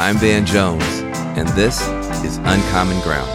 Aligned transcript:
I'm 0.00 0.16
Van 0.16 0.46
Jones, 0.46 0.82
and 1.36 1.46
this 1.50 1.78
is 2.24 2.38
Uncommon 2.38 2.98
Ground. 3.02 3.30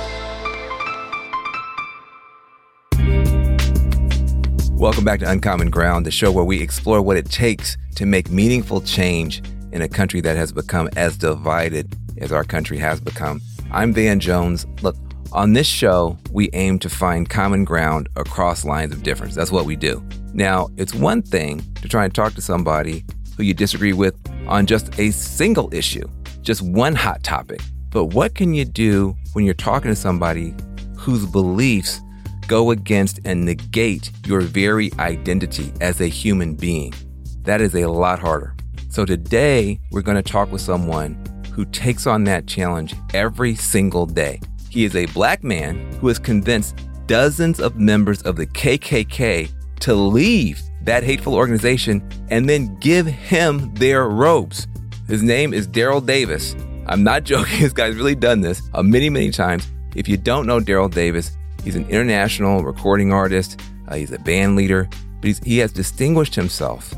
Welcome 4.71 5.03
back 5.03 5.19
to 5.19 5.29
Uncommon 5.29 5.69
Ground, 5.69 6.07
the 6.07 6.11
show 6.11 6.31
where 6.31 6.43
we 6.43 6.59
explore 6.59 7.03
what 7.03 7.17
it 7.17 7.29
takes 7.29 7.77
to 7.97 8.07
make 8.07 8.31
meaningful 8.31 8.81
change 8.81 9.43
in 9.73 9.83
a 9.83 9.87
country 9.87 10.21
that 10.21 10.37
has 10.37 10.51
become 10.51 10.89
as 10.95 11.17
divided 11.17 11.95
as 12.17 12.31
our 12.31 12.43
country 12.43 12.79
has 12.79 12.99
become. 12.99 13.41
I'm 13.71 13.93
Van 13.93 14.19
Jones. 14.19 14.65
Look, 14.81 14.95
on 15.33 15.53
this 15.53 15.67
show, 15.67 16.17
we 16.31 16.49
aim 16.53 16.79
to 16.79 16.89
find 16.89 17.29
common 17.29 17.63
ground 17.63 18.09
across 18.15 18.65
lines 18.65 18.91
of 18.91 19.03
difference. 19.03 19.35
That's 19.35 19.51
what 19.51 19.65
we 19.65 19.75
do. 19.75 20.03
Now, 20.33 20.69
it's 20.77 20.95
one 20.95 21.21
thing 21.21 21.61
to 21.83 21.87
try 21.87 22.05
and 22.05 22.15
talk 22.15 22.33
to 22.33 22.41
somebody 22.41 23.05
who 23.37 23.43
you 23.43 23.53
disagree 23.53 23.93
with 23.93 24.15
on 24.47 24.65
just 24.65 24.97
a 24.99 25.11
single 25.11 25.71
issue 25.71 26.09
just 26.45 26.61
one 26.61 26.95
hot 26.95 27.23
topic. 27.23 27.59
But 27.89 28.05
what 28.05 28.35
can 28.35 28.53
you 28.53 28.65
do 28.65 29.15
when 29.33 29.45
you're 29.45 29.53
talking 29.53 29.89
to 29.89 29.95
somebody 29.95 30.53
whose 30.95 31.25
beliefs 31.25 31.99
go 32.47 32.71
against 32.71 33.19
and 33.25 33.43
negate 33.43 34.11
your 34.27 34.41
very 34.41 34.91
identity 34.99 35.73
as 35.81 35.99
a 35.99 36.07
human 36.07 36.53
being? 36.53 36.93
That 37.41 37.61
is 37.61 37.75
a 37.75 37.87
lot 37.87 38.19
harder. 38.19 38.55
So 38.89 39.05
today, 39.05 39.79
we're 39.91 40.01
going 40.01 40.21
to 40.21 40.31
talk 40.31 40.51
with 40.51 40.61
someone 40.61 41.21
who 41.51 41.65
takes 41.65 42.05
on 42.05 42.23
that 42.25 42.47
challenge 42.47 42.95
every 43.13 43.55
single 43.55 44.05
day. 44.05 44.39
He 44.69 44.85
is 44.85 44.95
a 44.95 45.05
black 45.07 45.43
man 45.43 45.91
who 45.93 46.07
has 46.09 46.19
convinced 46.19 46.77
dozens 47.07 47.59
of 47.59 47.77
members 47.77 48.21
of 48.21 48.35
the 48.35 48.45
KKK 48.45 49.49
to 49.79 49.95
leave 49.95 50.61
that 50.83 51.03
hateful 51.03 51.33
organization 51.33 52.07
and 52.29 52.47
then 52.47 52.77
give 52.79 53.07
him 53.07 53.73
their 53.75 54.07
robes. 54.07 54.67
His 55.07 55.21
name 55.21 55.53
is 55.53 55.67
Daryl 55.67 56.03
Davis. 56.03 56.55
I'm 56.87 57.03
not 57.03 57.23
joking. 57.31 57.59
This 57.59 57.73
guy's 57.73 57.95
really 57.95 58.15
done 58.15 58.41
this 58.41 58.61
uh, 58.73 58.81
many, 58.81 59.09
many 59.09 59.29
times. 59.29 59.67
If 59.95 60.07
you 60.07 60.17
don't 60.17 60.47
know 60.47 60.59
Daryl 60.59 60.91
Davis, 60.91 61.37
he's 61.63 61.75
an 61.75 61.87
international 61.89 62.63
recording 62.63 63.13
artist. 63.13 63.61
Uh, 63.87 63.95
he's 63.95 64.11
a 64.11 64.19
band 64.19 64.55
leader, 64.55 64.89
but 65.21 65.39
he 65.43 65.59
has 65.59 65.71
distinguished 65.71 66.33
himself 66.33 66.91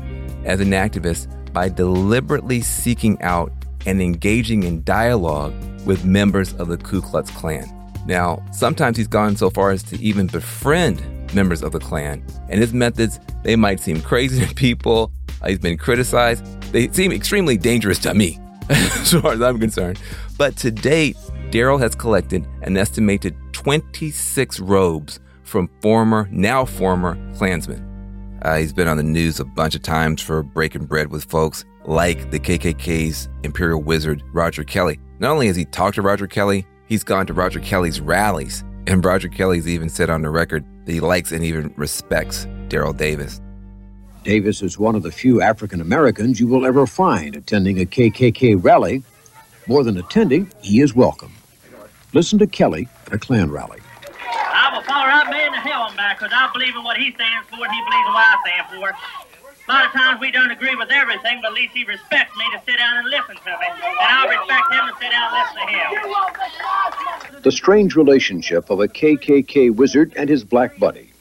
as 0.44 0.60
an 0.60 0.70
activist 0.70 1.28
by 1.52 1.68
deliberately 1.68 2.62
seeking 2.62 3.20
out 3.20 3.52
and 3.84 4.00
engaging 4.00 4.62
in 4.62 4.82
dialogue 4.84 5.54
with 5.84 6.04
members 6.04 6.54
of 6.54 6.68
the 6.68 6.78
Ku 6.78 7.02
Klux 7.02 7.30
Klan. 7.30 7.66
Now, 8.06 8.42
sometimes 8.52 8.96
he's 8.96 9.06
gone 9.06 9.36
so 9.36 9.50
far 9.50 9.70
as 9.70 9.82
to 9.84 10.00
even 10.00 10.28
befriend 10.28 11.02
members 11.34 11.62
of 11.62 11.72
the 11.72 11.78
Klan, 11.78 12.24
and 12.48 12.58
his 12.58 12.72
methods 12.72 13.20
they 13.44 13.54
might 13.54 13.80
seem 13.80 14.00
crazy 14.00 14.46
to 14.46 14.54
people. 14.54 15.12
He's 15.46 15.58
been 15.58 15.78
criticized, 15.78 16.44
they 16.72 16.88
seem 16.88 17.12
extremely 17.12 17.56
dangerous 17.56 17.98
to 18.00 18.14
me, 18.14 18.38
as 18.68 19.12
far 19.12 19.32
as 19.32 19.42
I'm 19.42 19.58
concerned. 19.58 20.00
But 20.36 20.56
to 20.58 20.70
date, 20.70 21.16
Daryl 21.50 21.80
has 21.80 21.94
collected 21.94 22.46
an 22.62 22.76
estimated 22.76 23.34
26 23.52 24.60
robes 24.60 25.20
from 25.42 25.70
former, 25.80 26.28
now 26.30 26.64
former 26.64 27.16
Klansmen. 27.36 27.84
Uh, 28.42 28.58
he's 28.58 28.72
been 28.72 28.86
on 28.86 28.96
the 28.96 29.02
news 29.02 29.40
a 29.40 29.44
bunch 29.44 29.74
of 29.74 29.82
times 29.82 30.22
for 30.22 30.42
breaking 30.42 30.84
bread 30.84 31.10
with 31.10 31.24
folks 31.24 31.64
like 31.86 32.30
the 32.30 32.38
KKK's 32.38 33.28
Imperial 33.42 33.82
Wizard, 33.82 34.22
Roger 34.32 34.62
Kelly. 34.62 35.00
Not 35.18 35.32
only 35.32 35.46
has 35.48 35.56
he 35.56 35.64
talked 35.64 35.96
to 35.96 36.02
Roger 36.02 36.26
Kelly, 36.26 36.66
he's 36.86 37.02
gone 37.02 37.26
to 37.26 37.34
Roger 37.34 37.60
Kelly's 37.60 38.00
rallies. 38.00 38.62
And 38.86 39.04
Roger 39.04 39.28
Kelly's 39.28 39.66
even 39.66 39.88
said 39.88 40.10
on 40.10 40.22
the 40.22 40.30
record 40.30 40.64
that 40.84 40.92
he 40.92 41.00
likes 41.00 41.32
and 41.32 41.44
even 41.44 41.74
respects 41.76 42.46
Daryl 42.68 42.96
Davis. 42.96 43.40
Davis 44.24 44.62
is 44.62 44.78
one 44.78 44.94
of 44.94 45.02
the 45.02 45.12
few 45.12 45.40
African 45.40 45.80
Americans 45.80 46.40
you 46.40 46.46
will 46.48 46.66
ever 46.66 46.86
find 46.86 47.36
attending 47.36 47.80
a 47.80 47.84
KKK 47.84 48.62
rally. 48.62 49.02
More 49.66 49.84
than 49.84 49.96
attending, 49.96 50.50
he 50.60 50.80
is 50.80 50.94
welcome. 50.94 51.32
Listen 52.12 52.38
to 52.38 52.46
Kelly 52.46 52.88
at 53.06 53.12
a 53.12 53.18
Klan 53.18 53.50
rally. 53.50 53.80
I 54.20 54.70
will 54.74 54.82
follow 54.82 55.06
right 55.06 55.30
man 55.30 55.52
to 55.52 55.58
hell 55.58 55.86
and 55.86 55.96
back 55.96 56.18
because 56.18 56.32
I 56.34 56.50
believe 56.52 56.74
in 56.74 56.82
what 56.82 56.96
he 56.96 57.12
stands 57.12 57.48
for 57.48 57.64
and 57.64 57.72
he 57.72 57.80
believes 57.84 58.06
in 58.08 58.12
what 58.12 58.26
I 58.26 58.36
stand 58.44 58.66
for. 58.74 58.88
A 58.88 59.72
lot 59.72 59.84
of 59.86 59.92
times 59.92 60.20
we 60.20 60.30
don't 60.30 60.50
agree 60.50 60.74
with 60.74 60.90
everything, 60.90 61.40
but 61.42 61.48
at 61.48 61.54
least 61.54 61.74
he 61.74 61.84
respects 61.84 62.34
me 62.38 62.44
to 62.52 62.64
sit 62.64 62.78
down 62.78 62.96
and 62.98 63.08
listen 63.08 63.36
to 63.36 63.50
me. 63.50 63.66
And 64.00 64.08
I'll 64.08 64.28
respect 64.28 64.72
him 64.72 64.88
to 64.88 64.94
sit 64.98 65.10
down 65.10 65.30
and 65.30 65.36
listen 65.36 65.56
to 65.56 65.66
him. 67.28 67.42
The 67.42 67.52
strange 67.52 67.94
relationship 67.94 68.70
of 68.70 68.80
a 68.80 68.88
KKK 68.88 69.74
wizard 69.74 70.14
and 70.16 70.28
his 70.28 70.42
black 70.42 70.78
buddy. 70.78 71.12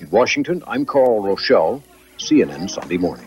In 0.00 0.10
Washington, 0.10 0.62
I'm 0.66 0.84
Carl 0.84 1.22
Rochelle. 1.22 1.82
CNN 2.24 2.70
Sunday 2.70 2.96
Morning. 2.96 3.26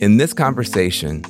In 0.00 0.16
this 0.16 0.32
conversation, 0.32 1.20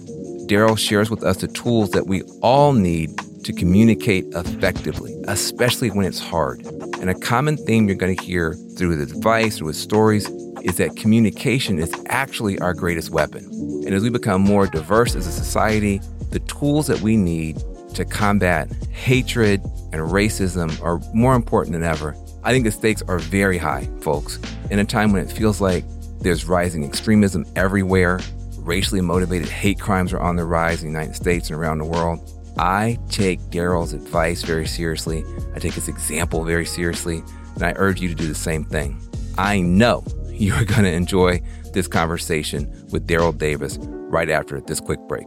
Daryl 0.46 0.78
shares 0.78 1.10
with 1.10 1.24
us 1.24 1.38
the 1.38 1.48
tools 1.48 1.90
that 1.90 2.06
we 2.06 2.22
all 2.42 2.72
need 2.72 3.10
to 3.42 3.52
communicate 3.52 4.26
effectively, 4.36 5.20
especially 5.26 5.90
when 5.90 6.06
it's 6.06 6.20
hard. 6.20 6.64
And 7.00 7.10
a 7.10 7.14
common 7.14 7.56
theme 7.56 7.88
you're 7.88 7.96
going 7.96 8.16
to 8.16 8.24
hear 8.24 8.54
through 8.76 8.90
his 8.90 9.10
advice, 9.10 9.58
through 9.58 9.68
his 9.68 9.80
stories, 9.80 10.28
is 10.62 10.76
that 10.76 10.94
communication 10.94 11.80
is 11.80 11.92
actually 12.06 12.60
our 12.60 12.72
greatest 12.72 13.10
weapon. 13.10 13.44
And 13.84 13.92
as 13.92 14.04
we 14.04 14.10
become 14.10 14.42
more 14.42 14.68
diverse 14.68 15.16
as 15.16 15.26
a 15.26 15.32
society, 15.32 16.00
the 16.30 16.38
tools 16.40 16.86
that 16.86 17.00
we 17.00 17.16
need 17.16 17.60
to 17.94 18.04
combat 18.04 18.70
hatred 18.92 19.60
and 19.92 20.02
racism 20.02 20.80
are 20.80 21.00
more 21.12 21.34
important 21.34 21.72
than 21.72 21.82
ever. 21.82 22.14
I 22.42 22.52
think 22.52 22.64
the 22.64 22.70
stakes 22.70 23.02
are 23.02 23.18
very 23.18 23.58
high, 23.58 23.88
folks. 24.00 24.38
In 24.70 24.78
a 24.78 24.84
time 24.84 25.12
when 25.12 25.22
it 25.22 25.30
feels 25.30 25.60
like 25.60 25.84
there's 26.20 26.46
rising 26.46 26.84
extremism 26.84 27.44
everywhere, 27.56 28.20
racially 28.58 29.00
motivated 29.00 29.48
hate 29.48 29.78
crimes 29.78 30.12
are 30.12 30.20
on 30.20 30.36
the 30.36 30.44
rise 30.44 30.82
in 30.82 30.92
the 30.92 30.98
United 30.98 31.16
States 31.16 31.50
and 31.50 31.58
around 31.58 31.78
the 31.78 31.84
world, 31.84 32.18
I 32.58 32.98
take 33.10 33.40
Daryl's 33.50 33.92
advice 33.92 34.42
very 34.42 34.66
seriously. 34.66 35.24
I 35.54 35.58
take 35.58 35.74
his 35.74 35.88
example 35.88 36.44
very 36.44 36.66
seriously, 36.66 37.22
and 37.54 37.62
I 37.62 37.74
urge 37.76 38.00
you 38.00 38.08
to 38.08 38.14
do 38.14 38.26
the 38.26 38.34
same 38.34 38.64
thing. 38.64 39.00
I 39.38 39.60
know 39.60 40.04
you're 40.28 40.64
going 40.64 40.84
to 40.84 40.92
enjoy 40.92 41.42
this 41.72 41.88
conversation 41.88 42.88
with 42.90 43.06
Daryl 43.06 43.36
Davis 43.36 43.78
right 43.80 44.30
after 44.30 44.60
this 44.60 44.80
quick 44.80 45.00
break. 45.08 45.26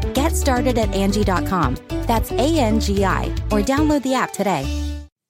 Get 0.13 0.35
started 0.35 0.77
at 0.77 0.93
Angie.com. 0.93 1.77
That's 2.07 2.31
A 2.31 2.59
N 2.59 2.79
G 2.79 3.05
I, 3.05 3.25
or 3.51 3.61
download 3.61 4.03
the 4.03 4.13
app 4.13 4.33
today. 4.33 4.65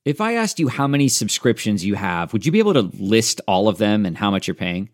If 0.03 0.19
I 0.19 0.33
asked 0.33 0.59
you 0.59 0.67
how 0.67 0.87
many 0.87 1.07
subscriptions 1.07 1.85
you 1.85 1.93
have, 1.93 2.33
would 2.33 2.45
you 2.45 2.51
be 2.51 2.59
able 2.59 2.73
to 2.73 2.89
list 2.99 3.39
all 3.47 3.67
of 3.67 3.77
them 3.77 4.05
and 4.05 4.17
how 4.17 4.31
much 4.31 4.47
you're 4.47 4.55
paying? 4.55 4.89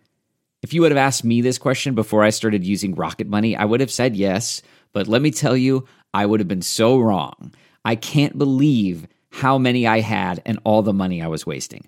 If 0.61 0.73
you 0.73 0.81
would 0.81 0.91
have 0.91 0.97
asked 0.97 1.23
me 1.23 1.39
this 1.39 1.57
question 1.57 1.95
before 1.95 2.23
I 2.23 2.29
started 2.29 2.65
using 2.65 2.94
Rocket 2.94 3.27
Money, 3.27 3.56
I 3.56 3.63
would 3.63 3.79
have 3.79 3.91
said 3.91 4.17
yes. 4.17 4.61
But 4.91 5.07
let 5.07 5.21
me 5.21 5.31
tell 5.31 5.56
you, 5.56 5.88
I 6.13 6.25
would 6.25 6.41
have 6.41 6.47
been 6.47 6.61
so 6.61 7.00
wrong. 7.00 7.53
I 7.85 7.95
can't 7.95 8.38
believe 8.38 9.07
how 9.29 9.57
many 9.57 9.88
I 9.88 10.01
had 10.01 10.41
and 10.45 10.59
all 10.65 10.81
the 10.81 10.94
money 10.94 11.21
I 11.21 11.27
was 11.27 11.45
wasting. 11.45 11.88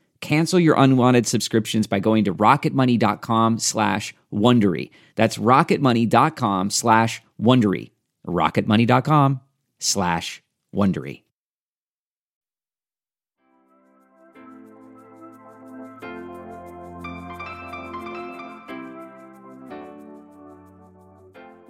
Cancel 0.21 0.59
your 0.59 0.75
unwanted 0.77 1.27
subscriptions 1.27 1.87
by 1.87 1.99
going 1.99 2.23
to 2.25 2.33
rocketmoney.com 2.33 3.59
slash 3.59 4.15
Wondery. 4.31 4.91
That's 5.15 5.37
rocketmoney.com 5.37 6.69
slash 6.69 7.21
Wondery. 7.41 7.91
rocketmoney.com 8.25 9.41
slash 9.79 10.43
Wondery. 10.73 11.23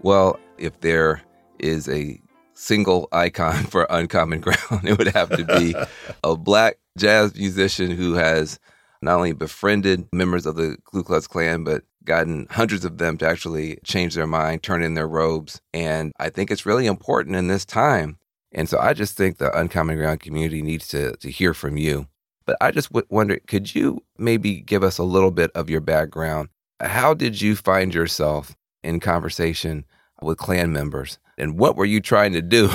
Well, 0.04 0.40
if 0.58 0.80
there 0.82 1.22
is 1.60 1.88
a 1.88 2.20
single 2.54 3.08
icon 3.12 3.64
for 3.70 3.86
Uncommon 3.90 4.42
Ground, 4.42 4.88
it 4.88 4.98
would 4.98 5.08
have 5.10 5.30
to 5.30 5.46
be 5.46 5.76
a 6.24 6.36
black 6.36 6.78
jazz 6.98 7.36
musician 7.36 7.92
who 7.92 8.14
has 8.14 8.60
not 9.02 9.16
only 9.16 9.34
befriended 9.34 10.08
members 10.14 10.46
of 10.46 10.56
the 10.56 10.78
Ku 10.86 11.04
Klux 11.04 11.28
Klan, 11.28 11.64
but 11.64 11.84
gotten 12.04 12.48
hundreds 12.50 12.86
of 12.86 12.98
them 12.98 13.18
to 13.18 13.28
actually 13.28 13.78
change 13.84 14.16
their 14.16 14.28
mind, 14.28 14.64
turn 14.64 14.84
in 14.84 14.94
their 14.94 15.08
robes. 15.08 15.62
And 15.74 16.12
I 16.20 16.30
think 16.30 16.52
it's 16.52 16.66
really 16.66 16.88
important 16.88 17.36
in 17.36 17.48
this 17.48 17.66
time. 17.66 18.18
And 18.52 18.68
so 18.68 18.80
I 18.80 18.94
just 18.94 19.16
think 19.16 19.38
the 19.38 19.58
Uncommon 19.58 19.98
Ground 19.98 20.20
community 20.20 20.62
needs 20.62 20.88
to, 20.90 21.16
to 21.18 21.32
hear 21.32 21.54
from 21.54 21.78
you. 21.78 22.08
But 22.46 22.58
I 22.60 22.72
just 22.72 22.90
w- 22.90 23.08
wonder 23.10 23.40
could 23.48 23.74
you 23.74 24.04
maybe 24.18 24.62
give 24.62 24.84
us 24.84 24.98
a 24.98 25.04
little 25.04 25.32
bit 25.32 25.52
of 25.52 25.70
your 25.70 25.80
background? 25.80 26.50
How 26.82 27.14
did 27.14 27.42
you 27.42 27.56
find 27.56 27.94
yourself 27.94 28.56
in 28.84 29.00
conversation 29.00 29.86
with 30.22 30.38
Klan 30.38 30.72
members? 30.72 31.20
And 31.38 31.58
what 31.58 31.76
were 31.76 31.86
you 31.86 32.00
trying 32.00 32.34
to 32.34 32.42
do 32.42 32.68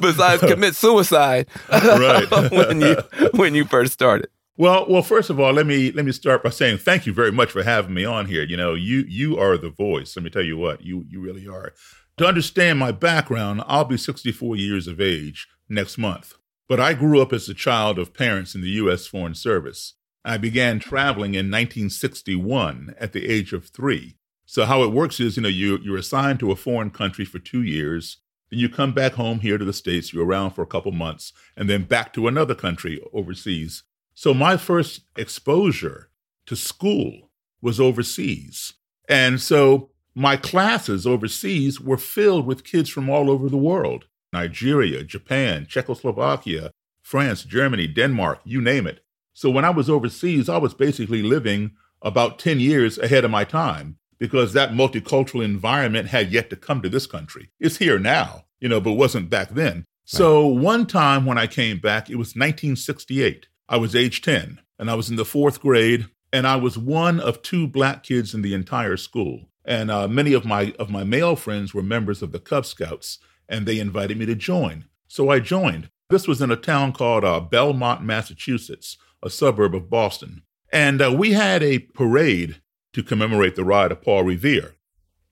besides 0.00 0.42
commit 0.42 0.76
suicide 0.76 1.48
right. 1.70 2.26
when 2.52 2.80
you 2.80 2.96
when 3.34 3.54
you 3.54 3.64
first 3.64 3.92
started? 3.92 4.28
Well, 4.56 4.86
well, 4.88 5.02
first 5.02 5.30
of 5.30 5.38
all, 5.38 5.52
let 5.52 5.66
me 5.66 5.92
let 5.92 6.04
me 6.04 6.12
start 6.12 6.42
by 6.42 6.50
saying 6.50 6.78
thank 6.78 7.06
you 7.06 7.12
very 7.12 7.32
much 7.32 7.50
for 7.50 7.62
having 7.62 7.94
me 7.94 8.04
on 8.04 8.26
here. 8.26 8.42
You 8.42 8.56
know, 8.56 8.74
you 8.74 9.04
you 9.08 9.38
are 9.38 9.56
the 9.56 9.70
voice. 9.70 10.16
Let 10.16 10.24
me 10.24 10.30
tell 10.30 10.42
you 10.42 10.56
what, 10.56 10.82
you 10.82 11.04
you 11.08 11.20
really 11.20 11.46
are. 11.46 11.72
To 12.18 12.26
understand 12.26 12.80
my 12.80 12.90
background, 12.90 13.62
I'll 13.66 13.84
be 13.84 13.96
64 13.96 14.56
years 14.56 14.88
of 14.88 15.00
age 15.00 15.46
next 15.68 15.98
month. 15.98 16.34
But 16.68 16.80
I 16.80 16.92
grew 16.92 17.22
up 17.22 17.32
as 17.32 17.48
a 17.48 17.54
child 17.54 17.98
of 17.98 18.12
parents 18.12 18.54
in 18.54 18.60
the 18.60 18.68
U.S. 18.70 19.06
Foreign 19.06 19.34
Service. 19.34 19.94
I 20.24 20.36
began 20.36 20.80
traveling 20.80 21.34
in 21.34 21.50
1961 21.50 22.94
at 22.98 23.12
the 23.12 23.26
age 23.26 23.52
of 23.52 23.68
three. 23.68 24.17
So 24.50 24.64
how 24.64 24.82
it 24.82 24.92
works 24.92 25.20
is, 25.20 25.36
you 25.36 25.42
know, 25.42 25.48
you 25.50 25.78
you're 25.82 25.98
assigned 25.98 26.40
to 26.40 26.50
a 26.50 26.56
foreign 26.56 26.88
country 26.88 27.26
for 27.26 27.38
two 27.38 27.60
years, 27.60 28.16
then 28.48 28.58
you 28.58 28.70
come 28.70 28.94
back 28.94 29.12
home 29.12 29.40
here 29.40 29.58
to 29.58 29.64
the 29.64 29.74
states. 29.74 30.10
You're 30.10 30.24
around 30.24 30.52
for 30.52 30.62
a 30.62 30.66
couple 30.66 30.90
months, 30.90 31.34
and 31.54 31.68
then 31.68 31.82
back 31.82 32.14
to 32.14 32.28
another 32.28 32.54
country 32.54 32.98
overseas. 33.12 33.82
So 34.14 34.32
my 34.32 34.56
first 34.56 35.02
exposure 35.16 36.08
to 36.46 36.56
school 36.56 37.28
was 37.60 37.78
overseas, 37.78 38.72
and 39.06 39.38
so 39.38 39.90
my 40.14 40.38
classes 40.38 41.06
overseas 41.06 41.78
were 41.78 41.98
filled 41.98 42.46
with 42.46 42.64
kids 42.64 42.88
from 42.88 43.10
all 43.10 43.30
over 43.30 43.50
the 43.50 43.58
world: 43.58 44.06
Nigeria, 44.32 45.04
Japan, 45.04 45.66
Czechoslovakia, 45.68 46.70
France, 47.02 47.44
Germany, 47.44 47.86
Denmark, 47.86 48.40
you 48.46 48.62
name 48.62 48.86
it. 48.86 49.04
So 49.34 49.50
when 49.50 49.66
I 49.66 49.70
was 49.70 49.90
overseas, 49.90 50.48
I 50.48 50.56
was 50.56 50.72
basically 50.72 51.22
living 51.22 51.72
about 52.00 52.38
10 52.38 52.60
years 52.60 52.96
ahead 52.96 53.26
of 53.26 53.30
my 53.30 53.44
time 53.44 53.98
because 54.18 54.52
that 54.52 54.72
multicultural 54.72 55.44
environment 55.44 56.08
had 56.08 56.32
yet 56.32 56.50
to 56.50 56.56
come 56.56 56.82
to 56.82 56.88
this 56.88 57.06
country. 57.06 57.50
It's 57.60 57.76
here 57.76 57.98
now, 57.98 58.44
you 58.60 58.68
know, 58.68 58.80
but 58.80 58.94
wasn't 58.94 59.30
back 59.30 59.50
then. 59.50 59.84
So 60.04 60.46
one 60.46 60.86
time 60.86 61.26
when 61.26 61.36
I 61.36 61.46
came 61.46 61.78
back, 61.78 62.08
it 62.08 62.16
was 62.16 62.28
1968. 62.28 63.46
I 63.68 63.76
was 63.76 63.94
age 63.94 64.22
10 64.22 64.58
and 64.78 64.90
I 64.90 64.94
was 64.94 65.10
in 65.10 65.16
the 65.16 65.24
fourth 65.24 65.60
grade 65.60 66.06
and 66.32 66.46
I 66.46 66.56
was 66.56 66.78
one 66.78 67.20
of 67.20 67.42
two 67.42 67.66
black 67.66 68.02
kids 68.02 68.34
in 68.34 68.42
the 68.42 68.54
entire 68.54 68.96
school. 68.96 69.50
And 69.64 69.90
uh, 69.90 70.08
many 70.08 70.32
of 70.32 70.46
my 70.46 70.72
of 70.78 70.88
my 70.88 71.04
male 71.04 71.36
friends 71.36 71.74
were 71.74 71.82
members 71.82 72.22
of 72.22 72.32
the 72.32 72.38
Cub 72.38 72.64
Scouts 72.64 73.18
and 73.48 73.66
they 73.66 73.78
invited 73.78 74.16
me 74.16 74.24
to 74.26 74.34
join. 74.34 74.86
So 75.08 75.28
I 75.28 75.40
joined. 75.40 75.90
This 76.08 76.26
was 76.26 76.40
in 76.40 76.50
a 76.50 76.56
town 76.56 76.92
called 76.92 77.24
uh, 77.24 77.40
Belmont, 77.40 78.02
Massachusetts, 78.02 78.96
a 79.22 79.28
suburb 79.28 79.74
of 79.74 79.90
Boston. 79.90 80.42
And 80.72 81.02
uh, 81.02 81.12
we 81.12 81.32
had 81.32 81.62
a 81.62 81.80
parade 81.80 82.62
to 82.98 83.04
commemorate 83.04 83.54
the 83.54 83.64
ride 83.64 83.92
of 83.92 84.02
Paul 84.02 84.24
Revere. 84.24 84.74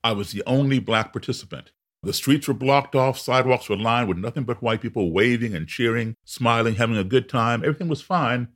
I 0.01 0.13
was 0.13 0.31
the 0.31 0.41
only 0.45 0.79
black 0.79 1.11
participant. 1.11 1.73
The 2.01 2.13
streets 2.13 2.47
were 2.47 2.53
blocked 2.53 2.95
off, 2.95 3.19
sidewalks 3.19 3.67
were 3.67 3.75
lined 3.75 4.07
with 4.07 4.17
nothing 4.17 4.45
but 4.45 4.61
white 4.61 4.79
people 4.79 5.11
waving 5.11 5.53
and 5.53 5.67
cheering, 5.67 6.15
smiling, 6.23 6.75
having 6.75 6.95
a 6.95 7.03
good 7.03 7.27
time. 7.27 7.65
Everything 7.65 7.89
was 7.89 8.01
fine 8.01 8.47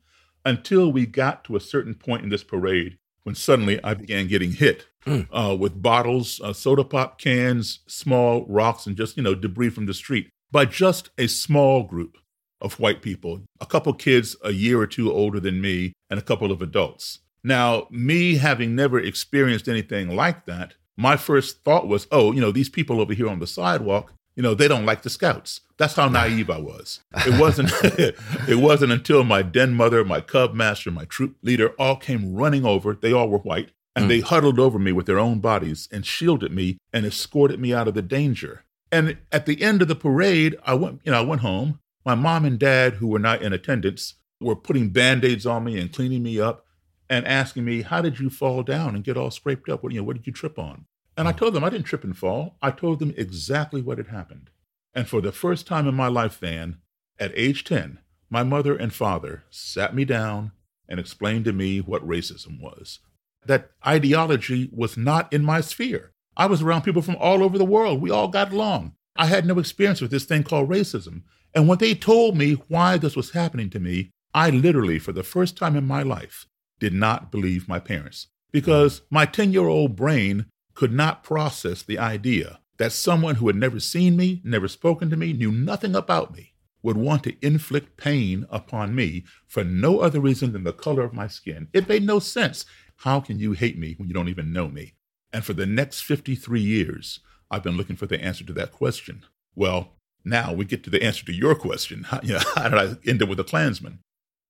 until 0.45 0.93
we 0.93 1.05
got 1.05 1.43
to 1.43 1.57
a 1.57 1.59
certain 1.59 1.93
point 1.93 2.23
in 2.23 2.29
this 2.29 2.41
parade 2.41 2.99
when 3.23 3.35
suddenly 3.35 3.83
I 3.83 3.95
began 3.95 4.29
getting 4.29 4.53
hit 4.53 4.85
mm. 5.05 5.27
uh, 5.29 5.57
with 5.57 5.81
bottles, 5.81 6.39
uh, 6.41 6.53
soda 6.53 6.85
pop 6.85 7.19
cans, 7.19 7.79
small 7.87 8.45
rocks, 8.47 8.87
and 8.87 8.95
just, 8.95 9.17
you 9.17 9.23
know, 9.23 9.35
debris 9.35 9.71
from 9.71 9.87
the 9.87 9.93
street 9.93 10.29
by 10.53 10.63
just 10.63 11.09
a 11.17 11.27
small 11.27 11.83
group 11.83 12.17
of 12.61 12.79
white 12.79 13.01
people, 13.01 13.41
a 13.59 13.65
couple 13.65 13.91
kids 13.93 14.37
a 14.41 14.51
year 14.51 14.79
or 14.79 14.87
two 14.87 15.11
older 15.11 15.41
than 15.41 15.59
me, 15.59 15.91
and 16.09 16.17
a 16.17 16.23
couple 16.23 16.49
of 16.49 16.61
adults. 16.61 17.19
Now, 17.43 17.88
me 17.89 18.35
having 18.35 18.75
never 18.75 18.99
experienced 18.99 19.67
anything 19.67 20.15
like 20.15 20.45
that, 20.45 20.75
my 20.95 21.17
first 21.17 21.63
thought 21.63 21.88
was, 21.88 22.07
oh, 22.11 22.31
you 22.31 22.41
know, 22.41 22.51
these 22.51 22.69
people 22.69 23.01
over 23.01 23.13
here 23.13 23.27
on 23.27 23.39
the 23.39 23.47
sidewalk, 23.47 24.13
you 24.35 24.43
know, 24.43 24.53
they 24.53 24.67
don't 24.67 24.85
like 24.85 25.01
the 25.01 25.09
scouts. 25.09 25.61
That's 25.77 25.95
how 25.95 26.07
naive 26.07 26.49
I 26.49 26.59
was. 26.59 27.01
It 27.25 27.39
wasn't 27.39 27.71
it 27.83 28.59
wasn't 28.59 28.91
until 28.91 29.23
my 29.23 29.41
den 29.41 29.73
mother, 29.73 30.05
my 30.05 30.21
cub 30.21 30.53
master, 30.53 30.91
my 30.91 31.05
troop 31.05 31.35
leader 31.41 31.69
all 31.79 31.95
came 31.95 32.35
running 32.35 32.65
over. 32.65 32.93
They 32.93 33.11
all 33.11 33.29
were 33.29 33.39
white, 33.39 33.71
and 33.95 34.05
mm. 34.05 34.07
they 34.09 34.19
huddled 34.19 34.59
over 34.59 34.79
me 34.79 34.91
with 34.91 35.05
their 35.05 35.19
own 35.19 35.39
bodies 35.39 35.89
and 35.91 36.05
shielded 36.05 36.51
me 36.51 36.77
and 36.93 37.05
escorted 37.05 37.59
me 37.59 37.73
out 37.73 37.88
of 37.88 37.93
the 37.93 38.01
danger. 38.01 38.63
And 38.91 39.17
at 39.31 39.45
the 39.45 39.61
end 39.61 39.81
of 39.81 39.88
the 39.88 39.95
parade, 39.95 40.55
I 40.65 40.75
went, 40.75 41.01
you 41.03 41.11
know, 41.11 41.19
I 41.19 41.25
went 41.25 41.41
home. 41.41 41.79
My 42.05 42.15
mom 42.15 42.45
and 42.45 42.59
dad, 42.59 42.95
who 42.95 43.07
were 43.07 43.19
not 43.19 43.41
in 43.41 43.53
attendance, 43.53 44.15
were 44.39 44.55
putting 44.55 44.89
band-aids 44.89 45.45
on 45.45 45.63
me 45.63 45.79
and 45.79 45.93
cleaning 45.93 46.23
me 46.23 46.39
up 46.39 46.65
and 47.11 47.27
asking 47.27 47.65
me, 47.65 47.81
How 47.81 48.01
did 48.01 48.19
you 48.19 48.29
fall 48.29 48.63
down 48.63 48.95
and 48.95 49.03
get 49.03 49.17
all 49.17 49.29
scraped 49.29 49.69
up? 49.69 49.83
What, 49.83 49.91
you 49.91 49.99
know, 49.99 50.05
what 50.05 50.15
did 50.15 50.25
you 50.25 50.33
trip 50.33 50.57
on? 50.57 50.85
And 51.17 51.27
I 51.27 51.33
hmm. 51.33 51.39
told 51.39 51.53
them 51.53 51.63
I 51.63 51.69
didn't 51.69 51.85
trip 51.85 52.05
and 52.05 52.17
fall. 52.17 52.55
I 52.61 52.71
told 52.71 52.99
them 52.99 53.13
exactly 53.17 53.81
what 53.81 53.97
had 53.97 54.07
happened. 54.07 54.49
And 54.95 55.07
for 55.07 55.21
the 55.21 55.33
first 55.33 55.67
time 55.67 55.87
in 55.87 55.93
my 55.93 56.07
life, 56.07 56.39
then, 56.39 56.77
at 57.19 57.33
age 57.35 57.65
10, 57.65 57.99
my 58.29 58.43
mother 58.43 58.75
and 58.75 58.93
father 58.93 59.43
sat 59.49 59.93
me 59.93 60.05
down 60.05 60.53
and 60.87 60.99
explained 60.99 61.45
to 61.45 61.53
me 61.53 61.79
what 61.79 62.07
racism 62.07 62.62
was. 62.62 63.00
That 63.45 63.71
ideology 63.86 64.69
was 64.71 64.95
not 64.95 65.31
in 65.33 65.43
my 65.43 65.59
sphere. 65.62 66.13
I 66.38 66.45
was 66.45 66.62
around 66.62 66.83
people 66.83 67.01
from 67.01 67.17
all 67.17 67.43
over 67.43 67.57
the 67.57 67.65
world. 67.65 68.01
We 68.01 68.09
all 68.09 68.29
got 68.29 68.53
along. 68.53 68.93
I 69.17 69.25
had 69.25 69.45
no 69.45 69.59
experience 69.59 70.00
with 70.00 70.12
this 70.12 70.24
thing 70.24 70.43
called 70.43 70.69
racism. 70.69 71.24
And 71.53 71.67
when 71.67 71.77
they 71.77 71.93
told 71.93 72.38
me 72.38 72.53
why 72.69 72.97
this 72.97 73.17
was 73.17 73.31
happening 73.31 73.69
to 73.71 73.79
me, 73.79 74.12
I 74.33 74.50
literally, 74.50 74.97
for 74.97 75.12
the 75.12 75.24
first 75.24 75.57
time 75.57 75.75
in 75.75 75.86
my 75.86 76.03
life, 76.03 76.45
did 76.81 76.93
not 76.93 77.31
believe 77.31 77.69
my 77.69 77.79
parents 77.79 78.27
because 78.51 79.00
mm-hmm. 79.00 79.15
my 79.15 79.25
10 79.25 79.53
year 79.53 79.67
old 79.67 79.95
brain 79.95 80.47
could 80.73 80.91
not 80.91 81.23
process 81.23 81.81
the 81.81 81.97
idea 81.97 82.59
that 82.77 82.91
someone 82.91 83.35
who 83.35 83.47
had 83.47 83.55
never 83.55 83.79
seen 83.79 84.17
me, 84.17 84.41
never 84.43 84.67
spoken 84.67 85.09
to 85.09 85.15
me, 85.15 85.31
knew 85.31 85.51
nothing 85.51 85.95
about 85.95 86.35
me, 86.35 86.53
would 86.81 86.97
want 86.97 87.23
to 87.23 87.45
inflict 87.45 87.95
pain 87.95 88.45
upon 88.50 88.95
me 88.95 89.23
for 89.47 89.63
no 89.63 90.00
other 90.00 90.19
reason 90.19 90.51
than 90.51 90.63
the 90.63 90.73
color 90.73 91.03
of 91.03 91.13
my 91.13 91.27
skin. 91.27 91.67
It 91.73 91.88
made 91.88 92.03
no 92.03 92.17
sense. 92.17 92.65
How 92.97 93.19
can 93.19 93.38
you 93.38 93.51
hate 93.51 93.77
me 93.77 93.93
when 93.97 94.07
you 94.07 94.13
don't 94.13 94.29
even 94.29 94.51
know 94.51 94.67
me? 94.67 94.93
And 95.31 95.45
for 95.45 95.53
the 95.53 95.67
next 95.67 96.01
53 96.01 96.59
years, 96.59 97.19
I've 97.51 97.63
been 97.63 97.77
looking 97.77 97.95
for 97.95 98.07
the 98.07 98.21
answer 98.21 98.43
to 98.45 98.53
that 98.53 98.71
question. 98.71 99.25
Well, 99.55 99.93
now 100.25 100.53
we 100.53 100.65
get 100.65 100.83
to 100.85 100.89
the 100.89 101.03
answer 101.03 101.25
to 101.25 101.33
your 101.33 101.53
question. 101.53 102.03
How, 102.03 102.19
you 102.23 102.33
know, 102.33 102.39
how 102.55 102.69
did 102.69 102.79
I 102.79 103.09
end 103.09 103.21
up 103.21 103.29
with 103.29 103.39
a 103.39 103.43
Klansman? 103.43 104.00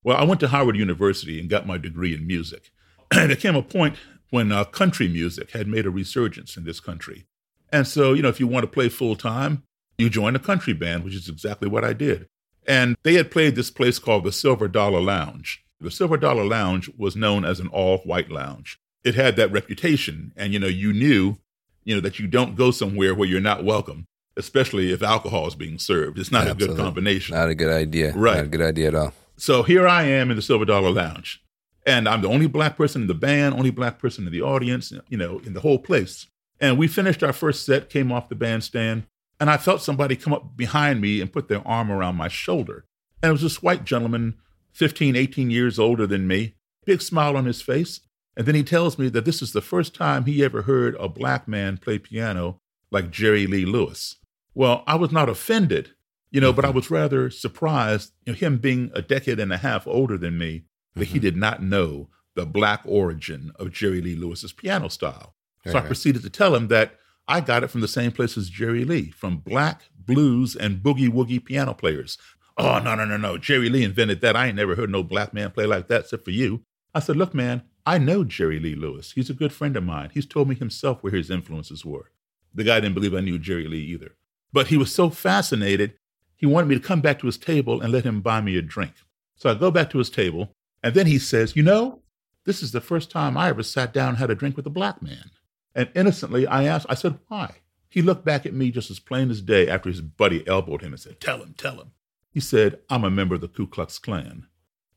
Well, 0.03 0.17
I 0.17 0.24
went 0.24 0.39
to 0.39 0.48
Howard 0.48 0.75
University 0.75 1.39
and 1.39 1.50
got 1.50 1.67
my 1.67 1.77
degree 1.77 2.13
in 2.13 2.25
music. 2.25 2.72
And 3.13 3.29
there 3.29 3.36
came 3.36 3.58
a 3.58 3.62
point 3.62 3.98
when 4.29 4.53
uh, 4.53 4.63
country 4.63 5.10
music 5.10 5.51
had 5.51 5.67
made 5.67 5.86
a 5.86 5.89
resurgence 5.89 6.55
in 6.55 6.63
this 6.63 6.79
country. 6.79 7.25
And 7.74 7.86
so, 7.86 8.13
you 8.13 8.22
know, 8.22 8.29
if 8.29 8.39
you 8.39 8.48
want 8.48 8.63
to 8.63 8.72
play 8.72 8.88
full 8.88 9.17
time, 9.17 9.63
you 9.98 10.10
join 10.10 10.34
a 10.34 10.39
country 10.39 10.72
band, 10.72 11.03
which 11.03 11.13
is 11.13 11.27
exactly 11.27 11.67
what 11.67 11.84
I 11.84 11.91
did. 11.91 12.27
And 12.65 12.96
they 13.03 13.15
had 13.15 13.31
played 13.31 13.55
this 13.55 13.70
place 13.70 14.00
called 14.00 14.24
the 14.24 14.31
Silver 14.31 14.70
Dollar 14.70 15.01
Lounge. 15.01 15.63
The 15.81 15.91
Silver 15.91 16.15
Dollar 16.15 16.46
Lounge 16.46 16.89
was 16.98 17.17
known 17.17 17.43
as 17.43 17.60
an 17.60 17.67
all 17.67 17.98
white 18.00 18.31
lounge. 18.31 18.79
It 19.03 19.15
had 19.15 19.36
that 19.36 19.51
reputation. 19.51 20.31
And, 20.38 20.53
you 20.53 20.60
know, 20.60 20.67
you 20.67 20.93
knew, 20.93 21.38
you 21.84 21.96
know, 21.96 22.01
that 22.01 22.17
you 22.17 22.27
don't 22.27 22.55
go 22.55 22.72
somewhere 22.72 23.13
where 23.13 23.27
you're 23.27 23.41
not 23.41 23.65
welcome, 23.65 24.05
especially 24.38 24.93
if 24.93 25.03
alcohol 25.03 25.48
is 25.48 25.55
being 25.55 25.79
served. 25.79 26.17
It's 26.17 26.31
not 26.31 26.48
Absolutely. 26.48 26.65
a 26.65 26.77
good 26.77 26.84
combination. 26.84 27.36
Not 27.36 27.50
a 27.50 27.55
good 27.55 27.72
idea. 27.72 28.13
Right. 28.13 28.38
Not 28.38 28.46
a 28.46 28.50
good 28.50 28.62
idea 28.62 28.88
at 28.88 28.96
all. 28.96 29.13
So 29.41 29.63
here 29.63 29.88
I 29.88 30.03
am 30.03 30.29
in 30.29 30.36
the 30.36 30.41
Silver 30.43 30.65
Dollar 30.65 30.91
Lounge, 30.91 31.43
and 31.83 32.07
I'm 32.07 32.21
the 32.21 32.27
only 32.27 32.45
black 32.45 32.77
person 32.77 33.01
in 33.01 33.07
the 33.07 33.15
band, 33.15 33.55
only 33.55 33.71
black 33.71 33.98
person 33.98 34.27
in 34.27 34.31
the 34.31 34.43
audience, 34.43 34.93
you 35.10 35.17
know, 35.17 35.39
in 35.39 35.53
the 35.53 35.62
whole 35.62 35.79
place. 35.79 36.27
And 36.60 36.77
we 36.77 36.88
finished 36.88 37.24
our 37.24 37.33
first 37.33 37.65
set, 37.65 37.89
came 37.89 38.12
off 38.12 38.29
the 38.29 38.36
bandstand, 38.36 39.07
and 39.39 39.50
I 39.50 39.57
felt 39.57 39.81
somebody 39.81 40.15
come 40.15 40.31
up 40.31 40.55
behind 40.55 41.01
me 41.01 41.21
and 41.21 41.33
put 41.33 41.48
their 41.48 41.67
arm 41.67 41.91
around 41.91 42.17
my 42.17 42.27
shoulder. 42.27 42.86
And 43.24 43.31
it 43.31 43.33
was 43.33 43.41
this 43.41 43.63
white 43.63 43.83
gentleman, 43.83 44.36
15, 44.74 45.15
18 45.15 45.50
years 45.50 45.79
older 45.79 46.05
than 46.05 46.27
me, 46.27 46.53
big 46.86 47.01
smile 47.01 47.36
on 47.36 47.45
his 47.45 47.63
face. 47.63 48.01
And 48.38 48.45
then 48.45 48.53
he 48.53 48.63
tells 48.63 49.00
me 49.00 49.10
that 49.10 49.25
this 49.25 49.41
is 49.41 49.53
the 49.53 49.60
first 49.60 49.95
time 49.95 50.25
he 50.25 50.43
ever 50.43 50.62
heard 50.62 50.95
a 51.00 51.10
black 51.10 51.48
man 51.48 51.79
play 51.79 51.98
piano 51.98 52.60
like 52.91 53.10
Jerry 53.10 53.48
Lee 53.48 53.65
Lewis. 53.65 54.17
Well, 54.53 54.83
I 54.86 54.98
was 54.98 55.12
not 55.12 55.29
offended, 55.29 55.95
you 56.31 56.39
know, 56.41 56.51
but 56.53 56.63
I 56.65 56.69
Mm-hmm. 56.69 56.75
was 56.77 56.91
rather 56.91 57.29
surprised, 57.29 58.13
you 58.25 58.33
know, 58.33 58.38
him 58.38 58.57
being 58.57 58.91
a 58.93 59.01
decade 59.01 59.39
and 59.39 59.51
a 59.53 59.57
half 59.57 59.85
older 59.88 60.17
than 60.17 60.38
me, 60.38 60.63
that 60.95 61.05
he 61.09 61.19
Mhm. 61.19 61.21
did 61.21 61.38
not 61.38 61.61
know 61.63 62.09
the 62.35 62.45
black 62.45 62.81
origin 62.85 63.51
of 63.55 63.71
Jerry 63.71 64.01
Lee 64.01 64.15
Lewis's 64.15 64.53
piano 64.53 64.88
style. 64.89 65.35
So 65.67 65.77
I 65.77 65.81
proceeded 65.81 66.23
to 66.23 66.29
tell 66.29 66.55
him 66.55 66.69
that 66.69 66.97
I 67.27 67.39
got 67.41 67.63
it 67.63 67.67
from 67.67 67.81
the 67.81 67.88
same 67.88 68.11
place 68.11 68.35
as 68.38 68.50
Jerry 68.50 68.83
Lee, 68.83 69.11
from 69.11 69.38
black, 69.38 69.83
blues, 69.95 70.55
and 70.55 70.77
boogie 70.81 71.09
woogie 71.09 71.43
piano 71.43 71.73
players. 71.73 72.17
Oh, 72.57 72.79
no, 72.79 72.95
no, 72.95 73.05
no, 73.05 73.17
no. 73.17 73.38
Jerry 73.38 73.69
Lee 73.69 73.83
invented 73.83 74.21
that. 74.21 74.35
I 74.35 74.47
ain't 74.47 74.55
never 74.55 74.75
heard 74.75 74.89
no 74.89 75.03
black 75.03 75.33
man 75.33 75.51
play 75.51 75.65
like 75.65 75.88
that 75.89 76.01
except 76.01 76.25
for 76.25 76.31
you. 76.31 76.63
I 76.95 77.00
said, 77.00 77.15
Look, 77.15 77.33
man, 77.33 77.61
I 77.85 77.97
know 77.97 78.23
Jerry 78.23 78.59
Lee 78.59 78.75
Lewis. 78.75 79.11
He's 79.13 79.29
a 79.29 79.33
good 79.35 79.53
friend 79.53 79.77
of 79.77 79.83
mine. 79.83 80.09
He's 80.13 80.25
told 80.25 80.47
me 80.50 80.55
himself 80.55 81.03
where 81.03 81.13
his 81.13 81.29
influences 81.29 81.85
were. 81.85 82.11
The 82.53 82.63
guy 82.63 82.79
didn't 82.79 82.95
believe 82.95 83.13
I 83.13 83.21
knew 83.21 83.38
Jerry 83.39 83.67
Lee 83.67 83.83
either. 83.85 84.15
But 84.51 84.67
he 84.67 84.77
was 84.77 84.93
so 84.93 85.09
fascinated, 85.09 85.93
he 86.41 86.48
wanted 86.48 86.67
me 86.67 86.75
to 86.75 86.81
come 86.81 87.01
back 87.01 87.19
to 87.19 87.27
his 87.27 87.38
table 87.38 87.81
and 87.81 87.91
let 87.91 88.03
him 88.03 88.19
buy 88.19 88.41
me 88.41 88.57
a 88.57 88.63
drink. 88.63 88.93
So 89.36 89.51
I 89.51 89.53
go 89.53 89.69
back 89.69 89.91
to 89.91 90.00
his 90.00 90.10
table, 90.10 90.51
and 90.81 90.95
then 90.95 91.05
he 91.05 91.19
says, 91.19 91.55
You 91.55 91.62
know, 91.62 92.01
this 92.45 92.63
is 92.63 92.71
the 92.71 92.81
first 92.81 93.12
time 93.12 93.38
I 93.38 93.50
ever 93.50 93.62
sat 93.62 93.93
down 93.93 94.10
and 94.10 94.17
had 94.17 94.31
a 94.31 94.36
drink 94.36 94.57
with 94.57 94.65
a 94.65 94.71
black 94.71 95.03
man. 95.03 95.29
And 95.75 95.89
innocently, 95.95 96.48
I 96.48 96.63
asked, 96.63 96.88
I 96.89 96.95
said, 96.95 97.19
Why? 97.27 97.57
He 97.89 98.01
looked 98.01 98.25
back 98.25 98.48
at 98.48 98.55
me 98.55 98.71
just 98.71 98.89
as 98.89 99.00
plain 99.00 99.29
as 99.29 99.41
day 99.41 99.67
after 99.67 99.88
his 99.88 100.01
buddy 100.01 100.45
elbowed 100.48 100.81
him 100.81 100.93
and 100.93 101.00
said, 101.00 101.21
Tell 101.21 101.38
him, 101.43 101.53
tell 101.55 101.79
him. 101.79 101.91
He 102.31 102.39
said, 102.39 102.79
I'm 102.89 103.03
a 103.03 103.12
member 103.12 103.36
of 103.36 103.41
the 103.41 103.48
Ku 103.48 103.67
Klux 103.67 104.00
Klan. 104.00 104.48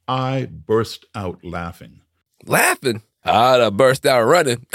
I 0.09 0.47
burst 0.51 1.05
out 1.15 1.45
laughing. 1.45 2.01
Laughing? 2.47 3.03
Ah, 3.23 3.55
I'd 3.55 3.61
have 3.61 3.77
burst 3.77 4.07
out 4.07 4.23
running. 4.23 4.67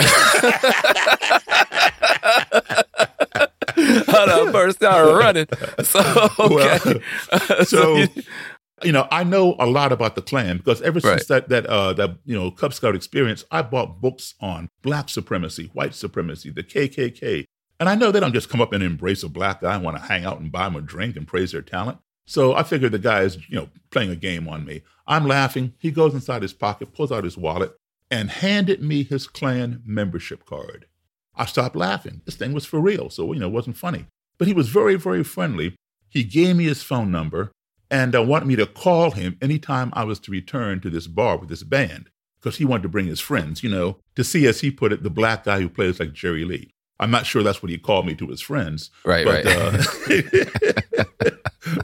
I'd 3.90 4.30
have 4.30 4.52
burst 4.52 4.82
running. 4.82 5.48
So, 5.84 6.00
okay. 6.40 7.02
Well, 7.32 7.66
so, 7.66 8.06
you 8.84 8.92
know, 8.92 9.08
I 9.12 9.24
know 9.24 9.56
a 9.60 9.66
lot 9.66 9.92
about 9.92 10.16
the 10.16 10.22
Klan 10.22 10.58
because 10.58 10.82
ever 10.82 11.00
since 11.00 11.26
that 11.28 11.50
that 11.50 11.66
uh, 11.66 11.94
that 11.94 12.18
you 12.26 12.36
know 12.36 12.52
Cub 12.52 12.74
Scout 12.74 12.96
experience, 12.96 13.44
I 13.52 13.62
bought 13.62 14.02
books 14.02 14.36
on 14.40 14.70
black 14.82 15.10
supremacy, 15.10 15.70
white 15.74 15.94
supremacy, 15.94 16.50
the 16.50 16.64
KKK, 16.64 17.46
and 17.80 17.90
I 17.90 17.96
know 17.96 18.12
they 18.12 18.20
don't 18.20 18.34
just 18.34 18.50
come 18.50 18.62
up 18.62 18.74
and 18.74 18.84
embrace 18.84 19.24
a 19.24 19.30
black 19.30 19.62
guy 19.62 19.76
and 19.76 19.84
want 19.84 19.98
to 19.98 20.04
hang 20.04 20.26
out 20.26 20.40
and 20.40 20.52
buy 20.52 20.68
him 20.68 20.76
a 20.76 20.82
drink 20.82 21.16
and 21.16 21.28
praise 21.28 21.52
their 21.52 21.62
talent. 21.62 22.00
So 22.26 22.54
I 22.54 22.64
figured 22.64 22.92
the 22.92 23.00
guy 23.00 23.22
is 23.22 23.38
you 23.50 23.56
know 23.56 23.70
playing 23.92 24.12
a 24.12 24.16
game 24.16 24.48
on 24.48 24.66
me. 24.66 24.82
I'm 25.08 25.28
laughing. 25.28 25.74
He 25.80 25.92
goes 25.92 26.14
inside 26.14 26.44
his 26.44 26.54
pocket, 26.54 26.94
pulls 26.94 27.12
out 27.12 27.24
his 27.24 27.38
wallet, 27.38 27.76
and 28.12 28.30
handed 28.30 28.82
me 28.82 29.04
his 29.04 29.28
Klan 29.28 29.82
membership 29.86 30.46
card. 30.46 30.86
I 31.40 31.46
stopped 31.46 31.76
laughing. 31.76 32.22
This 32.26 32.36
thing 32.36 32.54
was 32.54 32.66
for 32.66 32.80
real, 32.80 33.10
so 33.10 33.32
you 33.34 33.40
know 33.40 33.48
it 33.48 33.54
wasn't 33.54 33.78
funny. 33.78 34.06
But 34.38 34.48
he 34.48 34.54
was 34.54 34.70
very, 34.70 34.96
very 34.96 35.24
friendly. 35.24 35.76
He 36.10 36.24
gave 36.24 36.58
me 36.58 36.66
his 36.66 36.84
phone 36.84 37.12
number 37.12 37.52
and 37.90 38.16
uh, 38.16 38.22
wanted 38.22 38.48
me 38.48 38.56
to 38.58 38.66
call 38.66 39.12
him 39.12 39.38
anytime 39.42 39.92
I 39.94 40.04
was 40.04 40.20
to 40.22 40.32
return 40.32 40.80
to 40.82 40.90
this 40.90 41.08
bar 41.08 41.38
with 41.38 41.50
this 41.50 41.64
band 41.64 42.10
because 42.40 42.58
he 42.58 42.66
wanted 42.66 42.84
to 42.84 42.90
bring 42.90 43.08
his 43.08 43.20
friends, 43.20 43.64
you 43.64 43.70
know, 43.70 43.98
to 44.16 44.24
see, 44.24 44.46
as 44.48 44.62
he 44.62 44.70
put 44.70 44.94
it, 44.94 45.04
the 45.04 45.10
black 45.10 45.46
guy 45.46 45.60
who 45.60 45.70
plays 45.70 46.00
like 46.00 46.14
Jerry 46.14 46.46
Lee. 46.46 46.72
I'm 47.00 47.12
not 47.12 47.26
sure 47.26 47.44
that's 47.44 47.64
what 47.64 47.70
he 47.70 47.78
called 47.78 48.06
me 48.06 48.16
to 48.16 48.28
his 48.28 48.42
friends, 48.42 48.92
Right, 49.06 49.26
but, 49.26 49.46
right. 49.46 50.26
Uh, 51.24 51.32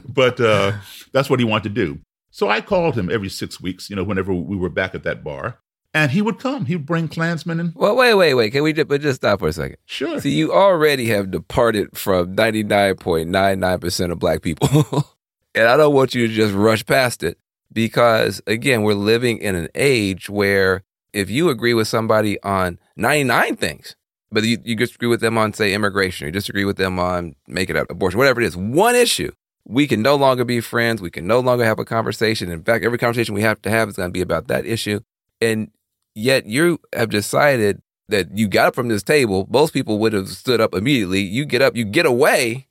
but 0.08 0.40
uh, 0.40 0.72
that's 1.12 1.30
what 1.30 1.40
he 1.40 1.44
wanted 1.44 1.74
to 1.74 1.86
do. 1.86 2.00
So 2.30 2.50
I 2.50 2.60
called 2.60 2.98
him 2.98 3.10
every 3.10 3.30
six 3.30 3.60
weeks, 3.60 3.88
you 3.88 3.96
know, 3.96 4.04
whenever 4.04 4.34
we 4.34 4.56
were 4.56 4.68
back 4.68 4.94
at 4.94 5.04
that 5.04 5.24
bar, 5.24 5.58
and 5.96 6.10
he 6.10 6.20
would 6.20 6.38
come. 6.38 6.66
He'd 6.66 6.84
bring 6.84 7.08
Klansmen 7.08 7.58
and 7.58 7.74
Well, 7.74 7.96
wait, 7.96 8.12
wait, 8.12 8.34
wait. 8.34 8.52
Can 8.52 8.62
we 8.62 8.74
just, 8.74 8.86
but 8.86 9.00
just 9.00 9.16
stop 9.16 9.38
for 9.38 9.48
a 9.48 9.52
second? 9.52 9.78
Sure. 9.86 10.20
See, 10.20 10.34
you 10.34 10.52
already 10.52 11.06
have 11.06 11.30
departed 11.30 11.96
from 11.96 12.36
99.99% 12.36 14.12
of 14.12 14.18
black 14.18 14.42
people. 14.42 14.68
and 15.54 15.66
I 15.66 15.78
don't 15.78 15.94
want 15.94 16.14
you 16.14 16.28
to 16.28 16.32
just 16.32 16.52
rush 16.52 16.84
past 16.84 17.22
it 17.22 17.38
because, 17.72 18.42
again, 18.46 18.82
we're 18.82 18.92
living 18.92 19.38
in 19.38 19.54
an 19.54 19.68
age 19.74 20.28
where 20.28 20.82
if 21.14 21.30
you 21.30 21.48
agree 21.48 21.72
with 21.72 21.88
somebody 21.88 22.38
on 22.42 22.78
99 22.96 23.56
things, 23.56 23.96
but 24.30 24.44
you, 24.44 24.58
you 24.64 24.76
disagree 24.76 25.08
with 25.08 25.22
them 25.22 25.38
on, 25.38 25.54
say, 25.54 25.72
immigration, 25.72 26.24
or 26.24 26.28
you 26.28 26.32
disagree 26.32 26.66
with 26.66 26.76
them 26.76 26.98
on 26.98 27.36
making 27.48 27.78
up 27.78 27.90
abortion, 27.90 28.18
whatever 28.18 28.42
it 28.42 28.46
is, 28.46 28.54
one 28.54 28.94
issue, 28.94 29.32
we 29.64 29.86
can 29.86 30.02
no 30.02 30.14
longer 30.14 30.44
be 30.44 30.60
friends. 30.60 31.00
We 31.00 31.10
can 31.10 31.26
no 31.26 31.40
longer 31.40 31.64
have 31.64 31.78
a 31.78 31.86
conversation. 31.86 32.50
In 32.50 32.62
fact, 32.62 32.84
every 32.84 32.98
conversation 32.98 33.34
we 33.34 33.42
have 33.42 33.62
to 33.62 33.70
have 33.70 33.88
is 33.88 33.96
going 33.96 34.10
to 34.10 34.12
be 34.12 34.20
about 34.20 34.48
that 34.48 34.66
issue. 34.66 35.00
And 35.40 35.70
yet 36.16 36.46
you 36.46 36.80
have 36.94 37.10
decided 37.10 37.82
that 38.08 38.36
you 38.36 38.48
got 38.48 38.68
up 38.68 38.74
from 38.74 38.88
this 38.88 39.02
table. 39.02 39.46
Most 39.50 39.72
people 39.72 39.98
would 39.98 40.12
have 40.12 40.28
stood 40.28 40.60
up 40.60 40.74
immediately. 40.74 41.20
You 41.20 41.44
get 41.44 41.62
up, 41.62 41.76
you 41.76 41.84
get 41.84 42.06
away, 42.06 42.68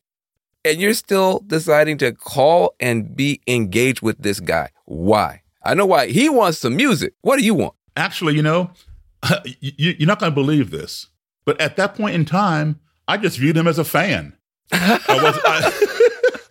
and 0.63 0.79
you're 0.79 0.93
still 0.93 1.43
deciding 1.45 1.97
to 1.99 2.11
call 2.11 2.75
and 2.79 3.15
be 3.15 3.41
engaged 3.47 4.01
with 4.01 4.17
this 4.21 4.39
guy. 4.39 4.69
Why? 4.85 5.43
I 5.63 5.73
know 5.73 5.85
why. 5.85 6.07
He 6.07 6.29
wants 6.29 6.57
some 6.57 6.75
music. 6.75 7.13
What 7.21 7.37
do 7.37 7.45
you 7.45 7.53
want? 7.53 7.75
Actually, 7.95 8.35
you 8.35 8.41
know, 8.41 8.71
you, 9.45 9.95
you're 9.99 10.07
not 10.07 10.19
going 10.19 10.31
to 10.31 10.35
believe 10.35 10.71
this, 10.71 11.07
but 11.45 11.59
at 11.61 11.75
that 11.77 11.95
point 11.95 12.15
in 12.15 12.25
time, 12.25 12.79
I 13.07 13.17
just 13.17 13.37
viewed 13.37 13.55
him 13.55 13.67
as 13.67 13.77
a 13.77 13.85
fan. 13.85 14.35
I 14.71 14.99
was. 15.07 15.39
I, 15.45 15.91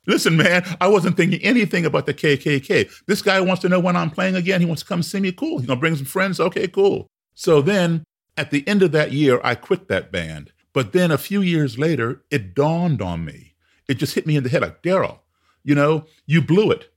listen, 0.06 0.36
man, 0.36 0.64
I 0.80 0.88
wasn't 0.88 1.16
thinking 1.16 1.40
anything 1.42 1.84
about 1.86 2.06
the 2.06 2.14
KKK. 2.14 2.90
This 3.06 3.22
guy 3.22 3.40
wants 3.40 3.62
to 3.62 3.68
know 3.68 3.80
when 3.80 3.96
I'm 3.96 4.10
playing 4.10 4.36
again. 4.36 4.60
He 4.60 4.66
wants 4.66 4.82
to 4.82 4.88
come 4.88 5.02
see 5.02 5.20
me. 5.20 5.32
Cool. 5.32 5.58
He's 5.58 5.66
gonna 5.66 5.80
bring 5.80 5.96
some 5.96 6.04
friends. 6.04 6.40
Okay, 6.40 6.68
cool. 6.68 7.06
So 7.34 7.60
then, 7.60 8.04
at 8.36 8.50
the 8.50 8.66
end 8.66 8.82
of 8.82 8.92
that 8.92 9.12
year, 9.12 9.40
I 9.44 9.54
quit 9.54 9.88
that 9.88 10.10
band. 10.12 10.52
But 10.72 10.92
then 10.92 11.10
a 11.10 11.18
few 11.18 11.40
years 11.40 11.78
later, 11.78 12.22
it 12.30 12.54
dawned 12.54 13.00
on 13.00 13.24
me. 13.24 13.54
It 13.88 13.94
just 13.94 14.14
hit 14.14 14.26
me 14.26 14.36
in 14.36 14.42
the 14.42 14.48
head 14.48 14.62
like, 14.62 14.82
Daryl, 14.82 15.20
you 15.62 15.74
know, 15.74 16.06
you 16.26 16.42
blew 16.42 16.70
it. 16.70 16.90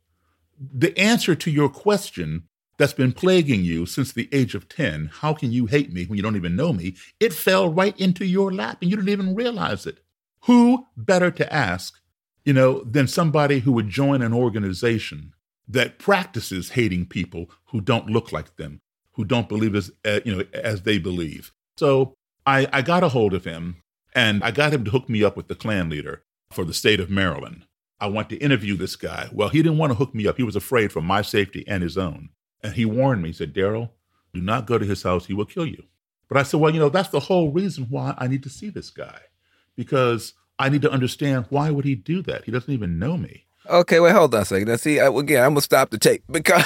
The 0.60 0.98
answer 0.98 1.36
to 1.36 1.52
your 1.52 1.70
question 1.70 2.48
that's 2.78 2.94
been 2.94 3.12
plaguing 3.12 3.64
you 3.64 3.86
since 3.86 4.12
the 4.12 4.30
age 4.32 4.56
of 4.56 4.70
10, 4.70 5.12
how 5.14 5.34
can 5.34 5.52
you 5.52 5.66
hate 5.66 5.92
me 5.92 6.06
when 6.06 6.18
you 6.18 6.24
don't 6.24 6.36
even 6.36 6.56
know 6.56 6.74
me? 6.74 6.96
It 7.20 7.34
fell 7.34 7.70
right 7.70 7.98
into 8.00 8.26
your 8.26 8.52
lap 8.52 8.80
and 8.82 8.90
you 8.90 8.98
didn't 8.98 9.10
even 9.10 9.36
realize 9.36 9.86
it. 9.86 10.00
Who 10.42 10.86
better 10.96 11.30
to 11.32 11.54
ask, 11.54 12.00
you 12.48 12.54
know, 12.54 12.82
than 12.86 13.10
somebody 13.10 13.60
who 13.60 13.74
would 13.74 13.90
join 13.90 14.22
an 14.22 14.34
organization 14.34 15.34
that 15.68 16.00
practices 16.00 16.70
hating 16.70 17.06
people 17.06 17.52
who 17.66 17.82
don't 17.82 18.10
look 18.10 18.32
like 18.32 18.56
them, 18.56 18.80
who 19.12 19.26
don't 19.26 19.50
believe 19.50 19.76
as, 19.76 19.92
uh, 20.06 20.22
you 20.24 20.34
know, 20.34 20.44
as 20.54 20.84
they 20.84 20.98
believe. 20.98 21.52
So 21.76 22.14
I, 22.46 22.66
I 22.72 22.84
got 22.84 23.04
a 23.04 23.10
hold 23.10 23.34
of 23.34 23.44
him 23.44 23.84
and 24.16 24.42
I 24.46 24.52
got 24.52 24.72
him 24.72 24.86
to 24.86 24.92
hook 24.92 25.10
me 25.10 25.26
up 25.26 25.36
with 25.36 25.50
the 25.50 25.56
Klan 25.56 25.90
leader 25.90 26.24
for 26.50 26.64
the 26.64 26.74
state 26.74 27.02
of 27.02 27.10
Maryland. 27.10 27.66
I 28.00 28.08
want 28.08 28.30
to 28.30 28.38
interview 28.38 28.78
this 28.78 28.96
guy. 28.96 29.28
Well, 29.34 29.50
he 29.50 29.62
didn't 29.62 29.78
want 29.78 29.92
to 29.92 29.98
hook 29.98 30.16
me 30.16 30.26
up. 30.26 30.38
He 30.38 30.44
was 30.44 30.56
afraid 30.56 30.94
for 30.94 31.02
my 31.02 31.24
safety 31.24 31.66
and 31.68 31.84
his 31.84 31.98
own. 31.98 32.30
And 32.64 32.76
he 32.76 32.86
warned 32.86 33.24
me, 33.24 33.30
he 33.30 33.34
said, 33.34 33.54
Daryl, 33.54 33.90
do 34.34 34.40
not 34.40 34.68
go 34.68 34.78
to 34.78 34.86
his 34.86 35.04
house. 35.04 35.26
He 35.26 35.34
will 35.34 35.44
kill 35.44 35.66
you. 35.66 35.84
But 36.30 36.38
I 36.38 36.44
said, 36.44 36.62
well, 36.62 36.74
you 36.74 36.80
know, 36.80 36.88
that's 36.88 37.10
the 37.10 37.20
whole 37.20 37.52
reason 37.52 37.88
why 37.90 38.14
I 38.18 38.28
need 38.28 38.44
to 38.44 38.50
see 38.50 38.70
this 38.70 38.90
guy 38.90 39.20
because 39.76 40.32
I 40.60 40.70
need 40.70 40.82
to 40.84 40.92
understand 40.92 41.46
why 41.50 41.70
would 41.70 41.86
he 41.86 41.96
do 41.96 42.22
that? 42.24 42.46
He 42.46 42.52
doesn't 42.52 42.74
even 42.74 42.98
know 43.00 43.18
me. 43.18 43.46
Okay, 43.70 44.00
wait, 44.00 44.14
hold 44.14 44.34
on 44.34 44.42
a 44.42 44.46
second. 44.46 44.68
Now, 44.70 44.78
see, 44.78 45.00
I, 45.00 45.08
again, 45.08 45.44
I'm 45.44 45.52
gonna 45.52 45.62
stop 45.62 45.90
the 45.90 45.98
tape 45.98 46.24
because 46.32 46.64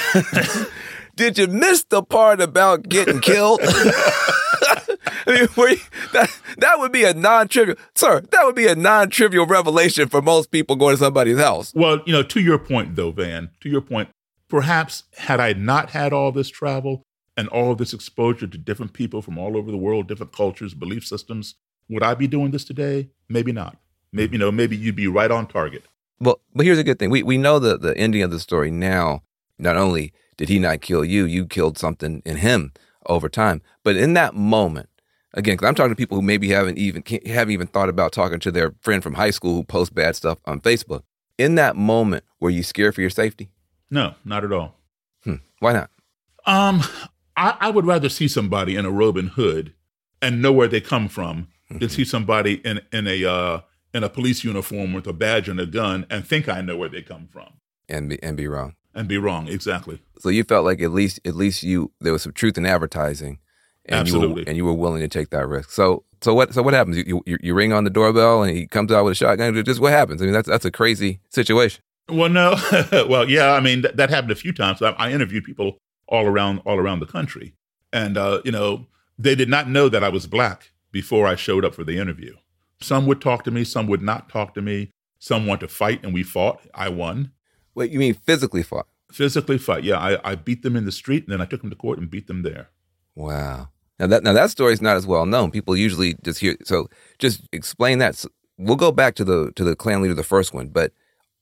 did 1.16 1.36
you 1.36 1.46
miss 1.48 1.82
the 1.84 2.02
part 2.02 2.40
about 2.40 2.88
getting 2.88 3.20
killed? 3.20 3.60
I 3.62 5.02
mean, 5.26 5.48
were 5.56 5.70
you- 5.70 5.76
that 6.12 6.30
that 6.58 6.78
would 6.78 6.92
be 6.92 7.04
a 7.04 7.12
non-trivial, 7.14 7.76
sir. 7.94 8.20
That 8.30 8.44
would 8.44 8.54
be 8.54 8.66
a 8.66 8.74
non-trivial 8.74 9.46
revelation 9.46 10.08
for 10.08 10.22
most 10.22 10.50
people 10.50 10.76
going 10.76 10.94
to 10.96 10.98
somebody's 11.02 11.38
house. 11.38 11.72
Well, 11.74 12.00
you 12.06 12.12
know, 12.12 12.22
to 12.22 12.40
your 12.40 12.58
point, 12.58 12.94
though, 12.96 13.10
Van, 13.10 13.50
to 13.60 13.68
your 13.68 13.80
point, 13.80 14.10
perhaps 14.48 15.04
had 15.16 15.40
I 15.40 15.54
not 15.54 15.90
had 15.90 16.12
all 16.12 16.30
this 16.32 16.48
travel 16.48 17.02
and 17.36 17.48
all 17.48 17.74
this 17.74 17.92
exposure 17.94 18.46
to 18.46 18.58
different 18.58 18.92
people 18.92 19.22
from 19.22 19.38
all 19.38 19.56
over 19.56 19.70
the 19.70 19.76
world, 19.78 20.06
different 20.06 20.32
cultures, 20.32 20.74
belief 20.74 21.06
systems, 21.06 21.54
would 21.88 22.02
I 22.02 22.14
be 22.14 22.26
doing 22.26 22.50
this 22.50 22.64
today? 22.64 23.08
Maybe 23.28 23.52
not. 23.52 23.78
Maybe, 24.12 24.34
you 24.34 24.38
know, 24.38 24.52
maybe 24.52 24.76
you'd 24.76 24.96
be 24.96 25.08
right 25.08 25.30
on 25.30 25.46
target. 25.46 25.84
Well, 26.20 26.40
but 26.54 26.66
here's 26.66 26.78
a 26.78 26.84
good 26.84 26.98
thing. 26.98 27.10
We 27.10 27.22
we 27.22 27.38
know 27.38 27.58
the 27.58 27.76
the 27.76 27.96
ending 27.96 28.22
of 28.22 28.30
the 28.30 28.40
story 28.40 28.70
now. 28.70 29.22
Not 29.58 29.76
only 29.76 30.12
did 30.36 30.48
he 30.48 30.58
not 30.58 30.80
kill 30.80 31.04
you, 31.04 31.24
you 31.24 31.46
killed 31.46 31.78
something 31.78 32.22
in 32.24 32.36
him 32.36 32.72
over 33.06 33.28
time. 33.28 33.62
But 33.84 33.96
in 33.96 34.14
that 34.14 34.34
moment, 34.34 34.88
again, 35.34 35.54
because 35.54 35.68
I'm 35.68 35.74
talking 35.74 35.90
to 35.90 35.96
people 35.96 36.16
who 36.16 36.22
maybe 36.22 36.48
haven't 36.50 36.78
even 36.78 37.02
haven't 37.26 37.52
even 37.52 37.66
thought 37.66 37.88
about 37.88 38.12
talking 38.12 38.40
to 38.40 38.50
their 38.50 38.74
friend 38.80 39.02
from 39.02 39.14
high 39.14 39.30
school 39.30 39.54
who 39.54 39.64
posts 39.64 39.92
bad 39.92 40.16
stuff 40.16 40.38
on 40.44 40.60
Facebook. 40.60 41.02
In 41.38 41.54
that 41.56 41.76
moment, 41.76 42.24
were 42.40 42.50
you 42.50 42.62
scared 42.62 42.94
for 42.94 43.00
your 43.00 43.10
safety? 43.10 43.50
No, 43.90 44.14
not 44.24 44.44
at 44.44 44.52
all. 44.52 44.76
Hmm. 45.24 45.36
Why 45.58 45.72
not? 45.72 45.90
Um, 46.44 46.82
I, 47.36 47.56
I 47.60 47.70
would 47.70 47.86
rather 47.86 48.08
see 48.08 48.28
somebody 48.28 48.76
in 48.76 48.84
a 48.84 48.90
robe 48.90 49.16
and 49.16 49.30
hood 49.30 49.74
and 50.20 50.42
know 50.42 50.52
where 50.52 50.68
they 50.68 50.80
come 50.80 51.08
from 51.08 51.48
than 51.70 51.88
see 51.88 52.04
somebody 52.04 52.54
in 52.64 52.80
in 52.92 53.06
a 53.06 53.24
uh, 53.24 53.60
in 53.94 54.04
a 54.04 54.08
police 54.08 54.44
uniform 54.44 54.92
with 54.92 55.06
a 55.06 55.12
badge 55.12 55.48
and 55.48 55.60
a 55.60 55.66
gun 55.66 56.06
and 56.10 56.26
think 56.26 56.48
I 56.48 56.60
know 56.60 56.76
where 56.76 56.88
they 56.88 57.02
come 57.02 57.28
from. 57.30 57.54
And 57.88 58.08
be 58.08 58.22
and 58.22 58.36
be 58.36 58.46
wrong. 58.46 58.74
and 58.94 59.08
be 59.08 59.18
wrong. 59.18 59.48
Exactly. 59.48 60.00
So 60.18 60.28
you 60.28 60.44
felt 60.44 60.64
like 60.64 60.80
at 60.80 60.92
least 60.92 61.20
at 61.24 61.34
least 61.34 61.62
you 61.62 61.92
there 62.00 62.12
was 62.12 62.22
some 62.22 62.32
truth 62.32 62.56
in 62.56 62.64
advertising, 62.64 63.38
and 63.86 64.00
Absolutely. 64.00 64.28
you 64.28 64.34
were, 64.34 64.42
and 64.48 64.56
you 64.56 64.64
were 64.64 64.72
willing 64.72 65.00
to 65.00 65.08
take 65.08 65.30
that 65.30 65.46
risk. 65.46 65.70
So 65.70 66.04
so 66.22 66.32
what 66.32 66.54
so 66.54 66.62
what 66.62 66.74
happens? 66.74 66.96
You, 66.96 67.22
you 67.26 67.38
you 67.42 67.54
ring 67.54 67.72
on 67.72 67.84
the 67.84 67.90
doorbell 67.90 68.42
and 68.42 68.56
he 68.56 68.66
comes 68.66 68.92
out 68.92 69.04
with 69.04 69.12
a 69.12 69.14
shotgun. 69.16 69.62
Just 69.64 69.80
what 69.80 69.92
happens? 69.92 70.22
I 70.22 70.24
mean 70.24 70.32
that's 70.32 70.48
that's 70.48 70.64
a 70.64 70.70
crazy 70.70 71.20
situation. 71.30 71.82
Well, 72.08 72.28
no, 72.28 72.56
well, 73.08 73.28
yeah. 73.28 73.52
I 73.52 73.60
mean 73.60 73.82
that, 73.82 73.96
that 73.96 74.10
happened 74.10 74.32
a 74.32 74.36
few 74.36 74.52
times. 74.52 74.80
I, 74.82 74.90
I 74.90 75.12
interviewed 75.12 75.44
people 75.44 75.78
all 76.06 76.26
around 76.26 76.60
all 76.60 76.78
around 76.78 77.00
the 77.00 77.06
country, 77.06 77.54
and 77.92 78.16
uh, 78.16 78.40
you 78.44 78.52
know 78.52 78.86
they 79.18 79.34
did 79.34 79.48
not 79.48 79.68
know 79.68 79.88
that 79.88 80.02
I 80.02 80.08
was 80.08 80.26
black 80.26 80.72
before 80.90 81.26
I 81.26 81.36
showed 81.36 81.64
up 81.64 81.74
for 81.74 81.84
the 81.84 81.98
interview. 81.98 82.36
Some 82.82 83.06
would 83.06 83.20
talk 83.20 83.44
to 83.44 83.50
me, 83.50 83.64
some 83.64 83.86
would 83.86 84.02
not 84.02 84.28
talk 84.28 84.54
to 84.54 84.62
me. 84.62 84.90
Some 85.18 85.46
want 85.46 85.60
to 85.60 85.68
fight, 85.68 86.02
and 86.02 86.12
we 86.12 86.24
fought. 86.24 86.60
I 86.74 86.88
won. 86.88 87.30
Wait, 87.76 87.92
you 87.92 88.00
mean 88.00 88.14
physically 88.14 88.64
fought? 88.64 88.88
Physically 89.12 89.56
fight. 89.56 89.84
Yeah, 89.84 89.98
I, 89.98 90.32
I 90.32 90.34
beat 90.34 90.62
them 90.62 90.74
in 90.74 90.84
the 90.84 90.90
street, 90.90 91.22
and 91.24 91.32
then 91.32 91.40
I 91.40 91.44
took 91.44 91.60
them 91.60 91.70
to 91.70 91.76
court 91.76 91.98
and 91.98 92.10
beat 92.10 92.26
them 92.26 92.42
there. 92.42 92.70
Wow. 93.14 93.68
Now 94.00 94.08
that 94.08 94.24
now 94.24 94.32
that 94.32 94.50
story's 94.50 94.82
not 94.82 94.96
as 94.96 95.06
well 95.06 95.24
known. 95.26 95.52
People 95.52 95.76
usually 95.76 96.16
just 96.24 96.40
hear. 96.40 96.56
So 96.64 96.88
just 97.20 97.48
explain 97.52 97.98
that. 97.98 98.16
So 98.16 98.30
we'll 98.58 98.74
go 98.74 98.90
back 98.90 99.14
to 99.14 99.24
the 99.24 99.52
to 99.54 99.62
the 99.62 99.76
Klan 99.76 100.02
leader, 100.02 100.14
the 100.14 100.24
first 100.24 100.52
one. 100.52 100.68
But 100.68 100.92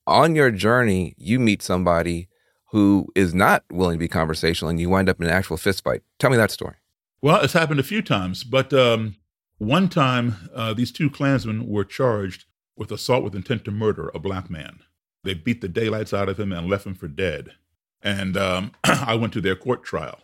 on 0.07 0.35
your 0.35 0.51
journey, 0.51 1.15
you 1.17 1.41
meet 1.41 1.63
somebody 1.63 2.29
who 2.73 3.09
is 3.15 3.33
not 3.33 3.65
willing 3.73 3.95
to 3.95 3.99
be 3.99 4.09
conversational, 4.09 4.69
and 4.69 4.79
you 4.79 4.91
wind 4.91 5.09
up 5.09 5.19
in 5.21 5.27
an 5.27 5.33
actual 5.33 5.57
fist 5.57 5.83
fight. 5.83 6.03
Tell 6.19 6.31
me 6.31 6.37
that 6.37 6.51
story. 6.51 6.75
Well, 7.23 7.41
it's 7.41 7.53
happened 7.53 7.81
a 7.81 7.85
few 7.85 8.03
times, 8.03 8.45
but 8.45 8.73
um, 8.73 9.17
one 9.61 9.91
time 9.91 10.37
uh, 10.55 10.73
these 10.73 10.91
two 10.91 11.11
Klansmen 11.11 11.69
were 11.69 11.85
charged 11.85 12.47
with 12.79 12.91
assault 12.91 13.23
with 13.23 13.35
intent 13.35 13.63
to 13.67 13.71
murder 13.71 14.11
a 14.15 14.19
black 14.19 14.49
man. 14.49 14.81
They 15.23 15.35
beat 15.35 15.61
the 15.61 15.69
daylights 15.69 16.15
out 16.15 16.31
of 16.31 16.41
him 16.41 16.51
and 16.51 16.67
left 16.67 16.87
him 16.87 16.95
for 16.95 17.09
dead. 17.09 17.51
And 18.01 18.39
um, 18.39 18.73
I 18.85 19.15
went 19.17 19.35
to 19.35 19.43
their 19.43 19.55
court 19.57 19.85
trial. 19.85 20.21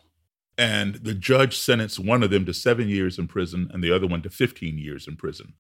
And 0.57 0.95
the 0.95 1.13
judge 1.13 1.59
sentenced 1.59 1.99
one 1.99 2.23
of 2.23 2.31
them 2.31 2.47
to 2.47 2.55
seven 2.55 2.89
years 2.89 3.19
in 3.19 3.29
prison 3.29 3.71
and 3.75 3.85
the 3.85 3.95
other 3.95 4.07
one 4.07 4.23
to 4.23 4.31
15 4.31 4.79
years 4.79 5.07
in 5.07 5.17
prison. 5.17 5.53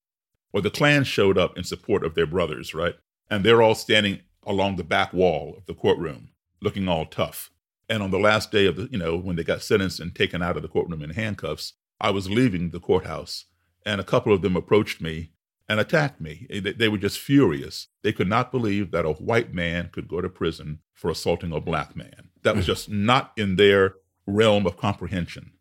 Well, 0.54 0.62
the 0.62 0.70
Klan 0.70 1.04
showed 1.04 1.36
up 1.36 1.58
in 1.58 1.64
support 1.64 2.02
of 2.02 2.14
their 2.14 2.24
brothers, 2.24 2.72
right? 2.72 2.94
And 3.28 3.44
they're 3.44 3.60
all 3.60 3.74
standing 3.74 4.20
along 4.46 4.76
the 4.76 4.84
back 4.84 5.12
wall 5.12 5.54
of 5.54 5.66
the 5.66 5.74
courtroom, 5.74 6.30
looking 6.62 6.88
all 6.88 7.04
tough. 7.04 7.50
And 7.90 8.02
on 8.02 8.10
the 8.10 8.18
last 8.18 8.50
day 8.50 8.64
of 8.64 8.76
the, 8.76 8.88
you 8.90 8.96
know, 8.96 9.18
when 9.18 9.36
they 9.36 9.44
got 9.44 9.60
sentenced 9.60 10.00
and 10.00 10.14
taken 10.14 10.40
out 10.40 10.56
of 10.56 10.62
the 10.62 10.68
courtroom 10.68 11.02
in 11.02 11.10
handcuffs, 11.10 11.74
I 12.00 12.08
was 12.08 12.30
leaving 12.30 12.70
the 12.70 12.80
courthouse 12.80 13.44
and 13.86 14.00
a 14.00 14.04
couple 14.04 14.32
of 14.32 14.42
them 14.42 14.56
approached 14.56 15.00
me 15.00 15.30
and 15.68 15.80
attacked 15.80 16.20
me. 16.20 16.46
They, 16.50 16.72
they 16.72 16.88
were 16.88 16.98
just 16.98 17.18
furious. 17.18 17.86
They 18.02 18.12
could 18.12 18.28
not 18.28 18.50
believe 18.50 18.90
that 18.90 19.06
a 19.06 19.12
white 19.12 19.54
man 19.54 19.88
could 19.92 20.08
go 20.08 20.20
to 20.20 20.28
prison 20.28 20.80
for 20.92 21.10
assaulting 21.10 21.52
a 21.52 21.60
black 21.60 21.96
man. 21.96 22.30
That 22.42 22.56
was 22.56 22.66
hmm. 22.66 22.72
just 22.72 22.90
not 22.90 23.32
in 23.36 23.56
their 23.56 23.94
realm 24.26 24.66
of 24.66 24.76
comprehension. 24.76 25.52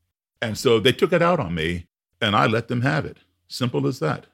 And 0.42 0.58
so 0.58 0.80
they 0.80 0.92
took 0.92 1.14
it 1.14 1.22
out 1.22 1.40
on 1.40 1.56
me 1.56 1.88
and 2.20 2.36
I 2.36 2.48
let 2.48 2.68
them 2.68 2.82
have 2.82 3.06
it. 3.06 3.18
Simple 3.48 3.88
as 3.88 4.00
that, 4.00 4.26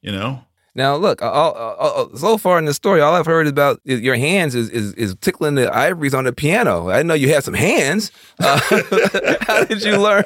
you 0.00 0.10
know? 0.10 0.44
Now, 0.76 0.96
look, 0.96 1.20
so 1.20 2.36
far 2.36 2.58
in 2.58 2.64
the 2.64 2.74
story, 2.74 3.00
all 3.00 3.14
I've 3.14 3.26
heard 3.26 3.46
about 3.46 3.80
is 3.84 4.00
your 4.00 4.16
hands 4.16 4.56
is, 4.56 4.70
is, 4.70 4.92
is 4.94 5.14
tickling 5.20 5.54
the 5.54 5.72
ivories 5.72 6.14
on 6.14 6.24
the 6.24 6.32
piano. 6.32 6.90
I 6.90 7.04
know 7.04 7.14
you 7.14 7.28
had 7.28 7.44
some 7.44 7.54
hands. 7.54 8.10
Uh, 8.40 8.58
how 9.42 9.64
did 9.64 9.84
you 9.84 9.96
learn 9.98 10.24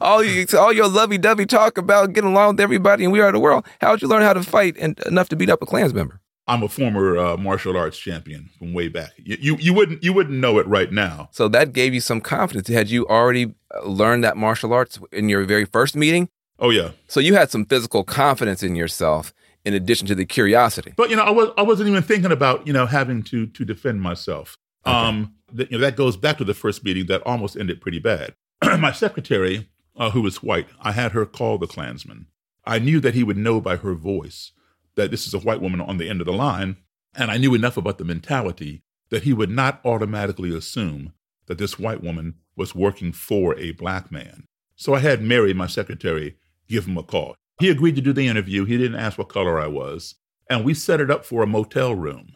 all 0.00 0.24
you 0.24 0.44
all 0.58 0.72
your 0.72 0.88
lovey 0.88 1.18
dovey 1.18 1.46
talk 1.46 1.78
about 1.78 2.12
getting 2.12 2.30
along 2.30 2.56
with 2.56 2.60
everybody 2.60 3.04
and 3.04 3.12
we 3.12 3.20
are 3.20 3.30
the 3.30 3.38
world? 3.38 3.64
How 3.80 3.92
did 3.92 4.02
you 4.02 4.08
learn 4.08 4.22
how 4.22 4.32
to 4.32 4.42
fight 4.42 4.76
and 4.76 4.98
enough 5.06 5.28
to 5.28 5.36
beat 5.36 5.50
up 5.50 5.62
a 5.62 5.66
Klans 5.66 5.94
member? 5.94 6.20
I'm 6.48 6.62
a 6.62 6.68
former 6.68 7.16
uh, 7.16 7.36
martial 7.36 7.76
arts 7.76 7.98
champion 7.98 8.50
from 8.58 8.72
way 8.72 8.88
back. 8.88 9.12
You, 9.18 9.36
you, 9.40 9.56
you 9.58 9.74
wouldn't 9.74 10.02
you 10.02 10.12
wouldn't 10.12 10.38
know 10.38 10.58
it 10.58 10.66
right 10.66 10.90
now. 10.90 11.28
So 11.32 11.46
that 11.48 11.72
gave 11.72 11.94
you 11.94 12.00
some 12.00 12.20
confidence. 12.20 12.68
Had 12.68 12.90
you 12.90 13.06
already 13.06 13.54
uh, 13.72 13.84
learned 13.84 14.24
that 14.24 14.36
martial 14.36 14.72
arts 14.72 14.98
in 15.12 15.28
your 15.28 15.44
very 15.44 15.64
first 15.64 15.94
meeting? 15.94 16.28
Oh 16.58 16.70
yeah. 16.70 16.90
So 17.06 17.20
you 17.20 17.34
had 17.34 17.50
some 17.50 17.66
physical 17.66 18.02
confidence 18.02 18.62
in 18.62 18.74
yourself 18.74 19.32
in 19.66 19.74
addition 19.74 20.06
to 20.06 20.14
the 20.14 20.24
curiosity. 20.24 20.94
But 20.96 21.10
you 21.10 21.16
know, 21.16 21.24
I 21.24 21.30
was 21.30 21.50
I 21.58 21.62
wasn't 21.62 21.90
even 21.90 22.02
thinking 22.02 22.32
about 22.32 22.66
you 22.66 22.72
know 22.72 22.86
having 22.86 23.22
to 23.24 23.46
to 23.48 23.64
defend 23.64 24.00
myself. 24.00 24.56
Okay. 24.86 24.96
Um, 24.96 25.34
that, 25.52 25.70
you 25.70 25.78
know, 25.78 25.82
that 25.82 25.96
goes 25.96 26.16
back 26.16 26.38
to 26.38 26.44
the 26.44 26.54
first 26.54 26.84
meeting 26.84 27.06
that 27.06 27.22
almost 27.26 27.56
ended 27.56 27.80
pretty 27.80 27.98
bad. 27.98 28.34
My 28.78 28.92
secretary, 28.92 29.68
uh, 29.96 30.10
who 30.10 30.22
was 30.22 30.42
white, 30.42 30.68
I 30.80 30.92
had 30.92 31.12
her 31.12 31.26
call 31.26 31.58
the 31.58 31.66
Klansman. 31.66 32.28
I 32.64 32.78
knew 32.78 33.00
that 33.00 33.14
he 33.14 33.24
would 33.24 33.36
know 33.36 33.60
by 33.60 33.76
her 33.76 33.94
voice 33.94 34.52
that 34.94 35.10
this 35.10 35.26
is 35.26 35.34
a 35.34 35.38
white 35.38 35.60
woman 35.60 35.80
on 35.80 35.98
the 35.98 36.08
end 36.08 36.20
of 36.20 36.26
the 36.26 36.32
line, 36.32 36.76
and 37.14 37.30
I 37.30 37.36
knew 37.36 37.54
enough 37.54 37.76
about 37.76 37.98
the 37.98 38.04
mentality 38.04 38.82
that 39.10 39.24
he 39.24 39.32
would 39.32 39.50
not 39.50 39.80
automatically 39.84 40.56
assume 40.56 41.12
that 41.46 41.58
this 41.58 41.78
white 41.78 42.02
woman 42.02 42.34
was 42.56 42.74
working 42.74 43.12
for 43.12 43.56
a 43.58 43.72
black 43.72 44.10
man. 44.10 44.44
So 44.76 44.94
I 44.94 45.00
had 45.00 45.22
Mary, 45.22 45.52
my 45.52 45.66
secretary, 45.66 46.36
give 46.68 46.86
him 46.86 46.96
a 46.98 47.02
call. 47.02 47.36
He 47.58 47.70
agreed 47.70 47.96
to 47.96 48.02
do 48.02 48.12
the 48.12 48.26
interview. 48.26 48.64
He 48.64 48.76
didn't 48.76 48.98
ask 48.98 49.18
what 49.18 49.28
color 49.28 49.58
I 49.58 49.66
was. 49.66 50.16
And 50.48 50.64
we 50.64 50.74
set 50.74 51.00
it 51.00 51.10
up 51.10 51.24
for 51.24 51.42
a 51.42 51.46
motel 51.46 51.94
room. 51.94 52.32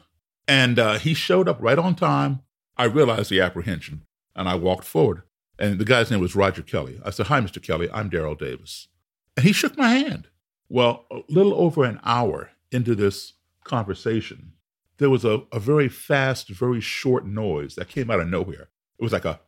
And 0.48 0.78
uh, 0.78 0.98
he 0.98 1.14
showed 1.14 1.48
up 1.48 1.58
right 1.60 1.78
on 1.78 1.94
time. 1.94 2.40
I 2.76 2.84
realized 2.84 3.30
the 3.30 3.40
apprehension 3.40 4.02
and 4.34 4.48
I 4.48 4.54
walked 4.54 4.84
forward. 4.84 5.22
And 5.58 5.78
the 5.78 5.84
guy's 5.84 6.10
name 6.10 6.20
was 6.20 6.34
Roger 6.34 6.62
Kelly. 6.62 7.00
I 7.04 7.10
said, 7.10 7.26
Hi, 7.26 7.40
Mr. 7.40 7.62
Kelly. 7.62 7.88
I'm 7.92 8.08
Daryl 8.08 8.38
Davis. 8.38 8.88
And 9.36 9.44
he 9.44 9.52
shook 9.52 9.76
my 9.76 9.90
hand. 9.90 10.28
Well, 10.68 11.04
a 11.10 11.20
little 11.28 11.54
over 11.54 11.84
an 11.84 12.00
hour 12.04 12.50
into 12.72 12.94
this 12.94 13.34
conversation, 13.64 14.52
there 14.98 15.10
was 15.10 15.24
a, 15.24 15.42
a 15.52 15.60
very 15.60 15.88
fast, 15.88 16.48
very 16.48 16.80
short 16.80 17.26
noise 17.26 17.74
that 17.74 17.88
came 17.88 18.10
out 18.10 18.20
of 18.20 18.28
nowhere. 18.28 18.70
It 18.98 19.02
was 19.02 19.12
like 19.12 19.24
a 19.24 19.40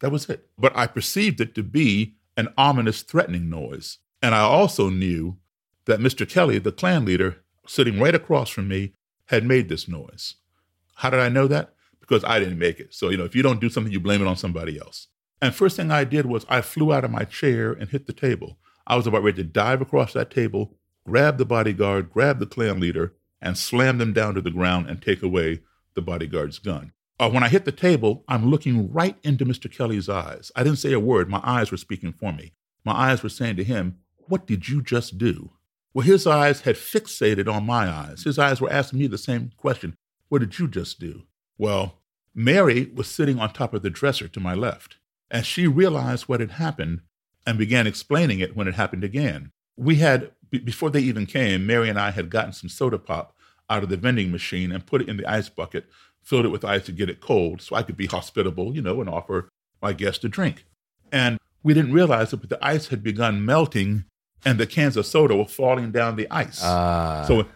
that 0.00 0.10
was 0.10 0.28
it. 0.28 0.48
But 0.58 0.76
I 0.76 0.86
perceived 0.86 1.40
it 1.40 1.54
to 1.54 1.62
be 1.62 2.14
an 2.36 2.48
ominous, 2.56 3.02
threatening 3.02 3.48
noise. 3.48 3.98
And 4.22 4.34
I 4.34 4.40
also 4.40 4.90
knew 4.90 5.38
that 5.86 6.00
Mr. 6.00 6.28
Kelly, 6.28 6.58
the 6.58 6.72
Klan 6.72 7.04
leader, 7.04 7.42
sitting 7.66 7.98
right 7.98 8.14
across 8.14 8.50
from 8.50 8.68
me, 8.68 8.94
had 9.26 9.44
made 9.44 9.68
this 9.68 9.88
noise. 9.88 10.36
How 10.96 11.10
did 11.10 11.20
I 11.20 11.28
know 11.28 11.46
that? 11.46 11.72
Because 12.00 12.24
I 12.24 12.38
didn't 12.38 12.58
make 12.58 12.80
it. 12.80 12.92
So, 12.92 13.08
you 13.08 13.16
know, 13.16 13.24
if 13.24 13.34
you 13.34 13.42
don't 13.42 13.60
do 13.60 13.70
something, 13.70 13.92
you 13.92 14.00
blame 14.00 14.20
it 14.20 14.26
on 14.26 14.36
somebody 14.36 14.78
else. 14.78 15.06
And 15.40 15.54
first 15.54 15.76
thing 15.76 15.90
I 15.90 16.04
did 16.04 16.26
was 16.26 16.44
I 16.48 16.60
flew 16.60 16.92
out 16.92 17.04
of 17.04 17.10
my 17.10 17.24
chair 17.24 17.72
and 17.72 17.88
hit 17.88 18.06
the 18.06 18.12
table. 18.12 18.58
I 18.86 18.96
was 18.96 19.06
about 19.06 19.22
ready 19.22 19.42
to 19.42 19.48
dive 19.48 19.80
across 19.80 20.12
that 20.12 20.30
table, 20.30 20.76
grab 21.06 21.38
the 21.38 21.44
bodyguard, 21.46 22.10
grab 22.10 22.40
the 22.40 22.46
Klan 22.46 22.80
leader, 22.80 23.14
and 23.40 23.56
slam 23.56 23.98
them 23.98 24.12
down 24.12 24.34
to 24.34 24.40
the 24.40 24.50
ground 24.50 24.88
and 24.88 25.00
take 25.00 25.22
away 25.22 25.60
the 25.94 26.02
bodyguard's 26.02 26.58
gun. 26.58 26.92
Uh, 27.18 27.30
when 27.30 27.42
I 27.42 27.48
hit 27.48 27.64
the 27.64 27.72
table, 27.72 28.24
I'm 28.28 28.50
looking 28.50 28.92
right 28.92 29.16
into 29.22 29.44
Mr. 29.44 29.70
Kelly's 29.70 30.08
eyes. 30.08 30.50
I 30.56 30.62
didn't 30.62 30.78
say 30.78 30.92
a 30.92 31.00
word. 31.00 31.28
My 31.28 31.40
eyes 31.42 31.70
were 31.70 31.76
speaking 31.76 32.12
for 32.12 32.32
me. 32.32 32.52
My 32.84 32.92
eyes 32.92 33.22
were 33.22 33.28
saying 33.28 33.56
to 33.56 33.64
him, 33.64 33.98
What 34.30 34.46
did 34.46 34.68
you 34.68 34.80
just 34.80 35.18
do? 35.18 35.50
Well, 35.92 36.06
his 36.06 36.24
eyes 36.24 36.60
had 36.60 36.76
fixated 36.76 37.52
on 37.52 37.66
my 37.66 37.88
eyes. 37.88 38.22
His 38.22 38.38
eyes 38.38 38.60
were 38.60 38.72
asking 38.72 39.00
me 39.00 39.08
the 39.08 39.18
same 39.18 39.50
question 39.56 39.96
What 40.28 40.38
did 40.38 40.56
you 40.56 40.68
just 40.68 41.00
do? 41.00 41.24
Well, 41.58 41.96
Mary 42.32 42.92
was 42.94 43.08
sitting 43.08 43.40
on 43.40 43.52
top 43.52 43.74
of 43.74 43.82
the 43.82 43.90
dresser 43.90 44.28
to 44.28 44.38
my 44.38 44.54
left, 44.54 44.98
and 45.32 45.44
she 45.44 45.66
realized 45.66 46.28
what 46.28 46.38
had 46.38 46.52
happened 46.52 47.00
and 47.44 47.58
began 47.58 47.88
explaining 47.88 48.38
it 48.38 48.54
when 48.54 48.68
it 48.68 48.74
happened 48.74 49.02
again. 49.02 49.50
We 49.76 49.96
had, 49.96 50.30
b- 50.48 50.60
before 50.60 50.90
they 50.90 51.00
even 51.00 51.26
came, 51.26 51.66
Mary 51.66 51.88
and 51.88 51.98
I 51.98 52.12
had 52.12 52.30
gotten 52.30 52.52
some 52.52 52.70
soda 52.70 52.98
pop 52.98 53.34
out 53.68 53.82
of 53.82 53.88
the 53.88 53.96
vending 53.96 54.30
machine 54.30 54.70
and 54.70 54.86
put 54.86 55.00
it 55.00 55.08
in 55.08 55.16
the 55.16 55.28
ice 55.28 55.48
bucket, 55.48 55.86
filled 56.22 56.44
it 56.44 56.50
with 56.50 56.64
ice 56.64 56.86
to 56.86 56.92
get 56.92 57.10
it 57.10 57.20
cold 57.20 57.62
so 57.62 57.74
I 57.74 57.82
could 57.82 57.96
be 57.96 58.06
hospitable, 58.06 58.76
you 58.76 58.80
know, 58.80 59.00
and 59.00 59.10
offer 59.10 59.48
my 59.82 59.92
guests 59.92 60.22
a 60.22 60.28
drink. 60.28 60.66
And 61.10 61.36
we 61.64 61.74
didn't 61.74 61.94
realize 61.94 62.32
it, 62.32 62.36
but 62.36 62.48
the 62.48 62.64
ice 62.64 62.88
had 62.88 63.02
begun 63.02 63.44
melting 63.44 64.04
and 64.44 64.58
the 64.58 64.66
cans 64.66 64.96
of 64.96 65.06
soda 65.06 65.36
were 65.36 65.44
falling 65.46 65.90
down 65.90 66.16
the 66.16 66.30
ice. 66.30 66.62
Uh. 66.62 67.24
So, 67.26 67.46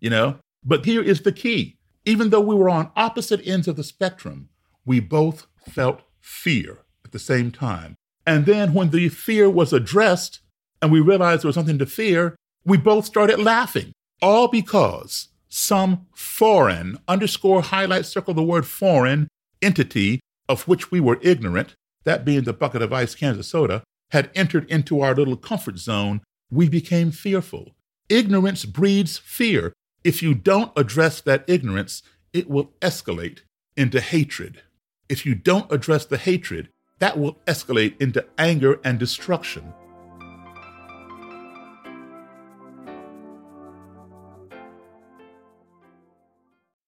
you 0.00 0.10
know, 0.10 0.36
but 0.64 0.84
here 0.84 1.02
is 1.02 1.22
the 1.22 1.32
key. 1.32 1.76
Even 2.04 2.30
though 2.30 2.40
we 2.40 2.54
were 2.54 2.70
on 2.70 2.90
opposite 2.96 3.46
ends 3.46 3.68
of 3.68 3.76
the 3.76 3.84
spectrum, 3.84 4.48
we 4.86 5.00
both 5.00 5.46
felt 5.68 6.02
fear 6.20 6.78
at 7.04 7.12
the 7.12 7.18
same 7.18 7.50
time. 7.50 7.94
And 8.26 8.46
then 8.46 8.74
when 8.74 8.90
the 8.90 9.08
fear 9.08 9.48
was 9.48 9.72
addressed 9.72 10.40
and 10.80 10.92
we 10.92 11.00
realized 11.00 11.42
there 11.42 11.48
was 11.48 11.54
something 11.54 11.78
to 11.78 11.86
fear, 11.86 12.36
we 12.64 12.76
both 12.76 13.06
started 13.06 13.38
laughing, 13.38 13.92
all 14.20 14.48
because 14.48 15.28
some 15.48 16.06
foreign, 16.14 16.98
underscore, 17.08 17.62
highlight, 17.62 18.06
circle 18.06 18.34
the 18.34 18.42
word 18.42 18.66
foreign 18.66 19.28
entity 19.62 20.20
of 20.48 20.68
which 20.68 20.90
we 20.90 21.00
were 21.00 21.18
ignorant, 21.22 21.74
that 22.04 22.24
being 22.24 22.44
the 22.44 22.52
bucket 22.52 22.82
of 22.82 22.92
ice 22.92 23.14
cans 23.14 23.38
of 23.38 23.44
soda, 23.44 23.82
had 24.10 24.30
entered 24.34 24.70
into 24.70 25.00
our 25.00 25.14
little 25.14 25.36
comfort 25.36 25.78
zone, 25.78 26.20
we 26.50 26.68
became 26.68 27.10
fearful. 27.10 27.74
Ignorance 28.08 28.64
breeds 28.64 29.18
fear. 29.18 29.72
If 30.04 30.22
you 30.22 30.34
don't 30.34 30.72
address 30.76 31.20
that 31.20 31.44
ignorance, 31.46 32.02
it 32.32 32.48
will 32.48 32.72
escalate 32.80 33.40
into 33.76 34.00
hatred. 34.00 34.62
If 35.08 35.26
you 35.26 35.34
don't 35.34 35.70
address 35.70 36.06
the 36.06 36.18
hatred, 36.18 36.68
that 36.98 37.18
will 37.18 37.38
escalate 37.46 38.00
into 38.00 38.24
anger 38.38 38.80
and 38.84 38.98
destruction. 38.98 39.74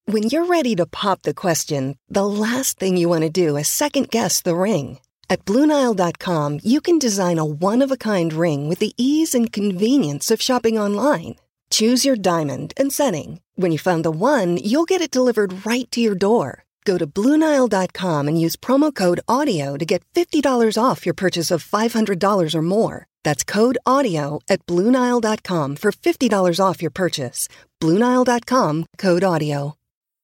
When 0.05 0.23
you're 0.23 0.45
ready 0.45 0.75
to 0.75 0.85
pop 0.85 1.21
the 1.21 1.33
question, 1.33 1.95
the 2.09 2.25
last 2.25 2.77
thing 2.77 2.97
you 2.97 3.07
want 3.07 3.23
to 3.23 3.29
do 3.29 3.55
is 3.55 3.69
second 3.69 4.09
guess 4.09 4.41
the 4.41 4.55
ring. 4.55 4.99
At 5.31 5.45
Bluenile.com, 5.45 6.59
you 6.61 6.81
can 6.81 6.99
design 6.99 7.39
a 7.39 7.45
one 7.45 7.81
of 7.85 7.89
a 7.89 7.95
kind 7.95 8.33
ring 8.33 8.67
with 8.67 8.79
the 8.79 8.91
ease 8.97 9.33
and 9.33 9.49
convenience 9.49 10.29
of 10.29 10.41
shopping 10.41 10.77
online. 10.77 11.35
Choose 11.69 12.03
your 12.03 12.17
diamond 12.17 12.73
and 12.75 12.91
setting. 12.91 13.39
When 13.55 13.71
you 13.71 13.79
find 13.79 14.03
the 14.03 14.11
one, 14.11 14.57
you'll 14.57 14.89
get 14.91 14.99
it 14.99 15.17
delivered 15.17 15.65
right 15.65 15.89
to 15.91 16.01
your 16.01 16.15
door. 16.15 16.65
Go 16.83 16.97
to 16.97 17.07
Bluenile.com 17.07 18.27
and 18.27 18.41
use 18.45 18.57
promo 18.57 18.93
code 18.93 19.21
AUDIO 19.29 19.77
to 19.77 19.85
get 19.85 20.03
$50 20.13 20.77
off 20.77 21.05
your 21.05 21.13
purchase 21.13 21.49
of 21.49 21.63
$500 21.63 22.53
or 22.53 22.61
more. 22.61 23.07
That's 23.23 23.45
code 23.45 23.77
AUDIO 23.87 24.41
at 24.49 24.65
Bluenile.com 24.65 25.77
for 25.77 25.91
$50 25.93 26.59
off 26.59 26.81
your 26.81 26.91
purchase. 26.91 27.47
Bluenile.com 27.79 28.85
code 28.97 29.23
AUDIO. 29.23 29.77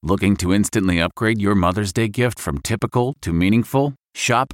Looking 0.04 0.36
to 0.38 0.54
instantly 0.54 1.00
upgrade 1.00 1.42
your 1.42 1.56
Mother's 1.56 1.94
Day 1.94 2.10
gift 2.10 2.40
from 2.40 2.58
typical 2.58 3.14
to 3.22 3.32
meaningful? 3.32 3.94
Shop 4.14 4.54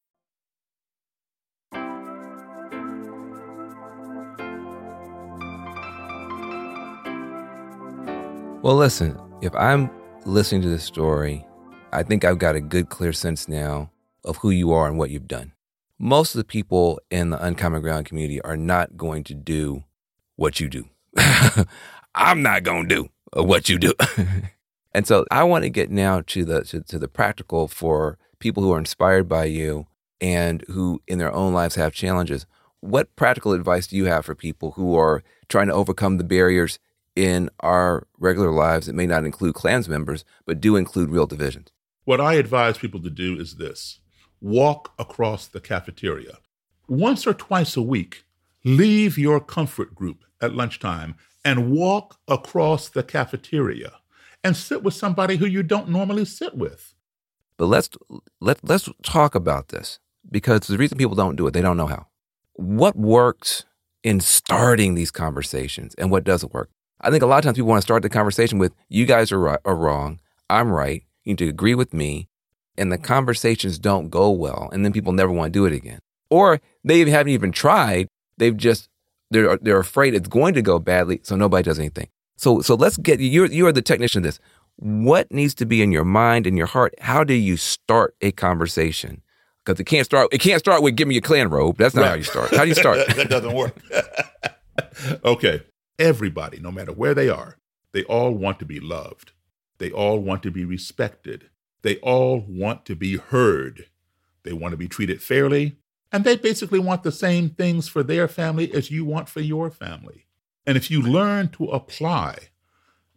Well, 8.63 8.75
listen, 8.75 9.19
if 9.41 9.55
I'm 9.55 9.89
listening 10.23 10.61
to 10.61 10.69
this 10.69 10.83
story, 10.83 11.43
I 11.91 12.03
think 12.03 12.23
I've 12.23 12.37
got 12.37 12.55
a 12.55 12.61
good, 12.61 12.89
clear 12.89 13.11
sense 13.11 13.47
now 13.47 13.89
of 14.23 14.37
who 14.37 14.51
you 14.51 14.71
are 14.71 14.87
and 14.87 14.99
what 14.99 15.09
you've 15.09 15.27
done. 15.27 15.53
Most 15.97 16.35
of 16.35 16.37
the 16.37 16.45
people 16.45 16.99
in 17.09 17.31
the 17.31 17.43
Uncommon 17.43 17.81
Ground 17.81 18.05
community 18.05 18.39
are 18.41 18.55
not 18.55 18.95
going 18.95 19.23
to 19.25 19.33
do 19.33 19.83
what 20.35 20.59
you 20.59 20.69
do. 20.69 20.87
I'm 22.13 22.43
not 22.43 22.61
going 22.61 22.87
to 22.87 22.95
do 22.95 23.09
what 23.33 23.67
you 23.67 23.79
do. 23.79 23.93
and 24.93 25.07
so 25.07 25.25
I 25.31 25.43
want 25.43 25.63
to 25.63 25.69
get 25.71 25.89
now 25.89 26.21
to 26.27 26.45
the 26.45 26.63
to, 26.65 26.81
to 26.81 26.99
the 26.99 27.07
practical 27.07 27.67
for 27.67 28.19
people 28.37 28.61
who 28.61 28.73
are 28.73 28.79
inspired 28.79 29.27
by 29.27 29.45
you 29.45 29.87
and 30.21 30.63
who 30.67 31.01
in 31.07 31.17
their 31.17 31.33
own 31.33 31.51
lives 31.51 31.73
have 31.75 31.93
challenges. 31.93 32.45
What 32.79 33.15
practical 33.15 33.53
advice 33.53 33.87
do 33.87 33.95
you 33.95 34.05
have 34.05 34.23
for 34.23 34.35
people 34.35 34.73
who 34.73 34.95
are 34.95 35.23
trying 35.49 35.67
to 35.67 35.73
overcome 35.73 36.19
the 36.19 36.23
barriers 36.23 36.77
in 37.15 37.49
our 37.59 38.07
regular 38.17 38.51
lives 38.51 38.87
that 38.87 38.95
may 38.95 39.07
not 39.07 39.25
include 39.25 39.55
Klans 39.55 39.87
members, 39.87 40.23
but 40.45 40.61
do 40.61 40.75
include 40.75 41.09
real 41.09 41.27
divisions? 41.27 41.71
What 42.05 42.21
I 42.21 42.35
advise 42.35 42.77
people 42.77 43.01
to 43.01 43.09
do 43.09 43.39
is 43.39 43.55
this 43.55 43.99
walk 44.39 44.91
across 44.97 45.47
the 45.47 45.61
cafeteria. 45.61 46.39
Once 46.87 47.27
or 47.27 47.33
twice 47.33 47.77
a 47.77 47.81
week, 47.81 48.25
leave 48.65 49.17
your 49.17 49.39
comfort 49.39 49.93
group 49.93 50.23
at 50.41 50.55
lunchtime 50.55 51.15
and 51.45 51.71
walk 51.71 52.17
across 52.27 52.89
the 52.89 53.03
cafeteria 53.03 53.93
and 54.43 54.57
sit 54.57 54.83
with 54.83 54.93
somebody 54.93 55.37
who 55.37 55.45
you 55.45 55.63
don't 55.63 55.89
normally 55.89 56.25
sit 56.25 56.55
with. 56.55 56.93
But 57.57 57.67
let's 57.67 57.89
let 58.39 58.57
let's 58.63 58.89
talk 59.03 59.35
about 59.35 59.67
this 59.67 59.99
because 60.29 60.61
the 60.61 60.77
reason 60.77 60.97
people 60.97 61.15
don't 61.15 61.35
do 61.35 61.45
it, 61.45 61.51
they 61.51 61.61
don't 61.61 61.77
know 61.77 61.87
how. 61.87 62.07
What 62.53 62.95
works 62.95 63.65
in 64.03 64.19
starting 64.19 64.95
these 64.95 65.11
conversations 65.11 65.93
and 65.95 66.09
what 66.09 66.23
doesn't 66.23 66.53
work? 66.53 66.71
I 67.01 67.09
think 67.09 67.23
a 67.23 67.25
lot 67.25 67.39
of 67.39 67.43
times 67.43 67.57
people 67.57 67.69
want 67.69 67.79
to 67.79 67.85
start 67.85 68.03
the 68.03 68.09
conversation 68.09 68.59
with, 68.59 68.73
you 68.89 69.05
guys 69.05 69.31
are, 69.31 69.39
right, 69.39 69.59
are 69.65 69.75
wrong. 69.75 70.19
I'm 70.49 70.71
right. 70.71 71.03
You 71.23 71.31
need 71.31 71.39
to 71.39 71.49
agree 71.49 71.75
with 71.75 71.93
me. 71.93 72.27
And 72.77 72.91
the 72.91 72.97
conversations 72.97 73.79
don't 73.79 74.09
go 74.09 74.29
well. 74.29 74.69
And 74.71 74.85
then 74.85 74.93
people 74.93 75.11
never 75.11 75.31
want 75.31 75.51
to 75.51 75.59
do 75.59 75.65
it 75.65 75.73
again. 75.73 75.99
Or 76.29 76.61
they 76.83 77.09
haven't 77.09 77.33
even 77.33 77.51
tried. 77.51 78.07
They've 78.37 78.55
just, 78.55 78.87
they're, 79.29 79.57
they're 79.57 79.79
afraid 79.79 80.13
it's 80.13 80.29
going 80.29 80.53
to 80.53 80.61
go 80.61 80.79
badly. 80.79 81.19
So 81.23 81.35
nobody 81.35 81.63
does 81.63 81.79
anything. 81.79 82.07
So, 82.37 82.61
so 82.61 82.75
let's 82.75 82.97
get, 82.97 83.19
you're, 83.19 83.47
you 83.47 83.67
are 83.67 83.71
the 83.71 83.81
technician 83.81 84.19
of 84.19 84.23
this. 84.23 84.39
What 84.77 85.31
needs 85.31 85.53
to 85.55 85.65
be 85.65 85.81
in 85.81 85.91
your 85.91 86.05
mind 86.05 86.47
and 86.47 86.57
your 86.57 86.67
heart? 86.67 86.93
How 86.99 87.23
do 87.23 87.33
you 87.33 87.57
start 87.57 88.15
a 88.21 88.31
conversation? 88.31 89.21
Because 89.63 89.79
it 89.79 89.83
can't 89.83 90.05
start, 90.05 90.29
it 90.31 90.39
can't 90.39 90.59
start 90.59 90.81
with 90.81 90.95
give 90.95 91.07
me 91.07 91.15
your 91.15 91.21
Klan 91.21 91.49
robe. 91.49 91.77
That's 91.77 91.93
not 91.93 92.01
right. 92.01 92.09
how 92.09 92.15
you 92.15 92.23
start. 92.23 92.55
How 92.55 92.63
do 92.63 92.69
you 92.69 92.75
start? 92.75 93.07
that 93.15 93.29
doesn't 93.29 93.53
work. 93.53 93.79
okay. 95.25 95.61
Everybody, 96.01 96.59
no 96.59 96.71
matter 96.71 96.91
where 96.91 97.13
they 97.13 97.29
are, 97.29 97.57
they 97.91 98.03
all 98.05 98.31
want 98.31 98.57
to 98.57 98.65
be 98.65 98.79
loved. 98.79 99.33
They 99.77 99.91
all 99.91 100.17
want 100.17 100.41
to 100.41 100.49
be 100.49 100.65
respected. 100.65 101.51
They 101.83 101.97
all 101.97 102.39
want 102.39 102.85
to 102.87 102.95
be 102.95 103.17
heard. 103.17 103.85
They 104.41 104.51
want 104.51 104.71
to 104.71 104.77
be 104.77 104.87
treated 104.87 105.21
fairly. 105.21 105.77
And 106.11 106.23
they 106.23 106.37
basically 106.37 106.79
want 106.79 107.03
the 107.03 107.11
same 107.11 107.51
things 107.51 107.87
for 107.87 108.01
their 108.01 108.27
family 108.27 108.73
as 108.73 108.89
you 108.89 109.05
want 109.05 109.29
for 109.29 109.41
your 109.41 109.69
family. 109.69 110.25
And 110.65 110.75
if 110.75 110.89
you 110.89 111.03
learn 111.03 111.49
to 111.49 111.65
apply 111.65 112.49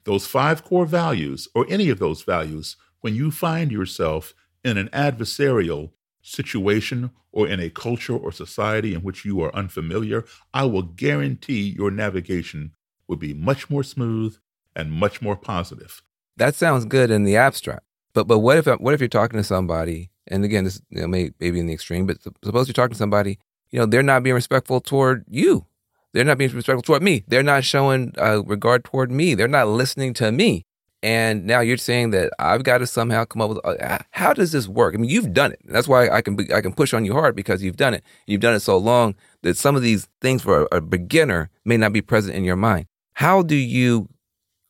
those 0.05 0.27
five 0.27 0.62
core 0.62 0.85
values 0.85 1.49
or 1.55 1.64
any 1.70 1.88
of 1.88 1.99
those 1.99 2.23
values 2.23 2.77
when 3.01 3.14
you 3.14 3.31
find 3.31 3.73
yourself 3.73 4.35
in 4.62 4.77
an 4.77 4.88
adversarial 4.88 5.92
situation 6.24 7.10
or 7.32 7.46
in 7.46 7.60
a 7.60 7.70
culture 7.70 8.16
or 8.16 8.32
society 8.32 8.94
in 8.94 9.02
which 9.02 9.24
you 9.24 9.40
are 9.42 9.54
unfamiliar, 9.54 10.24
I 10.52 10.64
will 10.64 10.82
guarantee 10.82 11.74
your 11.76 11.90
navigation 11.90 12.72
will 13.06 13.16
be 13.16 13.34
much 13.34 13.68
more 13.68 13.82
smooth 13.82 14.37
and 14.74 14.90
much 14.90 15.20
more 15.20 15.37
positive. 15.37 16.02
That 16.37 16.54
sounds 16.54 16.87
good 16.87 17.10
in 17.10 17.24
the 17.24 17.37
abstract. 17.37 17.84
But 18.14 18.26
but 18.26 18.38
what 18.38 18.56
if 18.56 18.66
what 18.66 18.94
if 18.94 19.00
you're 19.00 19.08
talking 19.08 19.38
to 19.38 19.44
somebody 19.44 20.10
and 20.26 20.44
again 20.44 20.64
this 20.64 20.80
you 20.88 21.02
know, 21.02 21.08
may, 21.08 21.30
maybe 21.40 21.60
in 21.60 21.66
the 21.66 21.74
extreme, 21.74 22.06
but 22.06 22.22
suppose 22.22 22.66
you're 22.66 22.72
talking 22.72 22.94
to 22.94 22.98
somebody, 22.98 23.38
you 23.70 23.78
know, 23.78 23.87
they're 23.87 24.02
not 24.02 24.22
being 24.22 24.34
respectful 24.34 24.80
toward 24.80 25.24
you. 25.28 25.66
They're 26.12 26.24
not 26.24 26.38
being 26.38 26.52
respectful 26.52 26.82
toward 26.82 27.02
me. 27.02 27.24
They're 27.26 27.42
not 27.42 27.64
showing 27.64 28.14
uh, 28.16 28.42
regard 28.44 28.84
toward 28.84 29.10
me. 29.10 29.34
They're 29.34 29.48
not 29.48 29.68
listening 29.68 30.14
to 30.14 30.30
me. 30.30 30.64
And 31.04 31.44
now 31.44 31.60
you're 31.60 31.76
saying 31.76 32.12
that 32.12 32.32
I've 32.38 32.62
got 32.64 32.78
to 32.78 32.86
somehow 32.86 33.26
come 33.26 33.42
up 33.42 33.50
with 33.50 33.60
uh, 33.62 33.98
how 34.12 34.32
does 34.32 34.52
this 34.52 34.66
work? 34.66 34.94
I 34.94 34.96
mean, 34.96 35.10
you've 35.10 35.34
done 35.34 35.52
it. 35.52 35.60
That's 35.66 35.86
why 35.86 36.08
I 36.08 36.22
can 36.22 36.34
be, 36.34 36.50
I 36.50 36.62
can 36.62 36.72
push 36.72 36.94
on 36.94 37.04
you 37.04 37.12
hard 37.12 37.36
because 37.36 37.62
you've 37.62 37.76
done 37.76 37.92
it. 37.92 38.02
You've 38.26 38.40
done 38.40 38.54
it 38.54 38.60
so 38.60 38.78
long 38.78 39.14
that 39.42 39.58
some 39.58 39.76
of 39.76 39.82
these 39.82 40.08
things 40.22 40.40
for 40.40 40.62
a, 40.62 40.78
a 40.78 40.80
beginner 40.80 41.50
may 41.62 41.76
not 41.76 41.92
be 41.92 42.00
present 42.00 42.34
in 42.34 42.42
your 42.42 42.56
mind. 42.56 42.86
How 43.12 43.42
do 43.42 43.54
you 43.54 44.08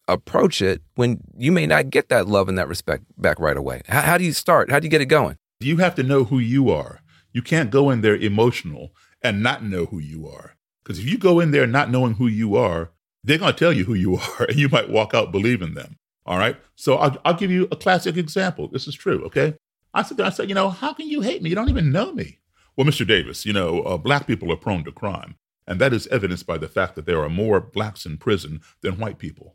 approach 0.08 0.60
it 0.60 0.82
when 0.96 1.20
you 1.36 1.52
may 1.52 1.68
not 1.68 1.90
get 1.90 2.08
that 2.08 2.26
love 2.26 2.48
and 2.48 2.58
that 2.58 2.66
respect 2.66 3.04
back 3.16 3.38
right 3.38 3.56
away? 3.56 3.82
How, 3.86 4.00
how 4.00 4.18
do 4.18 4.24
you 4.24 4.32
start? 4.32 4.72
How 4.72 4.80
do 4.80 4.86
you 4.86 4.90
get 4.90 5.00
it 5.00 5.06
going? 5.06 5.38
You 5.60 5.76
have 5.76 5.94
to 5.94 6.02
know 6.02 6.24
who 6.24 6.40
you 6.40 6.68
are. 6.68 6.98
You 7.32 7.42
can't 7.42 7.70
go 7.70 7.90
in 7.90 8.00
there 8.00 8.16
emotional 8.16 8.90
and 9.22 9.40
not 9.40 9.62
know 9.62 9.84
who 9.84 10.00
you 10.00 10.26
are. 10.26 10.56
Because 10.82 10.98
if 10.98 11.08
you 11.08 11.16
go 11.16 11.38
in 11.38 11.52
there 11.52 11.68
not 11.68 11.92
knowing 11.92 12.14
who 12.14 12.26
you 12.26 12.56
are, 12.56 12.90
they're 13.22 13.38
going 13.38 13.52
to 13.52 13.58
tell 13.58 13.72
you 13.72 13.84
who 13.84 13.94
you 13.94 14.16
are, 14.40 14.46
and 14.48 14.56
you 14.56 14.68
might 14.68 14.90
walk 14.90 15.14
out 15.14 15.30
believing 15.30 15.74
them. 15.74 15.96
All 16.26 16.38
right. 16.38 16.56
So 16.74 16.96
I'll, 16.96 17.16
I'll 17.24 17.34
give 17.34 17.50
you 17.50 17.68
a 17.70 17.76
classic 17.76 18.16
example. 18.16 18.68
This 18.68 18.88
is 18.88 18.94
true. 18.94 19.24
Okay. 19.26 19.54
I 19.92 20.02
said, 20.02 20.20
I 20.20 20.30
said, 20.30 20.48
you 20.48 20.54
know, 20.54 20.70
how 20.70 20.92
can 20.92 21.08
you 21.08 21.20
hate 21.20 21.42
me? 21.42 21.50
You 21.50 21.56
don't 21.56 21.68
even 21.68 21.92
know 21.92 22.12
me. 22.12 22.38
Well, 22.76 22.86
Mr. 22.86 23.06
Davis, 23.06 23.46
you 23.46 23.52
know, 23.52 23.82
uh, 23.82 23.96
black 23.96 24.26
people 24.26 24.52
are 24.52 24.56
prone 24.56 24.82
to 24.84 24.92
crime, 24.92 25.36
and 25.66 25.80
that 25.80 25.92
is 25.92 26.08
evidenced 26.08 26.46
by 26.46 26.58
the 26.58 26.66
fact 26.66 26.96
that 26.96 27.06
there 27.06 27.22
are 27.22 27.28
more 27.28 27.60
blacks 27.60 28.04
in 28.04 28.18
prison 28.18 28.60
than 28.80 28.98
white 28.98 29.18
people. 29.18 29.54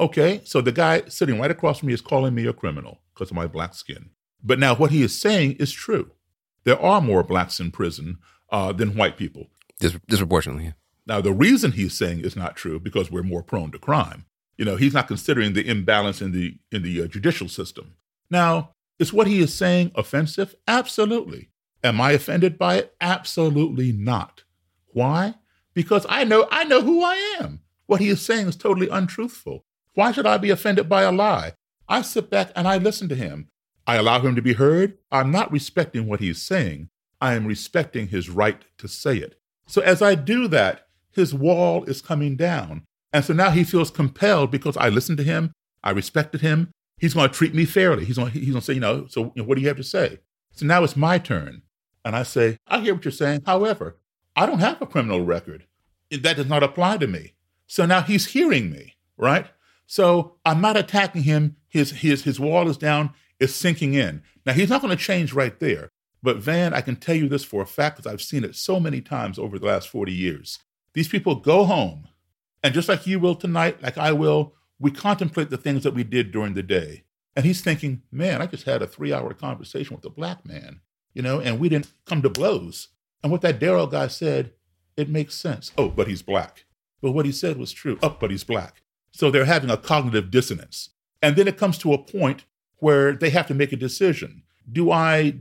Okay, 0.00 0.40
so 0.44 0.60
the 0.60 0.72
guy 0.72 1.02
sitting 1.08 1.38
right 1.38 1.50
across 1.50 1.80
from 1.80 1.88
me 1.88 1.92
is 1.92 2.00
calling 2.00 2.34
me 2.34 2.46
a 2.46 2.54
criminal 2.54 3.00
because 3.12 3.30
of 3.30 3.36
my 3.36 3.46
black 3.46 3.74
skin. 3.74 4.10
But 4.42 4.58
now 4.58 4.74
what 4.74 4.90
he 4.90 5.02
is 5.02 5.18
saying 5.18 5.52
is 5.52 5.72
true. 5.72 6.12
There 6.64 6.80
are 6.80 7.00
more 7.00 7.22
blacks 7.22 7.60
in 7.60 7.70
prison 7.70 8.18
uh, 8.50 8.72
than 8.72 8.96
white 8.96 9.16
people. 9.16 9.48
Dis- 9.80 9.98
disproportionately. 10.08 10.72
Now, 11.06 11.20
the 11.20 11.32
reason 11.32 11.72
he's 11.72 11.96
saying 11.96 12.20
is 12.20 12.34
not 12.34 12.56
true 12.56 12.80
because 12.80 13.10
we're 13.10 13.22
more 13.22 13.42
prone 13.42 13.70
to 13.72 13.78
crime. 13.78 14.24
You 14.56 14.64
know, 14.64 14.76
he's 14.76 14.94
not 14.94 15.08
considering 15.08 15.52
the 15.52 15.66
imbalance 15.68 16.20
in 16.20 16.32
the 16.32 16.56
in 16.70 16.82
the 16.82 17.02
uh, 17.02 17.06
judicial 17.06 17.48
system. 17.48 17.94
Now, 18.30 18.70
is 18.98 19.12
what 19.12 19.26
he 19.26 19.40
is 19.40 19.54
saying 19.54 19.92
offensive? 19.94 20.54
Absolutely. 20.68 21.50
Am 21.82 22.00
I 22.00 22.12
offended 22.12 22.58
by 22.58 22.76
it? 22.76 22.94
Absolutely 23.00 23.92
not. 23.92 24.44
Why? 24.92 25.34
Because 25.74 26.06
I 26.08 26.24
know 26.24 26.46
I 26.50 26.64
know 26.64 26.82
who 26.82 27.02
I 27.02 27.36
am. 27.40 27.60
What 27.86 28.00
he 28.00 28.08
is 28.08 28.22
saying 28.22 28.48
is 28.48 28.56
totally 28.56 28.88
untruthful. 28.88 29.64
Why 29.94 30.12
should 30.12 30.26
I 30.26 30.38
be 30.38 30.50
offended 30.50 30.88
by 30.88 31.02
a 31.02 31.12
lie? 31.12 31.54
I 31.88 32.02
sit 32.02 32.30
back 32.30 32.50
and 32.56 32.66
I 32.66 32.78
listen 32.78 33.08
to 33.10 33.14
him. 33.14 33.48
I 33.86 33.96
allow 33.96 34.20
him 34.20 34.34
to 34.34 34.42
be 34.42 34.54
heard. 34.54 34.96
I'm 35.12 35.30
not 35.30 35.52
respecting 35.52 36.06
what 36.06 36.20
he's 36.20 36.40
saying. 36.40 36.88
I 37.20 37.34
am 37.34 37.46
respecting 37.46 38.08
his 38.08 38.30
right 38.30 38.62
to 38.78 38.88
say 38.88 39.18
it. 39.18 39.38
So 39.66 39.82
as 39.82 40.00
I 40.00 40.14
do 40.14 40.48
that, 40.48 40.86
his 41.10 41.34
wall 41.34 41.84
is 41.84 42.00
coming 42.00 42.36
down. 42.36 42.86
And 43.14 43.24
so 43.24 43.32
now 43.32 43.50
he 43.50 43.62
feels 43.62 43.92
compelled 43.92 44.50
because 44.50 44.76
I 44.76 44.88
listened 44.88 45.18
to 45.18 45.24
him, 45.24 45.52
I 45.84 45.90
respected 45.90 46.40
him. 46.40 46.72
He's 46.98 47.14
going 47.14 47.28
to 47.28 47.34
treat 47.34 47.54
me 47.54 47.64
fairly. 47.64 48.04
He's 48.04 48.16
going, 48.16 48.32
he's 48.32 48.50
going 48.50 48.60
to 48.60 48.60
say, 48.60 48.74
you 48.74 48.80
know, 48.80 49.06
so 49.08 49.32
you 49.36 49.42
know, 49.42 49.44
what 49.44 49.54
do 49.54 49.62
you 49.62 49.68
have 49.68 49.76
to 49.76 49.84
say? 49.84 50.18
So 50.50 50.66
now 50.66 50.82
it's 50.82 50.96
my 50.96 51.18
turn. 51.18 51.62
And 52.04 52.16
I 52.16 52.24
say, 52.24 52.58
I 52.66 52.80
hear 52.80 52.94
what 52.94 53.04
you're 53.04 53.12
saying. 53.12 53.42
However, 53.46 53.96
I 54.34 54.46
don't 54.46 54.58
have 54.58 54.82
a 54.82 54.86
criminal 54.86 55.24
record. 55.24 55.64
That 56.10 56.36
does 56.36 56.48
not 56.48 56.64
apply 56.64 56.98
to 56.98 57.06
me. 57.06 57.34
So 57.68 57.86
now 57.86 58.02
he's 58.02 58.26
hearing 58.26 58.70
me, 58.70 58.96
right? 59.16 59.46
So 59.86 60.36
I'm 60.44 60.60
not 60.60 60.76
attacking 60.76 61.22
him. 61.22 61.56
His 61.68 61.92
his 61.92 62.24
his 62.24 62.40
wall 62.40 62.68
is 62.68 62.76
down. 62.76 63.10
It's 63.38 63.54
sinking 63.54 63.94
in. 63.94 64.22
Now 64.44 64.52
he's 64.52 64.70
not 64.70 64.82
going 64.82 64.96
to 64.96 65.02
change 65.02 65.32
right 65.32 65.58
there. 65.60 65.88
But 66.22 66.38
Van, 66.38 66.74
I 66.74 66.80
can 66.80 66.96
tell 66.96 67.14
you 67.14 67.28
this 67.28 67.44
for 67.44 67.62
a 67.62 67.66
fact 67.66 67.96
because 67.96 68.12
I've 68.12 68.22
seen 68.22 68.44
it 68.44 68.56
so 68.56 68.80
many 68.80 69.00
times 69.00 69.38
over 69.38 69.58
the 69.58 69.66
last 69.66 69.88
40 69.88 70.12
years. 70.12 70.58
These 70.94 71.08
people 71.08 71.36
go 71.36 71.64
home, 71.64 72.08
and 72.64 72.72
just 72.72 72.88
like 72.88 73.06
you 73.06 73.20
will 73.20 73.36
tonight, 73.36 73.82
like 73.82 73.98
I 73.98 74.12
will, 74.12 74.54
we 74.80 74.90
contemplate 74.90 75.50
the 75.50 75.58
things 75.58 75.84
that 75.84 75.94
we 75.94 76.02
did 76.02 76.32
during 76.32 76.54
the 76.54 76.62
day. 76.62 77.04
And 77.36 77.44
he's 77.44 77.60
thinking, 77.60 78.02
man, 78.10 78.40
I 78.40 78.46
just 78.46 78.64
had 78.64 78.80
a 78.80 78.86
three 78.86 79.12
hour 79.12 79.34
conversation 79.34 79.94
with 79.94 80.04
a 80.06 80.10
black 80.10 80.46
man, 80.46 80.80
you 81.12 81.20
know, 81.20 81.40
and 81.40 81.60
we 81.60 81.68
didn't 81.68 81.92
come 82.06 82.22
to 82.22 82.30
blows. 82.30 82.88
And 83.22 83.30
what 83.30 83.42
that 83.42 83.60
Daryl 83.60 83.90
guy 83.90 84.06
said, 84.06 84.52
it 84.96 85.10
makes 85.10 85.34
sense. 85.34 85.72
Oh, 85.76 85.90
but 85.90 86.08
he's 86.08 86.22
black. 86.22 86.64
But 87.02 87.12
what 87.12 87.26
he 87.26 87.32
said 87.32 87.58
was 87.58 87.70
true. 87.70 87.98
Oh, 88.02 88.16
but 88.18 88.30
he's 88.30 88.44
black. 88.44 88.82
So 89.12 89.30
they're 89.30 89.44
having 89.44 89.70
a 89.70 89.76
cognitive 89.76 90.30
dissonance. 90.30 90.90
And 91.20 91.36
then 91.36 91.46
it 91.46 91.58
comes 91.58 91.76
to 91.78 91.92
a 91.92 91.98
point 91.98 92.46
where 92.78 93.12
they 93.12 93.28
have 93.30 93.46
to 93.48 93.54
make 93.54 93.72
a 93.72 93.76
decision. 93.76 94.42
Do 94.70 94.90
I 94.90 95.36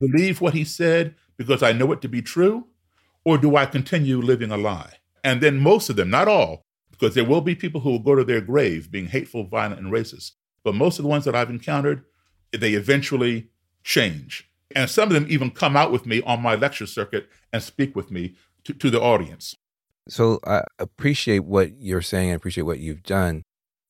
believe 0.00 0.40
what 0.40 0.54
he 0.54 0.64
said 0.64 1.14
because 1.36 1.62
I 1.62 1.72
know 1.72 1.92
it 1.92 2.00
to 2.02 2.08
be 2.08 2.20
true? 2.20 2.66
Or 3.24 3.38
do 3.38 3.54
I 3.54 3.64
continue 3.64 4.20
living 4.20 4.50
a 4.50 4.56
lie? 4.56 4.94
And 5.24 5.40
then 5.40 5.58
most 5.58 5.90
of 5.90 5.96
them, 5.96 6.10
not 6.10 6.28
all, 6.28 6.62
because 6.90 7.14
there 7.14 7.24
will 7.24 7.40
be 7.40 7.56
people 7.56 7.80
who 7.80 7.90
will 7.90 7.98
go 7.98 8.14
to 8.14 8.22
their 8.22 8.40
grave 8.40 8.90
being 8.90 9.08
hateful, 9.08 9.44
violent, 9.44 9.80
and 9.80 9.92
racist. 9.92 10.32
But 10.62 10.74
most 10.74 10.98
of 10.98 11.02
the 11.02 11.08
ones 11.08 11.24
that 11.24 11.34
I've 11.34 11.50
encountered, 11.50 12.04
they 12.52 12.74
eventually 12.74 13.48
change. 13.82 14.48
And 14.76 14.88
some 14.88 15.08
of 15.08 15.14
them 15.14 15.26
even 15.28 15.50
come 15.50 15.76
out 15.76 15.90
with 15.90 16.06
me 16.06 16.22
on 16.22 16.42
my 16.42 16.54
lecture 16.54 16.86
circuit 16.86 17.28
and 17.52 17.62
speak 17.62 17.96
with 17.96 18.10
me 18.10 18.34
to, 18.64 18.74
to 18.74 18.90
the 18.90 19.00
audience. 19.00 19.56
So 20.08 20.38
I 20.46 20.62
appreciate 20.78 21.40
what 21.40 21.78
you're 21.78 22.02
saying. 22.02 22.30
I 22.30 22.34
appreciate 22.34 22.64
what 22.64 22.78
you've 22.78 23.02
done. 23.02 23.42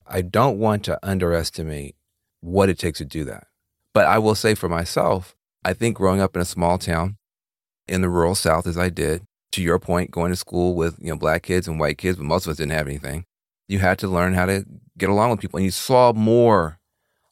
I 0.07 0.23
don't 0.23 0.59
want 0.59 0.85
to 0.85 0.99
underestimate 1.03 1.97
what 2.41 2.69
it 2.69 2.79
takes 2.79 2.99
to 2.99 3.05
do 3.05 3.25
that. 3.25 3.47
But 3.93 4.07
I 4.07 4.19
will 4.19 4.35
say 4.35 4.55
for 4.55 4.69
myself, 4.69 5.35
I 5.65 5.73
think 5.73 5.97
growing 5.97 6.21
up 6.21 6.37
in 6.37 6.43
a 6.43 6.47
small 6.47 6.79
town 6.79 7.17
in 7.89 8.03
the 8.03 8.09
rural 8.09 8.35
South, 8.35 8.67
as 8.67 8.77
I 8.77 8.91
did, 8.91 9.23
to 9.55 9.63
your 9.63 9.79
point, 9.79 10.11
going 10.11 10.31
to 10.31 10.37
school 10.37 10.75
with 10.75 10.97
you 11.01 11.09
know 11.09 11.17
black 11.17 11.43
kids 11.43 11.67
and 11.67 11.81
white 11.81 11.99
kids, 11.99 12.19
but 12.19 12.25
most 12.25 12.47
of 12.47 12.51
us 12.51 12.57
didn't 12.59 12.73
have 12.73 12.87
anything. 12.87 13.25
You 13.67 13.79
had 13.79 13.99
to 14.01 14.09
learn 14.09 14.35
how 14.35 14.47
to 14.47 14.65
get 14.99 15.09
along 15.09 15.31
with 15.31 15.41
people, 15.41 15.59
and 15.59 15.65
you 15.65 15.71
saw 15.71 16.13
more 16.13 16.79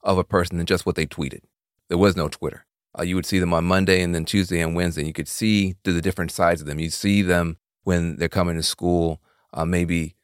of 0.03 0.19
a 0.19 0.25
person 0.25 0.57
than 0.57 0.67
just 0.67 0.87
what 0.87 0.97
they 0.97 1.07
tweeted. 1.07 1.41
There 1.89 1.99
was 1.99 2.17
no 2.17 2.29
Twitter. 2.29 2.67
Uh, 2.99 3.03
you 3.03 3.15
would 3.15 3.27
see 3.27 3.39
them 3.39 3.55
on 3.55 3.65
Monday 3.65 4.03
and 4.03 4.15
then 4.15 4.25
Tuesday 4.25 4.61
and 4.61 4.75
Wednesday. 4.75 5.03
And 5.03 5.09
you 5.09 5.15
could 5.15 5.29
see 5.29 5.77
through 5.83 5.95
the 5.95 6.03
different 6.03 6.31
sides 6.31 6.61
of 6.61 6.67
them. 6.67 6.79
You 6.79 6.91
see 6.91 7.23
them 7.23 7.57
when 7.85 8.17
they're 8.17 8.29
coming 8.29 8.57
to 8.57 8.63
school, 8.63 9.21
uh, 9.53 9.65
maybe 9.65 10.15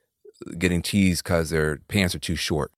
getting 0.58 0.82
teased 0.82 1.24
because 1.24 1.50
their 1.50 1.78
pants 1.88 2.14
are 2.14 2.20
too 2.20 2.36
short. 2.36 2.72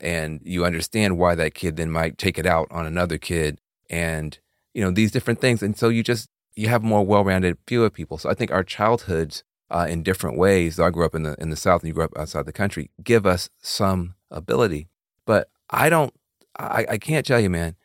And 0.00 0.40
you 0.44 0.64
understand 0.64 1.18
why 1.18 1.34
that 1.34 1.54
kid 1.54 1.76
then 1.76 1.90
might 1.90 2.18
take 2.18 2.38
it 2.38 2.46
out 2.46 2.68
on 2.70 2.86
another 2.86 3.18
kid 3.18 3.60
and, 3.88 4.38
you 4.74 4.82
know, 4.82 4.90
these 4.90 5.12
different 5.12 5.40
things. 5.40 5.62
And 5.62 5.76
so 5.76 5.88
you 5.88 6.02
just, 6.02 6.28
you 6.54 6.68
have 6.68 6.82
more 6.82 7.04
well-rounded 7.04 7.56
of 7.70 7.92
people. 7.92 8.18
So 8.18 8.28
I 8.30 8.34
think 8.34 8.50
our 8.50 8.64
childhoods 8.64 9.44
uh, 9.70 9.86
in 9.88 10.02
different 10.02 10.36
ways, 10.36 10.76
though 10.76 10.84
I 10.84 10.90
grew 10.90 11.06
up 11.06 11.14
in 11.14 11.22
the, 11.22 11.34
in 11.38 11.50
the 11.50 11.56
South 11.56 11.82
and 11.82 11.88
you 11.88 11.94
grew 11.94 12.04
up 12.04 12.16
outside 12.16 12.44
the 12.44 12.52
country, 12.52 12.90
give 13.02 13.24
us 13.24 13.48
some 13.60 14.14
ability. 14.30 14.88
But 15.24 15.48
I 15.70 15.88
don't, 15.88 16.12
I, 16.58 16.84
I 16.90 16.98
can't 16.98 17.24
tell 17.24 17.40
you, 17.40 17.48
man, 17.48 17.76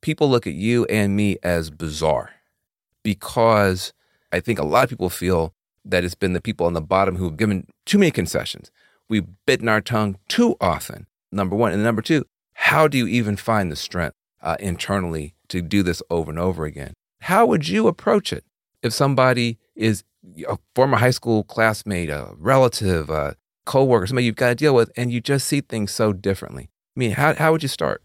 people 0.00 0.30
look 0.30 0.46
at 0.46 0.54
you 0.54 0.86
and 0.86 1.14
me 1.14 1.36
as 1.42 1.70
bizarre 1.70 2.30
because 3.02 3.92
I 4.32 4.40
think 4.40 4.58
a 4.58 4.64
lot 4.64 4.84
of 4.84 4.90
people 4.90 5.10
feel 5.10 5.54
that 5.84 6.04
it's 6.04 6.14
been 6.14 6.32
the 6.32 6.40
people 6.40 6.66
on 6.66 6.72
the 6.72 6.80
bottom 6.80 7.16
who've 7.16 7.36
given 7.36 7.66
too 7.84 7.98
many 7.98 8.10
concessions. 8.10 8.70
We've 9.08 9.26
bitten 9.46 9.68
our 9.68 9.80
tongue 9.80 10.18
too 10.28 10.56
often, 10.60 11.06
number 11.32 11.56
one. 11.56 11.72
And 11.72 11.82
number 11.82 12.02
two, 12.02 12.26
how 12.54 12.88
do 12.88 12.98
you 12.98 13.06
even 13.06 13.36
find 13.36 13.70
the 13.70 13.76
strength 13.76 14.16
uh, 14.42 14.56
internally 14.60 15.34
to 15.48 15.62
do 15.62 15.82
this 15.82 16.02
over 16.10 16.30
and 16.30 16.38
over 16.38 16.64
again? 16.64 16.94
How 17.20 17.46
would 17.46 17.68
you 17.68 17.88
approach 17.88 18.32
it 18.32 18.44
if 18.82 18.92
somebody 18.92 19.58
is 19.74 20.04
a 20.48 20.58
former 20.74 20.96
high 20.96 21.10
school 21.10 21.44
classmate, 21.44 22.10
a 22.10 22.30
relative, 22.36 23.10
a 23.10 23.36
coworker, 23.66 24.06
somebody 24.06 24.26
you've 24.26 24.36
got 24.36 24.50
to 24.50 24.54
deal 24.54 24.74
with, 24.74 24.90
and 24.96 25.12
you 25.12 25.20
just 25.20 25.46
see 25.46 25.60
things 25.60 25.90
so 25.90 26.12
differently? 26.12 26.70
I 26.96 26.98
mean, 26.98 27.10
how, 27.12 27.34
how 27.34 27.52
would 27.52 27.62
you 27.62 27.68
start? 27.68 28.02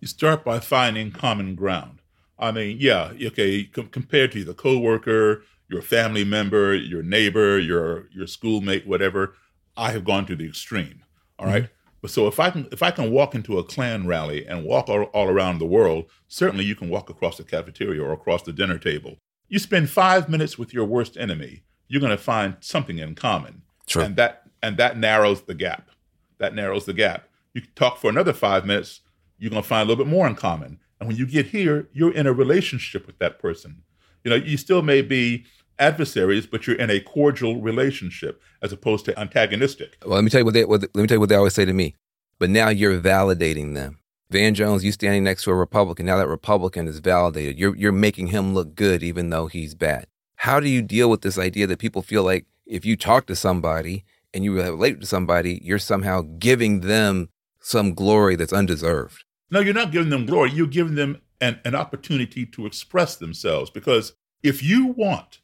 You 0.00 0.08
start 0.08 0.44
by 0.44 0.60
finding 0.60 1.10
common 1.10 1.54
ground. 1.54 2.00
I 2.38 2.52
mean, 2.52 2.76
yeah, 2.78 3.12
okay, 3.26 3.64
com- 3.64 3.88
compared 3.88 4.32
to 4.32 4.44
the 4.44 4.54
coworker, 4.54 5.42
your 5.68 5.82
family 5.82 6.24
member, 6.24 6.74
your 6.74 7.02
neighbor, 7.02 7.58
your 7.58 8.08
your 8.10 8.26
schoolmate, 8.26 8.86
whatever, 8.86 9.34
I 9.76 9.92
have 9.92 10.04
gone 10.04 10.26
to 10.26 10.36
the 10.36 10.46
extreme. 10.46 11.02
All 11.38 11.46
right? 11.46 11.64
mm-hmm. 11.64 11.72
So 12.06 12.26
if 12.26 12.40
I 12.40 12.50
can 12.50 12.68
if 12.72 12.82
I 12.82 12.90
can 12.90 13.10
walk 13.10 13.34
into 13.34 13.58
a 13.58 13.64
Klan 13.64 14.06
rally 14.06 14.46
and 14.46 14.64
walk 14.64 14.88
all, 14.88 15.04
all 15.04 15.28
around 15.28 15.58
the 15.58 15.66
world, 15.66 16.06
certainly 16.28 16.64
you 16.64 16.74
can 16.74 16.88
walk 16.88 17.10
across 17.10 17.36
the 17.36 17.44
cafeteria 17.44 18.02
or 18.02 18.12
across 18.12 18.42
the 18.42 18.52
dinner 18.52 18.78
table. 18.78 19.16
You 19.48 19.58
spend 19.58 19.90
five 19.90 20.28
minutes 20.28 20.58
with 20.58 20.74
your 20.74 20.84
worst 20.84 21.16
enemy, 21.16 21.62
you're 21.88 22.00
going 22.00 22.16
to 22.16 22.22
find 22.22 22.56
something 22.60 22.98
in 22.98 23.14
common, 23.14 23.62
sure. 23.86 24.02
and 24.02 24.16
that 24.16 24.42
and 24.62 24.76
that 24.76 24.98
narrows 24.98 25.42
the 25.42 25.54
gap. 25.54 25.90
That 26.38 26.54
narrows 26.54 26.84
the 26.84 26.92
gap. 26.92 27.28
You 27.54 27.62
talk 27.74 27.98
for 27.98 28.10
another 28.10 28.32
five 28.32 28.66
minutes, 28.66 29.00
you're 29.38 29.50
going 29.50 29.62
to 29.62 29.68
find 29.68 29.86
a 29.86 29.88
little 29.88 30.04
bit 30.04 30.10
more 30.10 30.26
in 30.26 30.34
common. 30.34 30.78
And 30.98 31.08
when 31.08 31.16
you 31.16 31.26
get 31.26 31.46
here, 31.46 31.88
you're 31.92 32.12
in 32.12 32.26
a 32.26 32.32
relationship 32.32 33.06
with 33.06 33.18
that 33.18 33.38
person. 33.38 33.82
You 34.24 34.30
know, 34.30 34.36
you 34.36 34.56
still 34.56 34.82
may 34.82 35.02
be 35.02 35.46
adversaries, 35.78 36.46
but 36.46 36.66
you're 36.66 36.76
in 36.76 36.90
a 36.90 37.00
cordial 37.00 37.60
relationship 37.60 38.40
as 38.62 38.72
opposed 38.72 39.04
to 39.06 39.18
antagonistic. 39.18 39.96
Well, 40.04 40.14
let 40.14 40.24
me 40.24 40.30
tell 40.30 40.40
you 40.40 40.44
what 40.44 40.54
they 40.54 40.64
what, 40.64 40.82
let 40.82 40.96
me 40.96 41.06
tell 41.06 41.16
you 41.16 41.20
what 41.20 41.28
they 41.28 41.36
always 41.36 41.54
say 41.54 41.64
to 41.64 41.72
me. 41.72 41.94
But 42.38 42.50
now 42.50 42.68
you're 42.68 43.00
validating 43.00 43.74
them. 43.74 43.98
Van 44.28 44.54
Jones, 44.54 44.84
you 44.84 44.92
standing 44.92 45.24
next 45.24 45.44
to 45.44 45.52
a 45.52 45.54
Republican. 45.54 46.06
Now 46.06 46.16
that 46.16 46.28
Republican 46.28 46.88
is 46.88 46.98
validated, 46.98 47.58
you're 47.58 47.76
you're 47.76 47.92
making 47.92 48.28
him 48.28 48.54
look 48.54 48.74
good, 48.74 49.02
even 49.02 49.30
though 49.30 49.46
he's 49.46 49.74
bad. 49.74 50.06
How 50.36 50.60
do 50.60 50.68
you 50.68 50.82
deal 50.82 51.08
with 51.08 51.22
this 51.22 51.38
idea 51.38 51.66
that 51.66 51.78
people 51.78 52.02
feel 52.02 52.22
like 52.22 52.46
if 52.66 52.84
you 52.84 52.96
talk 52.96 53.26
to 53.26 53.36
somebody 53.36 54.04
and 54.34 54.44
you 54.44 54.54
relate 54.54 55.00
to 55.00 55.06
somebody, 55.06 55.60
you're 55.62 55.78
somehow 55.78 56.22
giving 56.38 56.80
them 56.80 57.30
some 57.60 57.94
glory 57.94 58.36
that's 58.36 58.52
undeserved? 58.52 59.24
No, 59.50 59.60
you're 59.60 59.74
not 59.74 59.92
giving 59.92 60.10
them 60.10 60.26
glory. 60.26 60.50
You're 60.50 60.66
giving 60.66 60.96
them 60.96 61.22
an, 61.40 61.60
an 61.64 61.74
opportunity 61.74 62.44
to 62.46 62.66
express 62.66 63.16
themselves. 63.16 63.70
Because 63.70 64.12
if 64.42 64.62
you 64.62 64.88
want 64.88 65.40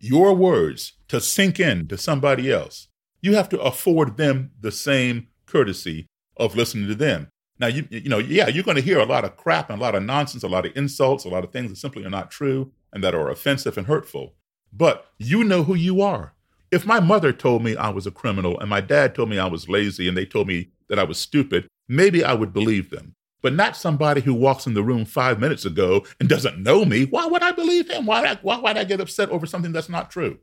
your 0.00 0.34
words 0.34 0.94
to 1.08 1.20
sink 1.20 1.58
in 1.60 1.88
to 1.88 1.98
somebody 1.98 2.50
else, 2.50 2.88
you 3.20 3.34
have 3.34 3.48
to 3.50 3.60
afford 3.60 4.16
them 4.16 4.50
the 4.60 4.72
same 4.72 5.28
courtesy 5.46 6.06
of 6.36 6.56
listening 6.56 6.88
to 6.88 6.94
them. 6.94 7.28
Now, 7.58 7.66
you 7.66 7.86
you 7.90 8.08
know, 8.08 8.18
yeah, 8.18 8.48
you're 8.48 8.64
going 8.64 8.76
to 8.76 8.82
hear 8.82 8.98
a 8.98 9.04
lot 9.04 9.24
of 9.24 9.36
crap 9.36 9.70
and 9.70 9.80
a 9.80 9.82
lot 9.82 9.94
of 9.94 10.02
nonsense, 10.02 10.44
a 10.44 10.48
lot 10.48 10.66
of 10.66 10.76
insults, 10.76 11.24
a 11.24 11.28
lot 11.28 11.44
of 11.44 11.50
things 11.50 11.70
that 11.70 11.76
simply 11.76 12.04
are 12.04 12.10
not 12.10 12.30
true 12.30 12.72
and 12.92 13.02
that 13.02 13.14
are 13.14 13.30
offensive 13.30 13.76
and 13.76 13.86
hurtful. 13.86 14.34
But 14.72 15.06
you 15.18 15.42
know 15.44 15.64
who 15.64 15.74
you 15.74 16.00
are. 16.00 16.34
If 16.70 16.86
my 16.86 17.00
mother 17.00 17.32
told 17.32 17.64
me 17.64 17.76
I 17.76 17.88
was 17.88 18.06
a 18.06 18.10
criminal 18.10 18.60
and 18.60 18.68
my 18.68 18.80
dad 18.80 19.14
told 19.14 19.30
me 19.30 19.38
I 19.38 19.46
was 19.46 19.68
lazy 19.68 20.06
and 20.06 20.16
they 20.16 20.26
told 20.26 20.46
me 20.46 20.68
that 20.88 20.98
I 20.98 21.04
was 21.04 21.18
stupid, 21.18 21.66
maybe 21.88 22.22
I 22.22 22.34
would 22.34 22.52
believe 22.52 22.90
them. 22.90 23.14
But 23.40 23.54
not 23.54 23.76
somebody 23.76 24.20
who 24.20 24.34
walks 24.34 24.66
in 24.66 24.74
the 24.74 24.82
room 24.82 25.04
five 25.04 25.38
minutes 25.38 25.64
ago 25.64 26.04
and 26.18 26.28
doesn't 26.28 26.62
know 26.62 26.84
me. 26.84 27.04
Why 27.04 27.26
would 27.26 27.42
I 27.42 27.52
believe 27.52 27.88
him? 27.88 28.04
Why, 28.04 28.36
why 28.42 28.58
would 28.58 28.76
I 28.76 28.84
get 28.84 29.00
upset 29.00 29.30
over 29.30 29.46
something 29.46 29.72
that's 29.72 29.88
not 29.88 30.10
true? 30.10 30.38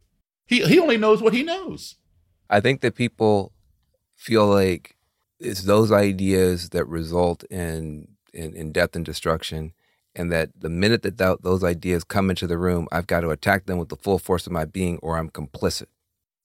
He, 0.47 0.65
he 0.65 0.79
only 0.79 0.97
knows 0.97 1.21
what 1.21 1.33
he 1.33 1.43
knows. 1.43 1.95
I 2.49 2.61
think 2.61 2.81
that 2.81 2.95
people 2.95 3.51
feel 4.15 4.47
like 4.47 4.95
it's 5.39 5.63
those 5.63 5.91
ideas 5.91 6.69
that 6.69 6.85
result 6.85 7.43
in, 7.45 8.07
in, 8.33 8.55
in 8.55 8.71
death 8.71 8.95
and 8.95 9.03
destruction 9.03 9.73
and 10.15 10.31
that 10.31 10.49
the 10.57 10.69
minute 10.69 11.01
that 11.03 11.17
th- 11.17 11.39
those 11.41 11.63
ideas 11.63 12.03
come 12.03 12.29
into 12.29 12.47
the 12.47 12.57
room, 12.57 12.87
I've 12.91 13.07
got 13.07 13.21
to 13.21 13.29
attack 13.29 13.65
them 13.65 13.77
with 13.77 13.89
the 13.89 13.97
full 13.97 14.17
force 14.17 14.47
of 14.47 14.53
my 14.53 14.65
being, 14.65 14.97
or 15.01 15.17
I'm 15.17 15.29
complicit. 15.29 15.87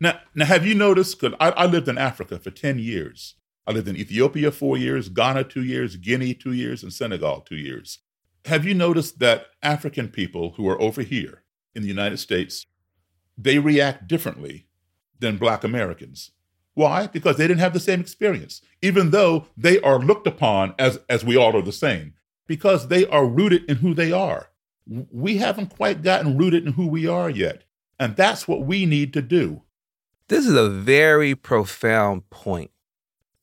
Now, 0.01 0.19
now 0.35 0.47
have 0.47 0.67
you 0.67 0.75
noticed? 0.75 1.21
Because 1.21 1.37
I, 1.41 1.51
I, 1.51 1.67
lived 1.67 1.89
in 1.89 1.99
Africa 1.99 2.39
for 2.39 2.51
ten 2.51 2.79
years, 2.79 3.37
I 3.67 3.73
lived 3.73 3.89
in 3.89 3.97
Ethiopia 3.97 4.51
four 4.51 4.77
years, 4.77 5.09
Ghana 5.09 5.45
two 5.45 5.63
years, 5.63 5.97
Guinea 5.97 6.35
two 6.35 6.53
years, 6.53 6.83
and 6.83 6.93
Senegal 6.93 7.41
two 7.41 7.57
years. 7.57 7.99
Have 8.47 8.65
you 8.65 8.75
noticed 8.75 9.19
that 9.19 9.47
African 9.63 10.09
people 10.09 10.55
who 10.57 10.69
are 10.69 10.81
over 10.81 11.03
here 11.03 11.43
in 11.75 11.83
the 11.83 11.89
United 11.89 12.19
States, 12.19 12.67
they 13.37 13.59
react 13.59 14.09
differently 14.09 14.67
than 15.19 15.37
Black 15.37 15.63
Americans? 15.63 16.33
Why? 16.75 17.07
Because 17.07 17.37
they 17.37 17.47
didn't 17.47 17.61
have 17.61 17.75
the 17.75 17.81
same 17.81 18.01
experience, 18.01 18.63
even 18.81 19.11
though 19.11 19.47
they 19.57 19.81
are 19.83 19.99
looked 19.99 20.27
upon 20.27 20.75
as, 20.79 20.99
as 21.09 21.25
we 21.25 21.37
all 21.37 21.57
are 21.57 21.63
the 21.63 21.73
same, 21.73 22.15
because 22.47 22.89
they 22.89 23.07
are 23.07 23.27
rooted 23.27 23.65
in 23.69 23.77
who 23.77 23.93
they 23.93 24.13
are. 24.13 24.49
We 24.87 25.37
haven't 25.37 25.77
quite 25.77 26.03
gotten 26.03 26.39
rooted 26.39 26.67
in 26.67 26.73
who 26.73 26.87
we 26.87 27.07
are 27.07 27.29
yet. 27.29 27.65
And 27.99 28.17
that's 28.17 28.49
what 28.49 28.63
we 28.63 28.87
need 28.87 29.13
to 29.13 29.23
do. 29.23 29.63
This 30.29 30.47
is 30.47 30.55
a 30.55 30.71
very 30.71 31.35
profound 31.35 32.31
point 32.31 32.71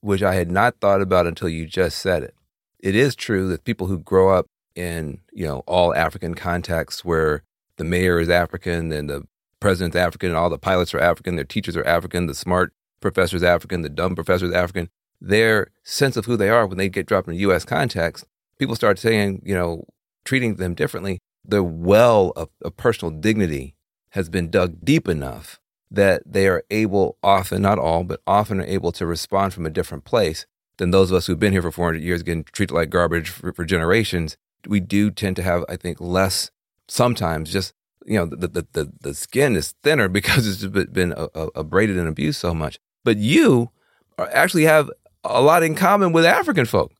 which 0.08 0.24
I 0.24 0.36
had 0.36 0.50
not 0.50 0.80
thought 0.80 1.02
about 1.02 1.28
until 1.28 1.50
you 1.50 1.65
just 1.65 1.98
said 1.98 2.24
it. 2.24 2.34
It 2.80 2.96
is 2.96 3.13
true 3.13 3.50
that 3.50 3.65
people 3.65 3.88
who 3.88 4.00
grow 4.00 4.30
up 4.30 4.46
in, 4.74 5.20
you 5.34 5.46
know, 5.46 5.63
all 5.67 5.93
African 5.93 6.34
contexts 6.34 7.04
where 7.04 7.43
the 7.76 7.84
mayor 7.84 8.17
is 8.17 8.30
African 8.30 8.93
and 8.93 9.10
the 9.10 9.24
president's 9.60 9.98
African 9.98 10.30
and 10.30 10.38
all 10.38 10.50
the 10.50 10.58
pilots 10.58 10.93
are 10.93 11.00
African, 11.02 11.36
their 11.36 11.43
teachers 11.43 11.76
are 11.76 11.86
African, 11.86 12.26
the 12.28 12.34
smart 12.34 12.72
professor's 13.02 13.43
African, 13.43 13.82
the 13.82 13.89
dumb 13.89 14.15
professor's 14.15 14.54
African. 14.54 14.88
Their 15.20 15.72
sense 15.84 16.15
of 16.15 16.24
who 16.24 16.38
they 16.38 16.48
are 16.48 16.65
when 16.65 16.78
they 16.78 16.88
get 16.88 17.06
dropped 17.06 17.28
in 17.28 17.34
a 17.34 17.39
U.S. 17.39 17.65
context, 17.65 18.24
people 18.60 18.76
start 18.76 19.00
saying, 19.00 19.41
you 19.43 19.56
know, 19.56 19.84
treating 20.24 20.56
them 20.56 20.74
differently. 20.74 21.20
The 21.43 21.63
well 21.63 22.32
of, 22.38 22.48
of 22.62 22.78
personal 22.78 23.12
dignity 23.12 23.76
has 24.12 24.30
been 24.30 24.50
dug 24.50 24.86
deep 24.86 25.10
enough 25.10 25.60
that 25.89 26.23
they 26.26 26.47
are 26.47 26.63
able, 26.69 27.17
often, 27.23 27.62
not 27.62 27.80
all, 27.80 28.04
but 28.04 28.21
often 28.28 28.60
are 28.60 28.65
able 28.65 28.91
to 28.93 29.06
respond 29.06 29.54
from 29.54 29.65
a 29.65 29.69
different 29.69 30.04
place 30.04 30.45
than 30.78 30.91
those 30.91 31.12
of 31.12 31.17
us 31.17 31.28
who've 31.28 31.39
been 31.39 31.54
here 31.54 31.62
for 31.62 31.71
400 31.71 32.02
years, 32.02 32.23
getting 32.23 32.43
treated 32.43 32.73
like 32.73 32.89
garbage 32.89 33.30
for, 33.30 33.54
for 33.54 33.65
generations. 33.65 34.38
We 34.67 34.80
do 34.80 35.12
tend 35.12 35.36
to 35.38 35.43
have, 35.43 35.63
I 35.69 35.76
think, 35.76 36.00
less 36.00 36.52
sometimes 36.88 37.52
just 37.52 37.73
you 38.06 38.17
know 38.17 38.26
the 38.26 38.47
the 38.47 38.67
the, 38.71 38.91
the 39.02 39.13
skin 39.13 39.56
is 39.56 39.73
thinner 39.84 40.08
because 40.19 40.47
it's 40.47 40.65
been 40.65 41.13
abraded 41.36 41.97
and 41.97 42.08
abused 42.08 42.39
so 42.39 42.54
much. 42.54 42.80
But 43.04 43.17
you 43.17 43.71
actually 44.17 44.63
have 44.63 44.89
a 45.23 45.41
lot 45.41 45.63
in 45.63 45.76
common 45.76 46.13
with 46.13 46.26
African 46.26 46.65
folk 46.65 46.93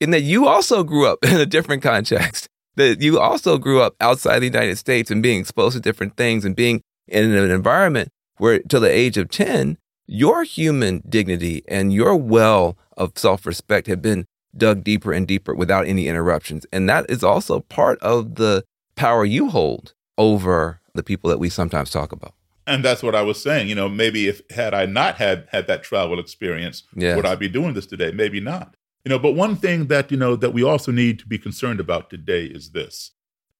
in 0.00 0.10
that 0.10 0.22
you 0.22 0.48
also 0.48 0.82
grew 0.82 1.06
up 1.06 1.18
in 1.24 1.36
a 1.36 1.46
different 1.46 1.82
context. 1.82 2.48
That 2.76 3.00
you 3.00 3.20
also 3.20 3.56
grew 3.56 3.80
up 3.80 3.94
outside 4.00 4.40
the 4.40 4.46
United 4.46 4.78
States 4.78 5.08
and 5.08 5.22
being 5.22 5.38
exposed 5.38 5.76
to 5.76 5.80
different 5.80 6.16
things 6.16 6.44
and 6.44 6.56
being 6.56 6.82
in 7.06 7.32
an 7.32 7.50
environment 7.52 8.10
where, 8.36 8.60
till 8.60 8.80
the 8.80 8.90
age 8.90 9.16
of 9.16 9.30
10, 9.30 9.78
your 10.06 10.44
human 10.44 11.02
dignity 11.08 11.62
and 11.68 11.92
your 11.92 12.16
well 12.16 12.76
of 12.96 13.12
self 13.16 13.46
respect 13.46 13.86
have 13.86 14.02
been 14.02 14.26
dug 14.56 14.84
deeper 14.84 15.12
and 15.12 15.26
deeper 15.26 15.54
without 15.54 15.86
any 15.86 16.08
interruptions. 16.08 16.66
And 16.72 16.88
that 16.88 17.06
is 17.08 17.24
also 17.24 17.60
part 17.60 17.98
of 18.00 18.36
the 18.36 18.64
power 18.96 19.24
you 19.24 19.50
hold 19.50 19.94
over 20.16 20.80
the 20.94 21.02
people 21.02 21.30
that 21.30 21.38
we 21.38 21.48
sometimes 21.48 21.90
talk 21.90 22.12
about. 22.12 22.34
And 22.66 22.84
that's 22.84 23.02
what 23.02 23.14
I 23.14 23.22
was 23.22 23.42
saying. 23.42 23.68
You 23.68 23.74
know, 23.74 23.88
maybe 23.88 24.28
if 24.28 24.40
had 24.50 24.72
I 24.72 24.86
not 24.86 25.16
had 25.16 25.46
had 25.50 25.66
that 25.66 25.82
travel 25.82 26.18
experience, 26.18 26.84
yes. 26.94 27.16
would 27.16 27.26
I 27.26 27.34
be 27.34 27.48
doing 27.48 27.74
this 27.74 27.86
today? 27.86 28.10
Maybe 28.12 28.40
not. 28.40 28.76
You 29.04 29.10
know, 29.10 29.18
but 29.18 29.32
one 29.32 29.56
thing 29.56 29.88
that 29.88 30.10
you 30.10 30.16
know 30.16 30.34
that 30.36 30.54
we 30.54 30.62
also 30.62 30.90
need 30.90 31.18
to 31.18 31.26
be 31.26 31.36
concerned 31.38 31.78
about 31.78 32.08
today 32.08 32.44
is 32.44 32.70
this: 32.70 33.10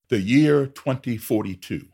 the 0.09 0.21
year 0.21 0.67
2042. 0.67 1.87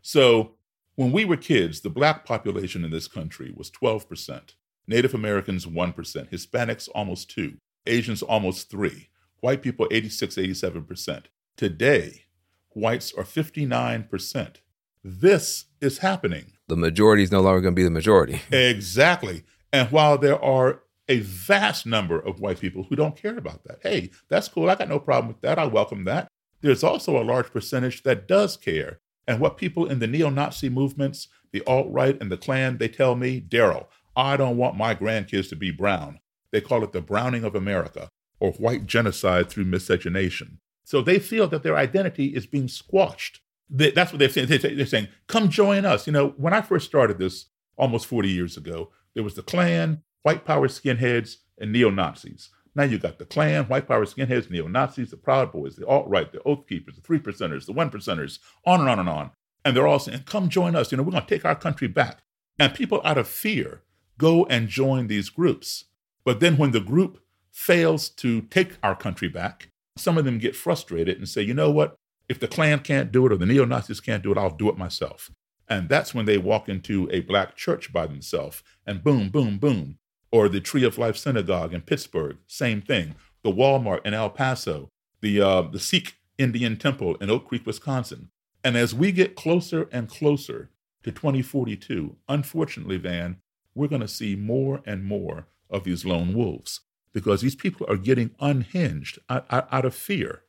So, 0.00 0.54
when 0.98 1.12
we 1.12 1.24
were 1.24 1.36
kids, 1.36 1.82
the 1.82 1.90
black 1.90 2.24
population 2.24 2.84
in 2.84 2.90
this 2.90 3.06
country 3.06 3.54
was 3.56 3.70
12%, 3.70 4.54
Native 4.88 5.14
Americans 5.14 5.64
1%, 5.64 5.94
Hispanics 6.32 6.88
almost 6.92 7.30
2, 7.30 7.56
Asians 7.86 8.20
almost 8.20 8.68
3, 8.68 9.08
white 9.38 9.62
people 9.62 9.86
86, 9.92 10.34
87%. 10.34 11.26
Today, 11.56 12.24
whites 12.70 13.12
are 13.16 13.22
59%. 13.22 14.56
This 15.04 15.66
is 15.80 15.98
happening. 15.98 16.54
The 16.66 16.76
majority 16.76 17.22
is 17.22 17.30
no 17.30 17.42
longer 17.42 17.60
going 17.60 17.74
to 17.74 17.78
be 17.78 17.84
the 17.84 17.90
majority. 17.90 18.42
exactly. 18.50 19.44
And 19.72 19.92
while 19.92 20.18
there 20.18 20.42
are 20.42 20.82
a 21.08 21.20
vast 21.20 21.86
number 21.86 22.18
of 22.18 22.40
white 22.40 22.58
people 22.58 22.86
who 22.88 22.96
don't 22.96 23.14
care 23.14 23.38
about 23.38 23.62
that, 23.66 23.78
hey, 23.84 24.10
that's 24.28 24.48
cool. 24.48 24.68
I 24.68 24.74
got 24.74 24.88
no 24.88 24.98
problem 24.98 25.28
with 25.28 25.42
that. 25.42 25.60
I 25.60 25.66
welcome 25.66 26.02
that. 26.06 26.26
There's 26.60 26.82
also 26.82 27.16
a 27.16 27.22
large 27.22 27.52
percentage 27.52 28.02
that 28.02 28.26
does 28.26 28.56
care. 28.56 28.98
And 29.28 29.40
what 29.40 29.58
people 29.58 29.86
in 29.86 29.98
the 29.98 30.06
neo 30.06 30.30
Nazi 30.30 30.70
movements, 30.70 31.28
the 31.52 31.62
alt 31.66 31.86
right, 31.90 32.18
and 32.18 32.32
the 32.32 32.38
Klan, 32.38 32.78
they 32.78 32.88
tell 32.88 33.14
me, 33.14 33.40
Daryl, 33.40 33.86
I 34.16 34.38
don't 34.38 34.56
want 34.56 34.76
my 34.76 34.94
grandkids 34.94 35.50
to 35.50 35.56
be 35.56 35.70
brown. 35.70 36.18
They 36.50 36.62
call 36.62 36.82
it 36.82 36.92
the 36.92 37.02
browning 37.02 37.44
of 37.44 37.54
America 37.54 38.08
or 38.40 38.52
white 38.52 38.86
genocide 38.86 39.50
through 39.50 39.66
miscegenation. 39.66 40.60
So 40.84 41.02
they 41.02 41.18
feel 41.18 41.46
that 41.48 41.62
their 41.62 41.76
identity 41.76 42.28
is 42.28 42.46
being 42.46 42.68
squashed. 42.68 43.40
They, 43.68 43.90
that's 43.90 44.10
what 44.10 44.18
they're 44.18 44.30
saying. 44.30 44.48
They're 44.48 44.86
saying, 44.86 45.08
come 45.26 45.50
join 45.50 45.84
us. 45.84 46.06
You 46.06 46.14
know, 46.14 46.28
when 46.38 46.54
I 46.54 46.62
first 46.62 46.86
started 46.86 47.18
this 47.18 47.46
almost 47.76 48.06
40 48.06 48.30
years 48.30 48.56
ago, 48.56 48.90
there 49.14 49.22
was 49.22 49.34
the 49.34 49.42
Klan, 49.42 50.02
white 50.22 50.46
power 50.46 50.68
skinheads, 50.68 51.36
and 51.58 51.70
neo 51.70 51.90
Nazis. 51.90 52.48
Now 52.74 52.84
you 52.84 52.98
got 52.98 53.18
the 53.18 53.24
Klan, 53.24 53.64
white 53.64 53.88
power 53.88 54.04
skinheads, 54.04 54.50
neo 54.50 54.68
Nazis, 54.68 55.10
the 55.10 55.16
Proud 55.16 55.52
Boys, 55.52 55.76
the 55.76 55.86
alt 55.86 56.08
right, 56.08 56.30
the 56.30 56.42
Oath 56.42 56.66
Keepers, 56.68 56.96
the 56.96 57.00
Three 57.02 57.18
Percenters, 57.18 57.66
the 57.66 57.72
One 57.72 57.90
Percenters, 57.90 58.38
on 58.64 58.80
and 58.80 58.88
on 58.88 58.98
and 58.98 59.08
on. 59.08 59.30
And 59.64 59.76
they're 59.76 59.86
all 59.86 59.98
saying, 59.98 60.22
come 60.26 60.48
join 60.48 60.76
us. 60.76 60.90
You 60.90 60.96
know, 60.96 61.02
we're 61.02 61.12
going 61.12 61.24
to 61.24 61.28
take 61.28 61.44
our 61.44 61.56
country 61.56 61.88
back. 61.88 62.20
And 62.58 62.74
people 62.74 63.00
out 63.04 63.18
of 63.18 63.28
fear 63.28 63.82
go 64.16 64.44
and 64.46 64.68
join 64.68 65.06
these 65.06 65.28
groups. 65.28 65.84
But 66.24 66.40
then 66.40 66.56
when 66.56 66.72
the 66.72 66.80
group 66.80 67.18
fails 67.52 68.08
to 68.10 68.42
take 68.42 68.76
our 68.82 68.94
country 68.94 69.28
back, 69.28 69.70
some 69.96 70.18
of 70.18 70.24
them 70.24 70.38
get 70.38 70.56
frustrated 70.56 71.18
and 71.18 71.28
say, 71.28 71.42
you 71.42 71.54
know 71.54 71.70
what? 71.70 71.96
If 72.28 72.38
the 72.38 72.48
Klan 72.48 72.80
can't 72.80 73.10
do 73.10 73.26
it 73.26 73.32
or 73.32 73.36
the 73.36 73.46
neo 73.46 73.64
Nazis 73.64 74.00
can't 74.00 74.22
do 74.22 74.32
it, 74.32 74.38
I'll 74.38 74.50
do 74.50 74.68
it 74.68 74.76
myself. 74.76 75.30
And 75.68 75.88
that's 75.88 76.14
when 76.14 76.26
they 76.26 76.38
walk 76.38 76.68
into 76.68 77.08
a 77.10 77.20
black 77.20 77.56
church 77.56 77.92
by 77.92 78.06
themselves 78.06 78.62
and 78.86 79.02
boom, 79.02 79.28
boom, 79.28 79.58
boom. 79.58 79.98
Or 80.30 80.48
the 80.48 80.60
Tree 80.60 80.84
of 80.84 80.98
Life 80.98 81.16
Synagogue 81.16 81.72
in 81.72 81.82
Pittsburgh, 81.82 82.36
same 82.46 82.82
thing. 82.82 83.14
The 83.42 83.52
Walmart 83.52 84.04
in 84.04 84.14
El 84.14 84.30
Paso, 84.30 84.90
the, 85.20 85.40
uh, 85.40 85.62
the 85.62 85.80
Sikh 85.80 86.16
Indian 86.36 86.76
Temple 86.76 87.16
in 87.16 87.30
Oak 87.30 87.48
Creek, 87.48 87.64
Wisconsin. 87.66 88.30
And 88.62 88.76
as 88.76 88.94
we 88.94 89.12
get 89.12 89.36
closer 89.36 89.88
and 89.92 90.08
closer 90.08 90.70
to 91.02 91.12
2042, 91.12 92.16
unfortunately, 92.28 92.98
Van, 92.98 93.38
we're 93.74 93.88
going 93.88 94.02
to 94.02 94.08
see 94.08 94.36
more 94.36 94.82
and 94.84 95.04
more 95.04 95.46
of 95.70 95.84
these 95.84 96.04
lone 96.04 96.34
wolves 96.34 96.80
because 97.12 97.40
these 97.40 97.54
people 97.54 97.86
are 97.88 97.96
getting 97.96 98.30
unhinged 98.40 99.18
out, 99.28 99.46
out, 99.50 99.84
of 99.84 99.94
fear. 99.94 100.42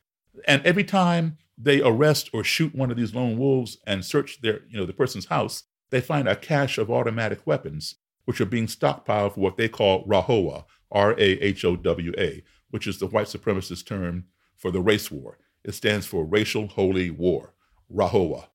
And 0.47 0.65
every 0.65 0.83
time 0.83 1.37
they 1.57 1.81
arrest 1.81 2.29
or 2.33 2.43
shoot 2.43 2.75
one 2.75 2.91
of 2.91 2.97
these 2.97 3.15
lone 3.15 3.37
wolves 3.37 3.77
and 3.85 4.03
search 4.03 4.41
their, 4.41 4.61
you 4.69 4.77
know, 4.77 4.85
the 4.85 4.93
person's 4.93 5.25
house, 5.25 5.63
they 5.89 6.01
find 6.01 6.27
a 6.27 6.35
cache 6.35 6.77
of 6.77 6.91
automatic 6.91 7.45
weapons, 7.45 7.95
which 8.29 8.39
are 8.39 8.45
being 8.45 8.67
stockpiled 8.67 9.33
for 9.33 9.39
what 9.39 9.57
they 9.57 9.67
call 9.67 10.05
RAHOWA, 10.05 10.63
R 10.91 11.13
A 11.13 11.23
H 11.23 11.65
O 11.65 11.75
W 11.75 12.13
A, 12.15 12.43
which 12.69 12.85
is 12.85 12.99
the 12.99 13.07
white 13.07 13.25
supremacist 13.25 13.87
term 13.87 14.25
for 14.55 14.69
the 14.69 14.81
race 14.81 15.09
war. 15.09 15.39
It 15.63 15.71
stands 15.71 16.05
for 16.05 16.23
Racial 16.23 16.67
Holy 16.67 17.09
War, 17.09 17.55
RAHOWA. 17.91 18.49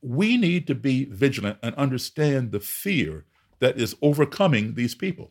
We 0.00 0.36
need 0.36 0.66
to 0.66 0.74
be 0.74 1.04
vigilant 1.04 1.58
and 1.62 1.72
understand 1.76 2.50
the 2.50 2.58
fear 2.58 3.26
that 3.60 3.78
is 3.78 3.94
overcoming 4.02 4.74
these 4.74 4.96
people. 4.96 5.30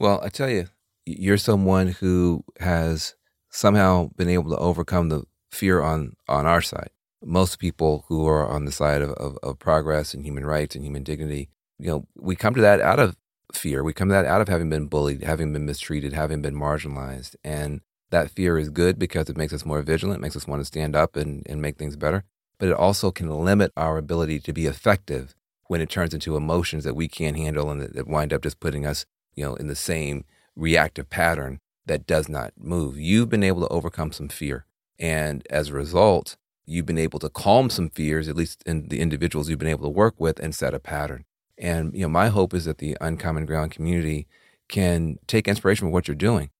Well, 0.00 0.20
I 0.24 0.28
tell 0.28 0.50
you, 0.50 0.66
you're 1.06 1.38
someone 1.38 1.92
who 2.00 2.42
has 2.58 3.14
somehow 3.48 4.10
been 4.16 4.28
able 4.28 4.50
to 4.50 4.58
overcome 4.58 5.08
the 5.08 5.22
fear 5.52 5.82
on 5.82 6.16
on 6.26 6.46
our 6.46 6.62
side. 6.62 6.90
Most 7.24 7.60
people 7.60 8.06
who 8.08 8.26
are 8.26 8.48
on 8.48 8.64
the 8.64 8.72
side 8.72 9.02
of, 9.02 9.10
of, 9.10 9.38
of 9.44 9.60
progress 9.60 10.14
and 10.14 10.24
human 10.26 10.44
rights 10.44 10.74
and 10.74 10.84
human 10.84 11.04
dignity, 11.04 11.50
you 11.78 11.88
know, 11.88 12.06
we 12.16 12.36
come 12.36 12.54
to 12.54 12.60
that 12.60 12.80
out 12.80 12.98
of 12.98 13.16
fear. 13.52 13.82
We 13.82 13.92
come 13.92 14.08
to 14.08 14.14
that 14.14 14.26
out 14.26 14.40
of 14.40 14.48
having 14.48 14.68
been 14.68 14.86
bullied, 14.86 15.22
having 15.22 15.52
been 15.52 15.66
mistreated, 15.66 16.12
having 16.12 16.42
been 16.42 16.54
marginalized. 16.54 17.36
And 17.44 17.80
that 18.10 18.30
fear 18.30 18.58
is 18.58 18.70
good 18.70 18.98
because 18.98 19.28
it 19.28 19.36
makes 19.36 19.52
us 19.52 19.64
more 19.64 19.82
vigilant, 19.82 20.20
makes 20.20 20.36
us 20.36 20.46
want 20.46 20.60
to 20.60 20.66
stand 20.66 20.96
up 20.96 21.16
and, 21.16 21.46
and 21.46 21.62
make 21.62 21.76
things 21.78 21.96
better. 21.96 22.24
But 22.58 22.68
it 22.68 22.74
also 22.74 23.10
can 23.10 23.44
limit 23.44 23.72
our 23.76 23.98
ability 23.98 24.40
to 24.40 24.52
be 24.52 24.66
effective 24.66 25.34
when 25.68 25.80
it 25.80 25.90
turns 25.90 26.14
into 26.14 26.36
emotions 26.36 26.84
that 26.84 26.96
we 26.96 27.08
can't 27.08 27.36
handle 27.36 27.70
and 27.70 27.80
that, 27.80 27.94
that 27.94 28.08
wind 28.08 28.32
up 28.32 28.42
just 28.42 28.58
putting 28.58 28.86
us, 28.86 29.06
you 29.34 29.44
know, 29.44 29.54
in 29.54 29.68
the 29.68 29.76
same 29.76 30.24
reactive 30.56 31.08
pattern 31.08 31.60
that 31.86 32.06
does 32.06 32.28
not 32.28 32.52
move. 32.58 32.98
You've 32.98 33.28
been 33.28 33.44
able 33.44 33.60
to 33.60 33.68
overcome 33.68 34.12
some 34.12 34.28
fear. 34.28 34.64
And 34.98 35.46
as 35.50 35.68
a 35.68 35.74
result, 35.74 36.36
you've 36.66 36.86
been 36.86 36.98
able 36.98 37.18
to 37.20 37.28
calm 37.28 37.70
some 37.70 37.90
fears, 37.90 38.28
at 38.28 38.36
least 38.36 38.62
in 38.66 38.88
the 38.88 39.00
individuals 39.00 39.48
you've 39.48 39.58
been 39.58 39.68
able 39.68 39.84
to 39.84 39.90
work 39.90 40.14
with, 40.18 40.40
and 40.40 40.54
set 40.54 40.74
a 40.74 40.80
pattern. 40.80 41.24
And 41.58 41.94
you 41.94 42.02
know, 42.02 42.08
my 42.08 42.28
hope 42.28 42.54
is 42.54 42.64
that 42.64 42.78
the 42.78 42.96
Uncommon 43.00 43.46
Ground 43.46 43.72
community 43.72 44.26
can 44.68 45.18
take 45.26 45.48
inspiration 45.48 45.86
from 45.86 45.92
what 45.92 46.08
you're 46.08 46.14
doing. 46.14 46.50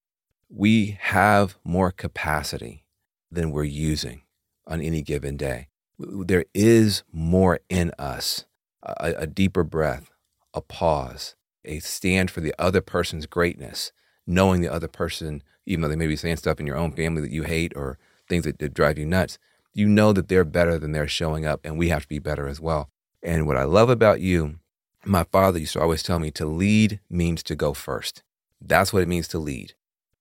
We 0.49 0.99
have 1.01 1.57
more 1.65 1.93
capacity 1.93 2.85
than 3.31 3.51
we're 3.51 3.65
using 3.65 4.23
on 4.67 4.81
any 4.81 5.03
given 5.03 5.37
day. 5.37 5.69
There 5.99 6.45
is 6.55 7.03
more 7.13 7.61
in 7.69 7.93
us 7.99 8.47
a, 8.83 9.15
a 9.19 9.27
deeper 9.27 9.65
breath, 9.65 10.11
a 10.55 10.61
pause, 10.61 11.35
a 11.65 11.81
stand 11.81 12.31
for 12.31 12.41
the 12.41 12.55
other 12.59 12.81
person's 12.81 13.27
greatness, 13.27 13.93
knowing 14.27 14.61
the 14.61 14.73
other 14.73 14.89
person, 14.89 15.43
even 15.67 15.83
though 15.83 15.89
they 15.89 15.97
may 15.97 16.07
be 16.07 16.17
saying 16.17 16.37
stuff 16.37 16.61
in 16.61 16.67
your 16.67 16.77
own 16.77 16.93
family 16.93 17.21
that 17.23 17.31
you 17.31 17.43
hate 17.43 17.73
or 17.77 17.99
things 18.29 18.45
that, 18.45 18.59
that 18.59 18.75
drive 18.75 18.99
you 18.99 19.07
nuts, 19.07 19.39
you 19.75 19.87
know 19.87 20.13
that 20.13 20.29
they're 20.29 20.45
better 20.45 20.79
than 20.79 20.93
they're 20.93 21.09
showing 21.09 21.45
up, 21.47 21.61
and 21.65 21.79
we 21.79 21.89
have 21.89 22.03
to 22.03 22.09
be 22.09 22.19
better 22.19 22.49
as 22.49 22.61
well. 22.61 22.89
And 23.23 23.47
what 23.47 23.57
I 23.57 23.65
love 23.65 23.91
about 23.91 24.21
you, 24.21 24.59
my 25.05 25.25
father 25.25 25.59
used 25.59 25.75
to 25.75 25.81
always 25.81 26.03
tell 26.03 26.19
me 26.19 26.31
to 26.33 26.47
lead 26.47 27.01
means 27.09 27.43
to 27.45 27.55
go 27.55 27.73
first. 27.75 28.23
That's 28.61 28.93
what 28.93 29.03
it 29.03 29.09
means 29.09 29.29
to 29.29 29.39
lead. 29.39 29.75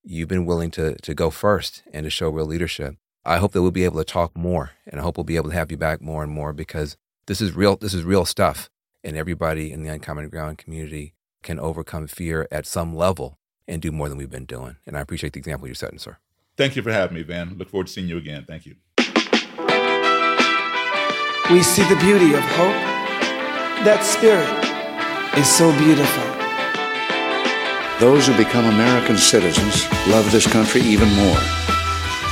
You've 0.04 0.28
been 0.28 0.46
willing 0.46 0.72
to, 0.72 0.96
to 0.96 1.14
go 1.14 1.30
first 1.30 1.84
and 1.92 2.04
to 2.04 2.10
show 2.10 2.30
real 2.30 2.46
leadership. 2.46 2.96
I 3.26 3.38
hope 3.38 3.52
that 3.52 3.62
we'll 3.62 3.72
be 3.72 3.84
able 3.84 3.98
to 3.98 4.06
talk 4.06 4.38
more, 4.38 4.72
and 4.86 5.00
I 5.00 5.04
hope 5.04 5.18
we'll 5.18 5.26
be 5.26 5.36
able 5.36 5.50
to 5.50 5.56
have 5.56 5.70
you 5.70 5.78
back 5.78 6.02
more 6.02 6.24
and 6.24 6.32
more 6.32 6.54
because 6.54 6.96
this 7.26 7.42
is 7.42 7.54
real. 7.54 7.76
This 7.76 7.94
is 7.94 8.04
real 8.04 8.24
stuff, 8.24 8.70
and 9.04 9.18
everybody 9.18 9.72
in 9.72 9.84
the 9.84 9.90
Uncommon 9.90 10.30
Ground 10.30 10.58
community 10.58 11.14
can 11.44 11.60
overcome 11.60 12.08
fear 12.08 12.48
at 12.52 12.66
some 12.66 12.96
level 12.96 13.38
and 13.68 13.82
do 13.82 13.92
more 13.92 14.08
than 14.08 14.18
we've 14.18 14.30
been 14.30 14.46
doing. 14.46 14.78
And 14.86 14.98
I 14.98 15.02
appreciate 15.02 15.34
the 15.34 15.40
example 15.40 15.68
you're 15.68 15.76
setting, 15.76 16.00
sir. 16.00 16.18
Thank 16.56 16.76
you 16.78 16.82
for 16.82 16.92
having 16.92 17.16
me, 17.16 17.24
Van. 17.24 17.56
Look 17.58 17.70
forward 17.70 17.88
to 17.88 17.94
seeing 17.94 18.08
you 18.08 18.18
again. 18.18 18.46
Thank 18.48 18.66
you. 18.66 18.76
we 21.52 21.64
see 21.64 21.84
the 21.90 21.98
beauty 22.00 22.34
of 22.34 22.42
hope. 22.42 22.87
That 23.86 24.04
spirit 24.04 24.50
is 25.38 25.48
so 25.48 25.72
beautiful. 25.78 26.24
Those 28.00 28.26
who 28.26 28.36
become 28.36 28.66
American 28.66 29.18
citizens 29.18 29.88
love 30.08 30.32
this 30.32 30.48
country 30.48 30.82
even 30.82 31.08
more. 31.14 31.40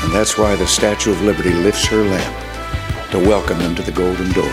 And 0.03 0.11
that's 0.11 0.39
why 0.39 0.55
the 0.55 0.65
Statue 0.65 1.11
of 1.11 1.21
Liberty 1.21 1.53
lifts 1.53 1.85
her 1.85 2.03
lamp 2.03 3.11
to 3.11 3.19
welcome 3.19 3.59
them 3.59 3.75
to 3.75 3.83
the 3.83 3.91
Golden 3.91 4.31
Door. 4.33 4.51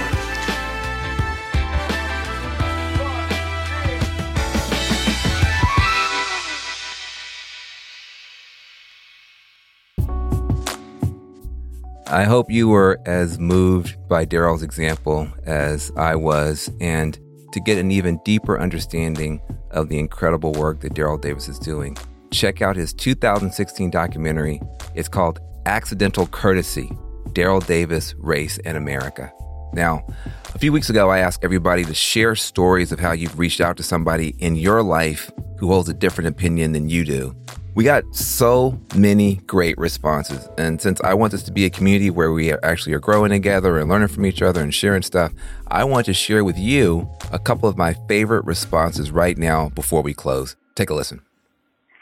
I 12.13 12.25
hope 12.25 12.51
you 12.51 12.69
were 12.69 13.01
as 13.07 13.39
moved 13.39 13.97
by 14.07 14.27
Daryl's 14.27 14.63
example 14.63 15.27
as 15.47 15.91
I 15.97 16.15
was, 16.15 16.71
and 16.79 17.19
to 17.55 17.61
get 17.61 17.79
an 17.79 17.91
even 17.91 18.21
deeper 18.23 18.61
understanding 18.61 19.41
of 19.71 19.89
the 19.89 19.99
incredible 19.99 20.53
work 20.53 20.81
that 20.81 20.93
Daryl 20.93 21.19
Davis 21.19 21.49
is 21.49 21.59
doing, 21.59 21.97
check 22.31 22.61
out 22.61 22.77
his 22.77 22.93
2016 22.93 23.89
documentary. 23.91 24.61
It's 24.95 25.09
called 25.09 25.41
Accidental 25.65 26.27
Courtesy 26.27 26.91
Daryl 27.31 27.67
Davis, 27.67 28.15
Race, 28.19 28.59
and 28.67 28.77
America. 28.77 29.33
Now, 29.73 30.07
a 30.55 30.59
few 30.59 30.71
weeks 30.71 30.91
ago, 30.91 31.09
I 31.09 31.21
asked 31.21 31.43
everybody 31.43 31.83
to 31.87 31.95
share 31.95 32.35
stories 32.35 32.93
of 32.93 33.01
how 33.01 33.13
you've 33.13 33.39
reached 33.39 33.63
out 33.63 33.79
to 33.79 33.83
somebody 33.83 34.35
in 34.39 34.55
your 34.57 34.83
life 34.83 35.31
who 35.59 35.69
holds 35.69 35.89
a 35.89 35.95
different 35.95 36.29
opinion 36.29 36.73
than 36.73 36.91
you 36.91 37.07
do. 37.07 37.35
We 37.75 37.85
got 37.85 38.15
so 38.15 38.79
many 38.95 39.37
great 39.47 39.79
responses. 39.79 40.47
And 40.59 40.79
since 40.79 41.01
I 41.01 41.15
want 41.15 41.33
this 41.33 41.43
to 41.45 41.53
be 41.53 41.65
a 41.65 41.71
community 41.71 42.11
where 42.11 42.31
we 42.31 42.53
actually 42.53 42.93
are 42.93 43.01
growing 43.01 43.31
together 43.31 43.79
and 43.79 43.89
learning 43.89 44.09
from 44.09 44.27
each 44.27 44.43
other 44.43 44.61
and 44.61 44.75
sharing 44.75 45.01
stuff, 45.01 45.33
I 45.69 45.85
want 45.85 46.05
to 46.07 46.13
share 46.13 46.45
with 46.45 46.59
you 46.59 47.09
a 47.33 47.39
couple 47.39 47.71
of 47.71 47.79
my 47.79 47.95
favorite 48.09 48.45
responses 48.45 49.11
right 49.11 49.39
now 49.39 49.71
before 49.71 50.03
we 50.03 50.13
close. 50.13 50.55
Take 50.75 50.91
a 50.91 50.95
listen. 50.95 51.23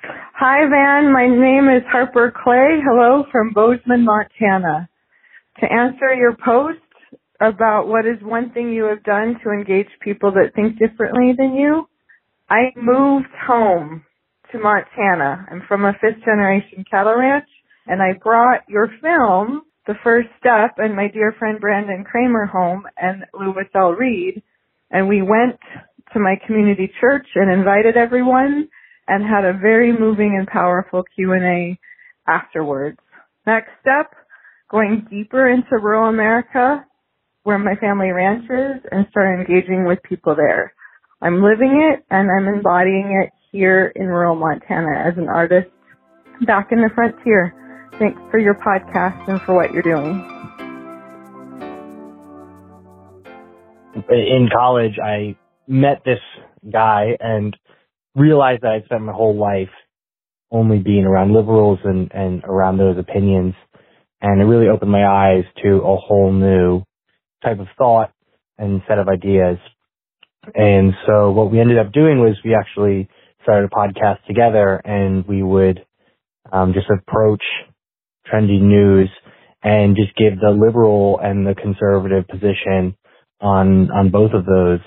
Hi, 0.02 0.68
Van. 0.68 1.12
My 1.12 1.28
name 1.28 1.68
is 1.68 1.84
Harper 1.88 2.32
Clay. 2.34 2.80
Hello 2.84 3.24
from 3.30 3.52
Bozeman, 3.52 4.04
Montana. 4.04 4.88
To 5.60 5.72
answer 5.72 6.12
your 6.14 6.36
post 6.44 6.80
about 7.40 7.86
what 7.86 8.06
is 8.06 8.20
one 8.22 8.50
thing 8.50 8.72
you 8.72 8.84
have 8.84 9.04
done 9.04 9.36
to 9.44 9.50
engage 9.50 9.88
people 10.00 10.32
that 10.32 10.52
think 10.56 10.80
differently 10.80 11.32
than 11.38 11.54
you, 11.54 11.88
I 12.48 12.72
moved 12.74 13.28
home 13.46 14.04
to 14.52 14.58
Montana. 14.58 15.46
I'm 15.50 15.62
from 15.68 15.84
a 15.84 15.92
fifth 16.00 16.24
generation 16.24 16.84
cattle 16.90 17.16
ranch 17.16 17.48
and 17.86 18.02
I 18.02 18.18
brought 18.22 18.68
your 18.68 18.88
film, 19.02 19.62
The 19.86 19.94
First 20.04 20.28
Step, 20.38 20.76
and 20.78 20.94
my 20.94 21.08
dear 21.08 21.34
friend 21.38 21.60
Brandon 21.60 22.04
Kramer 22.04 22.46
home 22.46 22.84
and 22.96 23.24
Louis 23.34 23.66
L. 23.74 23.92
Reed. 23.92 24.42
And 24.90 25.08
we 25.08 25.22
went 25.22 25.58
to 26.12 26.20
my 26.20 26.36
community 26.46 26.90
church 27.00 27.26
and 27.34 27.50
invited 27.50 27.96
everyone 27.96 28.68
and 29.08 29.24
had 29.24 29.44
a 29.44 29.58
very 29.58 29.96
moving 29.96 30.36
and 30.38 30.46
powerful 30.46 31.04
Q&A 31.14 31.78
afterwards. 32.28 32.98
Next 33.46 33.70
step, 33.80 34.12
going 34.70 35.06
deeper 35.10 35.48
into 35.48 35.78
rural 35.78 36.08
America 36.08 36.84
where 37.42 37.58
my 37.58 37.74
family 37.76 38.10
ranches 38.10 38.84
and 38.90 39.06
start 39.10 39.40
engaging 39.40 39.86
with 39.86 39.98
people 40.02 40.36
there. 40.36 40.74
I'm 41.22 41.42
living 41.42 41.92
it 41.92 42.04
and 42.10 42.28
I'm 42.30 42.52
embodying 42.52 43.22
it 43.24 43.32
here 43.52 43.92
in 43.94 44.06
rural 44.06 44.36
Montana 44.36 45.08
as 45.08 45.18
an 45.18 45.28
artist 45.28 45.68
back 46.46 46.72
in 46.72 46.80
the 46.80 46.90
frontier. 46.94 47.54
Thanks 47.98 48.20
for 48.30 48.38
your 48.38 48.54
podcast 48.54 49.28
and 49.28 49.40
for 49.42 49.54
what 49.54 49.72
you're 49.72 49.82
doing. 49.82 50.24
In 54.08 54.48
college, 54.52 54.98
I 55.04 55.36
met 55.66 56.02
this 56.04 56.20
guy 56.72 57.16
and 57.18 57.56
realized 58.14 58.62
that 58.62 58.72
I'd 58.72 58.84
spent 58.84 59.02
my 59.02 59.12
whole 59.12 59.36
life 59.36 59.68
only 60.50 60.78
being 60.78 61.04
around 61.04 61.32
liberals 61.32 61.78
and, 61.84 62.10
and 62.12 62.42
around 62.44 62.78
those 62.78 62.98
opinions. 62.98 63.54
And 64.20 64.40
it 64.40 64.44
really 64.44 64.68
opened 64.68 64.90
my 64.90 65.06
eyes 65.06 65.44
to 65.62 65.78
a 65.78 65.96
whole 65.96 66.32
new 66.32 66.82
type 67.42 67.58
of 67.58 67.66
thought 67.76 68.12
and 68.58 68.82
set 68.88 68.98
of 68.98 69.08
ideas. 69.08 69.58
And 70.54 70.92
so 71.06 71.30
what 71.32 71.50
we 71.50 71.60
ended 71.60 71.78
up 71.78 71.92
doing 71.92 72.20
was 72.20 72.36
we 72.44 72.54
actually 72.54 73.08
started 73.42 73.70
a 73.72 73.74
podcast 73.74 74.24
together 74.26 74.80
and 74.84 75.26
we 75.26 75.42
would 75.42 75.84
um, 76.52 76.72
just 76.72 76.86
approach 76.90 77.42
trendy 78.32 78.60
news 78.60 79.08
and 79.62 79.96
just 79.96 80.16
give 80.16 80.38
the 80.40 80.50
liberal 80.50 81.18
and 81.22 81.46
the 81.46 81.54
conservative 81.54 82.26
position 82.28 82.96
on 83.40 83.90
on 83.90 84.10
both 84.10 84.32
of 84.32 84.44
those. 84.44 84.80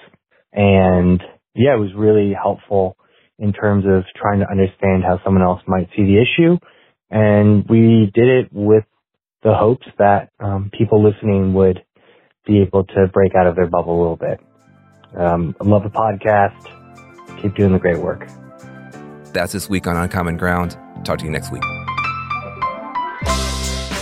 And 0.51 1.21
yeah, 1.55 1.75
it 1.75 1.79
was 1.79 1.91
really 1.95 2.33
helpful 2.33 2.97
in 3.39 3.53
terms 3.53 3.85
of 3.85 4.03
trying 4.15 4.39
to 4.39 4.49
understand 4.49 5.03
how 5.03 5.19
someone 5.23 5.43
else 5.43 5.61
might 5.67 5.89
see 5.95 6.03
the 6.03 6.21
issue. 6.21 6.57
And 7.09 7.65
we 7.69 8.11
did 8.13 8.27
it 8.27 8.49
with 8.51 8.85
the 9.43 9.53
hopes 9.53 9.85
that 9.99 10.29
um, 10.39 10.71
people 10.75 11.03
listening 11.03 11.53
would 11.53 11.83
be 12.45 12.61
able 12.61 12.85
to 12.85 13.07
break 13.11 13.33
out 13.35 13.47
of 13.47 13.55
their 13.55 13.67
bubble 13.67 13.97
a 13.97 14.01
little 14.01 14.17
bit. 14.17 14.39
Um, 15.17 15.55
I 15.61 15.65
love 15.65 15.83
the 15.83 15.89
podcast. 15.89 17.41
Keep 17.41 17.55
doing 17.55 17.73
the 17.73 17.79
great 17.79 17.99
work. 17.99 18.27
That's 19.34 19.51
this 19.51 19.69
week 19.69 19.88
on 19.88 19.97
Uncommon 19.97 20.38
Ground. 20.38 20.77
Talk 21.03 21.19
to 21.19 21.25
you 21.25 21.31
next 21.31 21.51
week. 21.51 21.63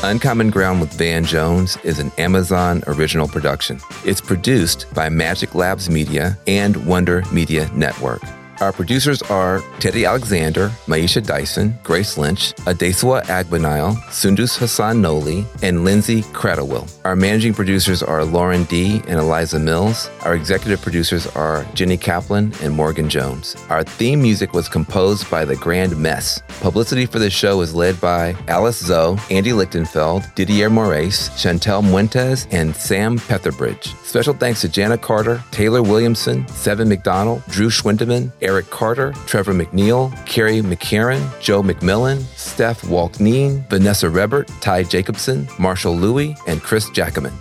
Uncommon 0.03 0.49
Ground 0.49 0.82
with 0.82 0.91
Van 0.93 1.23
Jones 1.23 1.77
is 1.84 1.99
an 1.99 2.11
Amazon 2.17 2.84
original 2.88 3.27
production. 3.27 3.79
It's 4.03 4.19
produced 4.19 4.91
by 4.93 5.09
Magic 5.09 5.53
Labs 5.53 5.89
Media 5.89 6.38
and 6.47 6.86
Wonder 6.88 7.23
Media 7.32 7.69
Network. 7.73 8.21
Our 8.62 8.72
producers 8.72 9.24
are 9.24 9.59
Teddy 9.80 10.05
Alexander, 10.05 10.70
Maisha 10.86 11.26
Dyson, 11.26 11.74
Grace 11.82 12.16
Lynch, 12.16 12.53
Adeswa 12.68 13.24
Agbanile, 13.24 13.95
Sundus 14.12 14.55
Hassan 14.55 15.01
Noli, 15.01 15.43
and 15.64 15.84
Lindsay 15.84 16.22
Cradlewill. 16.22 16.88
Our 17.03 17.16
managing 17.16 17.55
producers 17.55 18.03
are 18.03 18.24
Lauren 18.24 18.66
D. 18.66 19.01
and 19.07 19.20
Eliza 19.20 19.57
Mills. 19.57 20.12
Our 20.26 20.36
executive 20.36 20.80
producers 20.80 21.26
are 21.36 21.66
Jenny 21.74 21.97
Kaplan 21.97 22.53
and 22.62 22.72
Morgan 22.72 23.09
Jones. 23.09 23.55
Our 23.70 23.84
theme 23.84 24.22
music 24.22 24.53
was 24.53 24.70
composed 24.70 25.28
by 25.32 25.43
The 25.43 25.55
Grand 25.55 25.97
Mess. 25.97 26.43
Publicity 26.62 27.07
for 27.07 27.18
the 27.18 27.32
show 27.32 27.62
is 27.62 27.74
led 27.74 27.99
by 27.99 28.36
Alice 28.47 28.78
Zoe, 28.78 29.18
Andy 29.32 29.53
Lichtenfeld, 29.53 30.36
Didier 30.36 30.70
Moraes, 30.70 31.32
Chantel 31.32 31.82
Muentes, 31.82 32.45
and 32.51 32.76
Sam 32.76 33.18
Petherbridge. 33.18 33.95
Special 34.05 34.36
thanks 34.36 34.62
to 34.62 34.70
Jana 34.70 34.99
Carter, 34.99 35.43
Taylor 35.49 35.82
Williamson, 35.82 36.47
Seven 36.49 36.88
McDonald, 36.88 37.41
Drew 37.47 37.70
Schwindeman, 37.70 38.32
Eric 38.41 38.50
Carter, 38.61 39.13
Trevor 39.25 39.53
McNeil, 39.53 40.11
Carrie 40.25 40.61
McCarran, 40.61 41.21
Joe 41.39 41.63
McMillan, 41.63 42.23
Steph 42.35 42.81
Walkneen, 42.81 43.69
Vanessa 43.69 44.09
Rebert, 44.09 44.49
Ty 44.59 44.83
Jacobson, 44.83 45.47
Marshall 45.57 45.95
Louie, 45.95 46.35
and 46.47 46.61
Chris 46.61 46.89
Jackaman. 46.89 47.33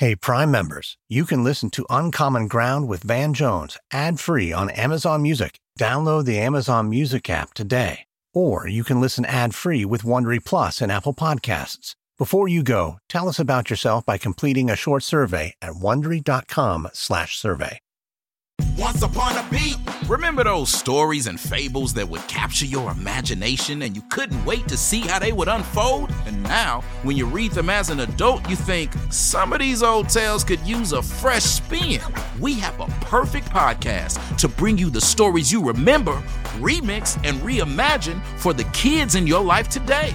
Hey, 0.00 0.16
Prime 0.16 0.50
members, 0.50 0.96
you 1.08 1.26
can 1.26 1.44
listen 1.44 1.68
to 1.70 1.84
Uncommon 1.90 2.48
Ground 2.48 2.88
with 2.88 3.02
Van 3.02 3.34
Jones 3.34 3.76
ad 3.92 4.18
free 4.18 4.50
on 4.50 4.70
Amazon 4.70 5.20
Music. 5.20 5.58
Download 5.78 6.24
the 6.24 6.38
Amazon 6.38 6.88
Music 6.88 7.28
app 7.28 7.52
today. 7.52 8.06
Or 8.32 8.66
you 8.66 8.82
can 8.82 9.00
listen 9.00 9.26
ad 9.26 9.54
free 9.54 9.84
with 9.84 10.02
Wondery 10.02 10.42
Plus 10.42 10.80
and 10.80 10.90
Apple 10.90 11.12
Podcasts. 11.12 11.96
Before 12.20 12.48
you 12.48 12.62
go, 12.62 12.98
tell 13.08 13.30
us 13.30 13.38
about 13.38 13.70
yourself 13.70 14.04
by 14.04 14.18
completing 14.18 14.68
a 14.68 14.76
short 14.76 15.02
survey 15.02 15.54
at 15.62 15.72
wondery.com/slash 15.72 17.38
survey. 17.38 17.80
Once 18.76 19.02
upon 19.02 19.38
a 19.38 19.48
beat. 19.50 19.78
Remember 20.06 20.44
those 20.44 20.70
stories 20.70 21.28
and 21.28 21.38
fables 21.40 21.94
that 21.94 22.06
would 22.06 22.26
capture 22.28 22.66
your 22.66 22.90
imagination 22.90 23.82
and 23.82 23.96
you 23.96 24.02
couldn't 24.10 24.44
wait 24.44 24.68
to 24.68 24.76
see 24.76 25.00
how 25.00 25.18
they 25.18 25.32
would 25.32 25.48
unfold? 25.48 26.12
And 26.26 26.42
now, 26.42 26.82
when 27.04 27.16
you 27.16 27.24
read 27.24 27.52
them 27.52 27.70
as 27.70 27.88
an 27.88 28.00
adult, 28.00 28.46
you 28.50 28.56
think 28.56 28.92
some 29.10 29.54
of 29.54 29.60
these 29.60 29.82
old 29.82 30.10
tales 30.10 30.44
could 30.44 30.60
use 30.60 30.92
a 30.92 31.00
fresh 31.00 31.44
spin. 31.44 32.00
We 32.38 32.54
have 32.54 32.78
a 32.80 32.86
perfect 33.00 33.48
podcast 33.48 34.36
to 34.38 34.48
bring 34.48 34.76
you 34.76 34.90
the 34.90 35.00
stories 35.00 35.50
you 35.50 35.64
remember, 35.64 36.22
remix, 36.58 37.16
and 37.24 37.38
reimagine 37.40 38.22
for 38.36 38.52
the 38.52 38.64
kids 38.64 39.14
in 39.14 39.26
your 39.26 39.42
life 39.42 39.68
today. 39.68 40.14